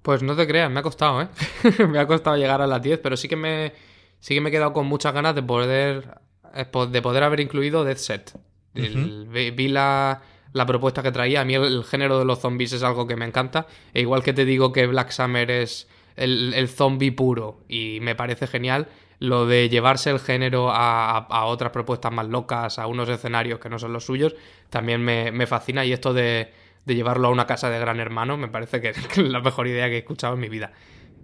Pues 0.03 0.23
no 0.23 0.37
te 0.37 0.47
creas, 0.47 0.71
me 0.71 0.79
ha 0.79 0.83
costado, 0.83 1.23
¿eh? 1.23 1.29
me 1.89 1.99
ha 1.99 2.07
costado 2.07 2.37
llegar 2.37 2.61
a 2.61 2.67
las 2.69 2.81
10, 2.81 3.01
pero 3.01 3.17
sí 3.17 3.29
que 3.29 3.37
me 3.37 3.73
sí 4.21 4.35
que 4.35 4.41
me 4.41 4.51
he 4.51 4.53
quedado 4.53 4.73
con 4.73 4.87
muchas 4.87 5.13
ganas 5.13 5.35
de 5.35 5.43
poder 5.43 6.21
eh, 6.55 6.67
de 6.89 7.03
poder 7.03 7.23
haber 7.25 7.41
incluido 7.41 7.85
Death 7.85 7.99
Set. 7.99 8.39
vi 8.75 9.69
la 9.69 10.23
la 10.53 10.67
propuesta 10.67 11.03
que 11.03 11.13
traía. 11.13 11.41
A 11.41 11.45
mí 11.45 11.55
el, 11.55 11.85
género 11.85 12.19
de 12.19 12.25
los 12.25 12.41
zombies 12.41 12.73
es 12.73 12.83
algo 12.83 13.07
que 13.07 13.17
me 13.17 13.25
encanta. 13.25 13.67
E 13.95 14.01
igual 14.01 14.23
que 14.23 14.33
te 14.33 14.45
digo 14.45 14.73
que 14.73 14.87
Black 14.87 15.11
Summer 15.11 15.51
es 15.51 15.89
el, 16.17 16.55
el 16.55 16.69
zombie 16.69 17.13
puro 17.13 17.61
y 17.69 17.99
me 18.01 18.15
parece 18.15 18.47
genial, 18.47 18.89
lo 19.23 19.47
de 19.47 19.69
llevarse 19.69 20.11
el 20.11 20.19
género 20.19 20.71
a, 20.73 21.45
otras 21.45 21.71
propuestas 21.71 22.13
más 22.13 22.27
locas, 22.27 22.81
a 22.81 22.89
unos 22.89 23.09
escenarios 23.09 23.61
que 23.61 23.69
no 23.69 23.79
son 23.79 23.93
los 23.93 24.05
suyos, 24.05 24.35
también 24.69 25.01
me, 25.01 25.47
fascina. 25.47 25.85
Y 25.85 25.93
esto 25.93 26.13
de, 26.13 26.53
llevarlo 26.87 27.29
a 27.29 27.31
una 27.31 27.47
casa 27.47 27.71
de 27.71 27.79
gran 27.79 28.01
hermano 28.01 28.37
me 28.37 28.49
parece 28.49 28.81
que 28.81 28.89
es 28.89 29.17
la 29.19 29.41
mejor 29.41 29.69
idea 29.69 29.87
que 29.87 29.95
he 29.95 29.99
escuchado 29.99 30.35
en 30.35 30.41
mi 30.41 30.49
vida. 30.49 30.73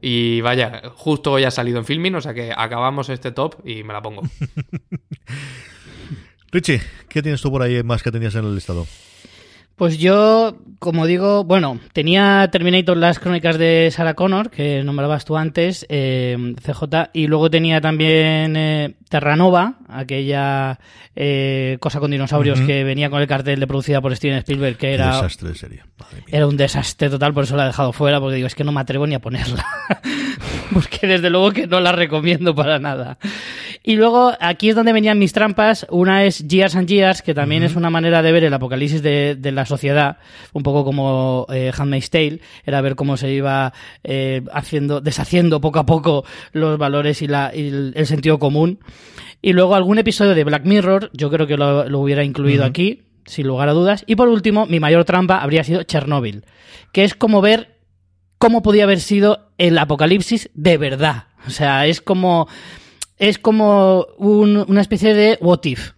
Y 0.00 0.40
vaya, 0.42 0.92
justo 0.94 1.32
hoy 1.32 1.42
ha 1.42 1.50
salido 1.50 1.78
en 1.78 1.84
filming, 1.84 2.14
o 2.14 2.20
sea 2.20 2.34
que 2.34 2.52
acabamos 2.56 3.08
este 3.08 3.32
top 3.32 3.66
y 3.66 3.82
me 3.82 3.92
la 3.92 4.00
pongo. 4.00 4.22
Richie, 6.52 6.80
¿qué 7.08 7.20
tienes 7.20 7.42
tú 7.42 7.50
por 7.50 7.62
ahí 7.62 7.82
más 7.82 8.04
que 8.04 8.12
tenías 8.12 8.36
en 8.36 8.44
el 8.44 8.54
listado? 8.54 8.86
Pues 9.78 9.96
yo, 9.96 10.56
como 10.80 11.06
digo, 11.06 11.44
bueno, 11.44 11.78
tenía 11.92 12.48
Terminator 12.50 12.96
las 12.96 13.20
crónicas 13.20 13.58
de 13.58 13.88
Sarah 13.92 14.14
Connor, 14.14 14.50
que 14.50 14.82
nombrabas 14.82 15.24
tú 15.24 15.36
antes, 15.36 15.86
eh, 15.88 16.36
CJ, 16.60 17.10
y 17.12 17.28
luego 17.28 17.48
tenía 17.48 17.80
también 17.80 18.56
eh, 18.56 18.96
Terranova, 19.08 19.78
aquella 19.88 20.80
eh, 21.14 21.76
cosa 21.78 22.00
con 22.00 22.10
dinosaurios 22.10 22.60
que 22.62 22.82
venía 22.82 23.08
con 23.08 23.20
el 23.22 23.28
cartel 23.28 23.60
de 23.60 23.68
producida 23.68 24.00
por 24.00 24.16
Steven 24.16 24.38
Spielberg, 24.38 24.76
que 24.76 24.94
era... 24.94 25.06
Un 25.06 25.22
desastre 25.22 25.48
de 25.50 25.54
serie. 25.54 25.82
Era 26.26 26.48
un 26.48 26.56
desastre 26.56 27.08
total, 27.08 27.32
por 27.32 27.44
eso 27.44 27.54
la 27.54 27.62
he 27.62 27.66
dejado 27.68 27.92
fuera, 27.92 28.18
porque 28.18 28.34
digo, 28.34 28.48
es 28.48 28.56
que 28.56 28.64
no 28.64 28.72
me 28.72 28.80
atrevo 28.80 29.06
ni 29.06 29.14
a 29.14 29.20
ponerla. 29.20 29.64
porque 30.72 31.06
desde 31.06 31.30
luego 31.30 31.52
que 31.52 31.66
no 31.66 31.80
la 31.80 31.92
recomiendo 31.92 32.54
para 32.54 32.78
nada. 32.78 33.18
Y 33.82 33.96
luego, 33.96 34.32
aquí 34.40 34.70
es 34.70 34.76
donde 34.76 34.92
venían 34.92 35.18
mis 35.18 35.32
trampas. 35.32 35.86
Una 35.90 36.24
es 36.24 36.44
Gears 36.48 36.76
and 36.76 36.88
Gears, 36.88 37.22
que 37.22 37.34
también 37.34 37.62
es 37.62 37.76
una 37.76 37.90
manera 37.90 38.22
de 38.22 38.32
ver 38.32 38.44
el 38.44 38.52
apocalipsis 38.52 39.02
de, 39.02 39.36
de 39.38 39.52
la 39.52 39.64
sociedad, 39.66 40.18
un 40.52 40.62
poco 40.62 40.84
como 40.84 41.46
eh, 41.50 41.72
Handmaid's 41.76 42.10
Tale, 42.10 42.40
era 42.64 42.80
ver 42.80 42.96
cómo 42.96 43.16
se 43.16 43.32
iba 43.32 43.72
eh, 44.04 44.42
haciendo, 44.52 45.00
deshaciendo 45.00 45.60
poco 45.60 45.78
a 45.78 45.86
poco 45.86 46.24
los 46.52 46.78
valores 46.78 47.22
y, 47.22 47.28
la, 47.28 47.52
y 47.54 47.68
el, 47.68 47.92
el 47.96 48.06
sentido 48.06 48.38
común. 48.38 48.80
Y 49.40 49.52
luego 49.52 49.74
algún 49.74 49.98
episodio 49.98 50.34
de 50.34 50.44
Black 50.44 50.64
Mirror, 50.64 51.10
yo 51.12 51.30
creo 51.30 51.46
que 51.46 51.56
lo, 51.56 51.88
lo 51.88 52.00
hubiera 52.00 52.24
incluido 52.24 52.64
aquí, 52.64 53.04
sin 53.24 53.46
lugar 53.46 53.68
a 53.68 53.72
dudas. 53.72 54.04
Y 54.06 54.16
por 54.16 54.28
último, 54.28 54.66
mi 54.66 54.80
mayor 54.80 55.04
trampa 55.04 55.38
habría 55.38 55.62
sido 55.62 55.84
Chernobyl, 55.84 56.44
que 56.92 57.04
es 57.04 57.14
como 57.14 57.40
ver 57.40 57.77
cómo 58.38 58.62
podía 58.62 58.84
haber 58.84 59.00
sido 59.00 59.50
el 59.58 59.76
apocalipsis 59.78 60.50
de 60.54 60.78
verdad. 60.78 61.24
O 61.46 61.50
sea, 61.50 61.86
es 61.86 62.00
como 62.00 62.48
es 63.18 63.38
como 63.38 64.06
un- 64.16 64.64
una 64.68 64.80
especie 64.80 65.12
de 65.14 65.38
what 65.40 65.64
if. 65.64 65.92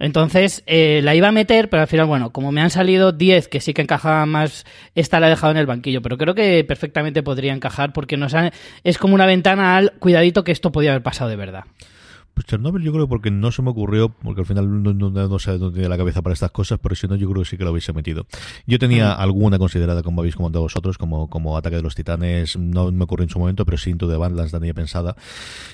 Entonces 0.00 0.62
eh, 0.66 1.00
la 1.02 1.14
iba 1.16 1.28
a 1.28 1.32
meter, 1.32 1.68
pero 1.68 1.82
al 1.82 1.88
final, 1.88 2.06
bueno, 2.06 2.30
como 2.30 2.52
me 2.52 2.60
han 2.60 2.70
salido 2.70 3.10
10 3.12 3.48
que 3.48 3.60
sí 3.60 3.74
que 3.74 3.82
encajaban 3.82 4.28
más, 4.28 4.64
esta 4.94 5.18
la 5.18 5.26
he 5.26 5.30
dejado 5.30 5.50
en 5.50 5.56
el 5.56 5.66
banquillo, 5.66 6.00
pero 6.02 6.16
creo 6.16 6.34
que 6.36 6.62
perfectamente 6.64 7.22
podría 7.24 7.52
encajar 7.52 7.92
porque 7.92 8.16
nos 8.16 8.32
han- 8.34 8.52
es 8.84 8.96
como 8.96 9.14
una 9.14 9.26
ventana 9.26 9.76
al 9.76 9.92
cuidadito 9.98 10.44
que 10.44 10.52
esto 10.52 10.70
podía 10.70 10.90
haber 10.90 11.02
pasado 11.02 11.28
de 11.30 11.36
verdad. 11.36 11.64
Pues 12.38 12.46
Chernobyl 12.46 12.84
yo 12.84 12.92
creo 12.92 13.08
porque 13.08 13.32
no 13.32 13.50
se 13.50 13.62
me 13.62 13.70
ocurrió, 13.70 14.10
porque 14.10 14.42
al 14.42 14.46
final 14.46 14.84
no, 14.84 14.94
no, 14.94 15.10
no 15.10 15.38
sé 15.40 15.58
dónde 15.58 15.74
tiene 15.74 15.88
la 15.88 15.96
cabeza 15.96 16.22
para 16.22 16.34
estas 16.34 16.52
cosas, 16.52 16.78
pero 16.80 16.94
si 16.94 17.08
no 17.08 17.16
yo 17.16 17.28
creo 17.28 17.42
que 17.42 17.48
sí 17.48 17.56
que 17.56 17.64
lo 17.64 17.72
hubiese 17.72 17.92
metido. 17.92 18.28
Yo 18.64 18.78
tenía 18.78 19.12
alguna 19.12 19.58
considerada, 19.58 20.04
como 20.04 20.20
habéis 20.20 20.36
comentado 20.36 20.62
vosotros, 20.62 20.98
como, 20.98 21.28
como 21.28 21.56
Ataque 21.56 21.74
de 21.74 21.82
los 21.82 21.96
Titanes, 21.96 22.56
no 22.56 22.92
me 22.92 23.02
ocurrió 23.02 23.24
en 23.24 23.30
su 23.30 23.40
momento, 23.40 23.64
pero 23.64 23.76
sí 23.76 23.90
Into 23.90 24.08
the 24.08 24.16
Badlands 24.16 24.52
la 24.52 24.60
tenía 24.60 24.72
pensada. 24.72 25.16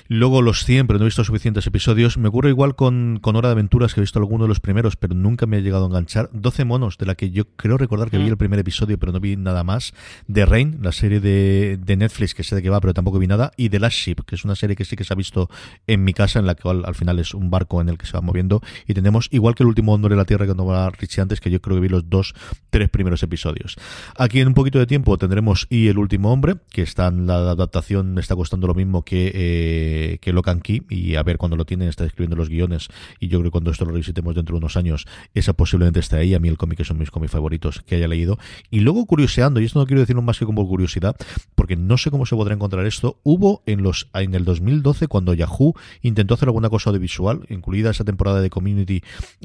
Luego 0.07 0.41
los 0.41 0.65
100, 0.65 0.87
pero 0.87 0.97
no 0.97 1.05
he 1.05 1.09
visto 1.09 1.23
suficientes 1.23 1.67
episodios. 1.67 2.17
Me 2.17 2.29
ocurre 2.29 2.49
igual 2.49 2.73
con, 2.73 3.19
con 3.21 3.35
Hora 3.35 3.49
de 3.49 3.51
Aventuras, 3.51 3.93
que 3.93 3.99
he 3.99 4.01
visto 4.01 4.17
alguno 4.17 4.45
de 4.45 4.47
los 4.47 4.59
primeros, 4.59 4.95
pero 4.95 5.13
nunca 5.13 5.45
me 5.45 5.57
ha 5.57 5.59
llegado 5.59 5.83
a 5.83 5.87
enganchar. 5.87 6.31
12 6.33 6.65
monos, 6.65 6.97
de 6.97 7.05
la 7.05 7.13
que 7.13 7.29
yo 7.29 7.45
creo 7.57 7.77
recordar 7.77 8.09
que 8.09 8.17
vi 8.17 8.27
el 8.27 8.37
primer 8.37 8.57
episodio, 8.57 8.97
pero 8.97 9.11
no 9.11 9.19
vi 9.19 9.37
nada 9.37 9.63
más. 9.63 9.93
The 10.33 10.47
Rain, 10.47 10.79
la 10.81 10.93
serie 10.93 11.19
de, 11.19 11.77
de 11.79 11.95
Netflix, 11.95 12.33
que 12.33 12.43
sé 12.43 12.55
de 12.55 12.63
qué 12.63 12.71
va, 12.71 12.81
pero 12.81 12.95
tampoco 12.95 13.19
vi 13.19 13.27
nada. 13.27 13.51
Y 13.55 13.69
The 13.69 13.79
Last 13.79 13.97
Ship, 13.97 14.15
que 14.25 14.33
es 14.33 14.43
una 14.45 14.55
serie 14.55 14.75
que 14.75 14.83
sí 14.83 14.95
que 14.95 15.03
se 15.03 15.13
ha 15.13 15.15
visto 15.15 15.47
en 15.85 16.03
mi 16.03 16.15
casa, 16.15 16.39
en 16.39 16.47
la 16.47 16.54
que 16.55 16.69
al, 16.69 16.85
al 16.85 16.95
final 16.95 17.19
es 17.19 17.33
un 17.33 17.49
barco 17.49 17.81
en 17.81 17.89
el 17.89 17.97
que 17.97 18.05
se 18.05 18.13
va 18.13 18.21
moviendo. 18.21 18.61
Y 18.87 18.93
tenemos, 18.93 19.27
igual 19.31 19.55
que 19.55 19.63
el 19.63 19.67
último 19.67 19.93
Hombre 19.93 20.09
de 20.09 20.17
la 20.17 20.25
Tierra 20.25 20.45
que 20.45 20.53
nombraba 20.53 20.89
Richie 20.89 21.21
antes, 21.21 21.39
que 21.39 21.49
yo 21.49 21.61
creo 21.61 21.77
que 21.77 21.81
vi 21.81 21.89
los 21.89 22.09
dos, 22.09 22.33
tres 22.69 22.89
primeros 22.89 23.23
episodios. 23.23 23.75
Aquí 24.17 24.39
en 24.39 24.47
un 24.47 24.53
poquito 24.53 24.79
de 24.79 24.85
tiempo 24.85 25.17
tendremos 25.17 25.67
Y 25.69 25.87
el 25.87 25.97
último 25.97 26.31
hombre, 26.31 26.55
que 26.69 26.81
está 26.81 27.07
en 27.07 27.27
la 27.27 27.35
adaptación, 27.35 28.17
está 28.19 28.35
costando 28.35 28.67
lo 28.67 28.73
mismo 28.73 29.03
que, 29.03 29.31
eh, 29.33 30.17
que 30.21 30.33
Locan 30.33 30.61
Key, 30.61 30.83
y 30.89 31.15
a 31.15 31.23
ver 31.23 31.37
cuando 31.37 31.55
lo 31.57 31.65
tienen, 31.65 31.87
está 31.87 32.05
escribiendo 32.05 32.35
los 32.35 32.49
guiones, 32.49 32.89
y 33.19 33.27
yo 33.27 33.39
creo 33.39 33.49
que 33.49 33.51
cuando 33.51 33.71
esto 33.71 33.85
lo 33.85 33.91
revisitemos 33.91 34.35
dentro 34.35 34.55
de 34.55 34.59
unos 34.59 34.77
años, 34.77 35.05
esa 35.33 35.53
posiblemente 35.53 35.99
esté 35.99 36.17
ahí. 36.17 36.33
A 36.33 36.39
mí 36.39 36.47
el 36.47 36.57
cómic 36.57 36.79
es 36.79 36.89
de 36.89 36.93
mis 36.93 37.11
cómics 37.11 37.31
favoritos 37.31 37.81
que 37.85 37.95
haya 37.95 38.07
leído. 38.07 38.37
Y 38.69 38.81
luego 38.81 39.05
curioseando, 39.05 39.59
y 39.59 39.65
esto 39.65 39.79
no 39.79 39.85
quiero 39.85 40.01
decirlo 40.01 40.21
más 40.21 40.39
que 40.39 40.45
como 40.45 40.67
curiosidad, 40.67 41.15
porque 41.55 41.75
no 41.75 41.97
sé 41.97 42.11
cómo 42.11 42.25
se 42.25 42.35
podrá 42.35 42.53
encontrar 42.53 42.85
esto, 42.85 43.19
hubo 43.23 43.63
en 43.65 43.83
los 43.83 44.09
en 44.13 44.35
el 44.35 44.45
2012 44.45 45.07
cuando 45.07 45.33
Yahoo 45.33 45.73
intentó 46.01 46.33
hacer 46.33 46.44
alguna 46.47 46.69
cosa 46.69 46.89
audiovisual, 46.89 47.45
incluida 47.49 47.91
esa 47.91 48.03
temporada 48.03 48.41
de 48.41 48.49
Community 48.49 49.03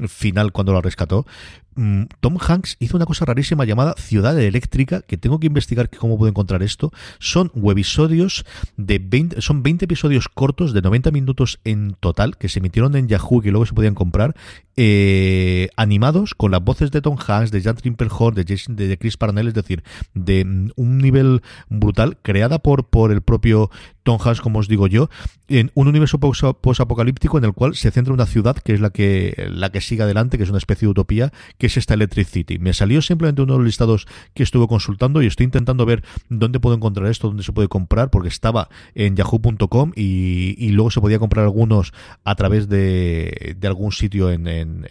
final 0.09 0.53
cuando 0.53 0.73
la 0.73 0.81
rescató, 0.81 1.27
Tom 1.75 2.37
Hanks 2.39 2.77
hizo 2.81 2.97
una 2.97 3.07
cosa 3.07 3.25
rarísima 3.25 3.64
llamada 3.64 3.95
Ciudad 3.97 4.39
Eléctrica, 4.39 5.03
que 5.03 5.16
tengo 5.16 5.39
que 5.41 5.47
investigar 5.47 5.89
cómo 5.91 6.18
puedo 6.18 6.29
encontrar 6.29 6.62
esto. 6.62 6.93
Son 7.18 7.51
webisodios 7.55 8.45
de 8.77 8.99
20, 8.99 9.41
son 9.41 9.62
20 9.62 9.85
episodios 9.87 10.29
cortos 10.29 10.73
de 10.73 10.83
90 10.83 11.11
minutos 11.11 11.61
en 11.64 11.97
total 12.01 12.37
que 12.37 12.49
se 12.49 12.59
emitieron 12.59 12.97
en 12.97 13.09
Yahoo 13.09 13.39
y 13.41 13.43
que 13.45 13.51
luego 13.51 13.66
se 13.66 13.73
podían 13.75 13.95
comprar, 13.95 14.35
eh, 14.77 15.68
animados 15.77 16.35
con 16.35 16.51
las 16.51 16.62
voces 16.62 16.91
de 16.91 17.01
Tom 17.03 17.16
Hanks, 17.25 17.51
de 17.51 17.62
Jan 17.62 17.77
Trimpelhorn, 17.77 18.35
de, 18.35 18.45
Jason, 18.49 18.77
de 18.77 18.97
Chris 18.99 19.16
Parnell, 19.16 19.49
es 19.49 19.55
decir, 19.55 19.83
de 20.14 20.45
mm, 20.45 20.71
un 20.77 20.99
nivel 20.99 21.43
brutal, 21.68 22.16
creada 22.23 22.59
por, 22.59 22.89
por 22.89 23.12
el 23.12 23.21
propio 23.23 23.71
Tom 24.03 24.18
Hanks, 24.25 24.41
como 24.41 24.59
os 24.59 24.68
digo 24.68 24.87
yo, 24.87 25.11
en 25.49 25.71
un 25.75 25.87
universo 25.89 26.18
pos- 26.18 26.43
posapocalíptico 26.61 27.39
en 27.39 27.45
el 27.45 27.53
cual 27.53 27.75
se 27.77 27.91
centra 27.91 28.14
una 28.14 28.27
ciudad 28.27 28.57
que 28.57 28.73
es 28.75 28.81
la 28.81 28.91
que, 28.91 29.49
la 29.53 29.71
que 29.71 29.81
sigue 29.81 30.03
adelante, 30.03 30.39
que 30.39 30.45
es 30.45 30.51
una 30.51 30.59
especie 30.59 30.87
de 30.87 30.91
utopía, 30.93 31.33
que 31.61 31.67
es 31.67 31.77
esta 31.77 31.95
Electric 31.95 32.27
City. 32.27 32.59
Me 32.59 32.73
salió 32.73 33.03
simplemente 33.03 33.43
uno 33.43 33.53
de 33.53 33.59
los 33.59 33.67
listados 33.67 34.09
que 34.35 34.43
estuve 34.43 34.67
consultando 34.67 35.23
y 35.23 35.27
estoy 35.27 35.45
intentando 35.45 35.85
ver 35.85 36.03
dónde 36.31 36.59
puedo 36.59 36.75
encontrar 36.75 37.09
esto, 37.09 37.29
dónde 37.29 37.43
se 37.43 37.53
puede 37.53 37.69
comprar, 37.69 38.11
porque 38.11 38.29
estaba 38.29 38.71
en 38.95 39.15
yahoo.com 39.15 39.93
y, 39.95 40.71
luego 40.71 40.91
se 40.91 41.01
podía 41.01 41.19
comprar 41.19 41.45
algunos 41.45 41.93
a 42.25 42.35
través 42.35 42.69
de, 42.69 43.57
algún 43.63 43.93
sitio 43.93 44.31
en, 44.31 44.87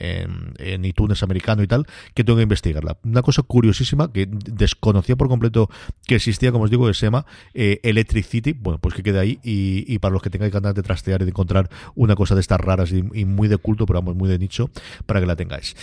iTunes 0.83 1.23
americano 1.23 1.63
y 1.63 1.67
tal, 1.67 1.87
que 2.13 2.23
tengo 2.23 2.37
que 2.37 2.43
investigarla. 2.43 2.99
Una 3.03 3.23
cosa 3.23 3.41
curiosísima 3.41 4.13
que 4.13 4.29
desconocía 4.29 5.15
por 5.15 5.27
completo 5.27 5.69
que 6.05 6.15
existía, 6.15 6.51
como 6.51 6.65
os 6.65 6.69
digo, 6.69 6.85
que 6.85 6.93
se 6.93 7.07
llama 7.07 7.25
eh, 7.55 7.79
Electric 7.81 8.25
City. 8.25 8.53
Bueno, 8.53 8.77
pues 8.77 8.93
que 8.93 9.01
quede 9.01 9.19
ahí 9.19 9.39
y, 9.43 9.91
y 9.91 9.97
para 9.97 10.13
los 10.13 10.21
que 10.21 10.29
tengáis 10.29 10.53
ganas 10.53 10.75
de 10.75 10.83
trastear 10.83 11.23
y 11.23 11.25
de 11.25 11.31
encontrar 11.31 11.67
una 11.95 12.15
cosa 12.15 12.35
de 12.35 12.41
estas 12.41 12.59
raras 12.59 12.91
y, 12.91 13.03
y 13.13 13.25
muy 13.25 13.47
de 13.47 13.57
culto, 13.57 13.87
pero 13.87 14.01
vamos, 14.01 14.15
muy 14.15 14.29
de 14.29 14.37
nicho, 14.37 14.69
para 15.07 15.19
que 15.19 15.25
la 15.25 15.35
tengáis. 15.35 15.75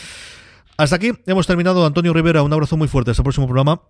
Hasta 0.77 0.97
aquí 0.97 1.13
hemos 1.27 1.47
terminado. 1.47 1.87
Antonio 1.87 2.13
Rivera, 2.13 2.43
un 2.43 2.53
abrazo 2.53 2.77
muy 2.77 2.89
fuerte. 2.89 3.11
Hasta 3.11 3.23
el 3.23 3.25
próximo 3.25 3.47
programa. 3.47 3.81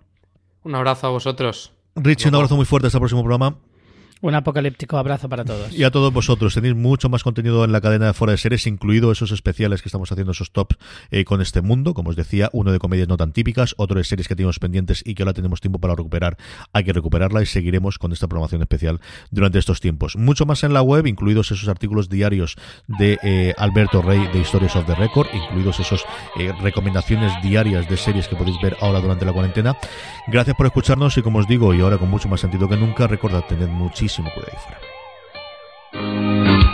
Un 0.63 0.75
abrazo 0.75 1.07
a 1.07 1.11
vosotros. 1.11 1.73
Richie, 1.97 2.29
un 2.29 2.35
abrazo 2.35 2.57
muy 2.57 2.65
fuerte. 2.65 2.87
Hasta 2.87 2.99
el 2.99 3.01
próximo 3.01 3.23
programa. 3.23 3.57
Un 4.23 4.35
apocalíptico 4.35 4.97
abrazo 4.97 5.29
para 5.29 5.45
todos. 5.45 5.73
Y 5.73 5.85
a 5.85 5.91
todos 5.91 6.11
vosotros, 6.13 6.55
tenéis 6.55 6.75
mucho 6.75 7.11
más 7.11 7.23
contenido 7.23 7.65
en 7.65 7.73
la 7.73 7.83
cadena 7.83 8.07
de 8.07 8.13
Fuera 8.15 8.33
de 8.33 8.39
Series, 8.39 8.67
incluido 8.67 9.13
esos 9.13 9.31
especiales 9.31 9.83
que 9.83 9.89
estamos 9.89 10.11
haciendo, 10.11 10.33
esos 10.33 10.53
tops 10.53 10.77
eh, 11.11 11.25
con 11.25 11.43
este 11.43 11.61
mundo. 11.61 11.93
Como 11.93 12.11
os 12.11 12.17
decía, 12.17 12.49
uno 12.53 12.73
de 12.73 12.79
comedias 12.79 13.09
no 13.09 13.19
tan 13.19 13.33
típicas, 13.33 13.75
otro 13.77 13.99
de 13.99 14.05
series 14.05 14.27
que 14.27 14.35
teníamos 14.35 14.59
pendientes 14.59 15.03
y 15.05 15.15
que 15.15 15.23
ahora 15.23 15.35
tenemos 15.35 15.61
tiempo 15.61 15.79
para 15.81 15.95
recuperar. 15.95 16.39
Hay 16.73 16.85
que 16.85 16.95
recuperarla 16.95 17.43
y 17.43 17.47
seguiremos 17.47 17.99
con 17.99 18.13
esta 18.13 18.27
programación 18.27 18.63
especial 18.63 19.01
durante 19.31 19.59
estos 19.59 19.81
tiempos. 19.81 20.17
Mucho 20.17 20.47
más 20.47 20.65
en 20.65 20.73
la 20.73 20.81
web, 20.81 21.07
incluidos 21.07 21.51
esos 21.51 21.69
artículos 21.69 22.09
diarios 22.09 22.57
de 22.87 23.19
eh, 23.23 23.55
Alberto 23.59 24.01
Rey 24.01 24.27
de 24.33 24.41
Historias 24.41 24.77
of 24.77 24.87
the 24.87 24.95
Record, 24.95 25.29
incluidos 25.35 25.79
esos 25.81 26.05
eh, 26.39 26.53
recomendaciones 26.63 27.33
diarias 27.43 27.87
de 27.89 27.97
series 27.99 28.29
que 28.29 28.37
podéis 28.37 28.57
ver 28.63 28.79
ahora 28.81 29.01
durante 29.01 29.27
la 29.27 29.35
cuarentena. 29.35 29.77
Gracias 30.29 30.57
por 30.57 30.65
escucharnos 30.65 31.19
y 31.19 31.23
como 31.23 31.39
os 31.39 31.47
digo, 31.47 31.75
y 31.75 31.83
ahora 31.83 31.99
con 31.99 32.11
mucho 32.11 32.29
más 32.29 32.41
sentido 32.41 32.67
que 32.67 32.77
nunca, 32.77 33.07
recordad, 33.07 33.45
tened 33.47 33.69
muchísimo 34.07 34.31
cuidado 34.35 34.53
ahí 34.53 34.59
fuera. 35.93 36.66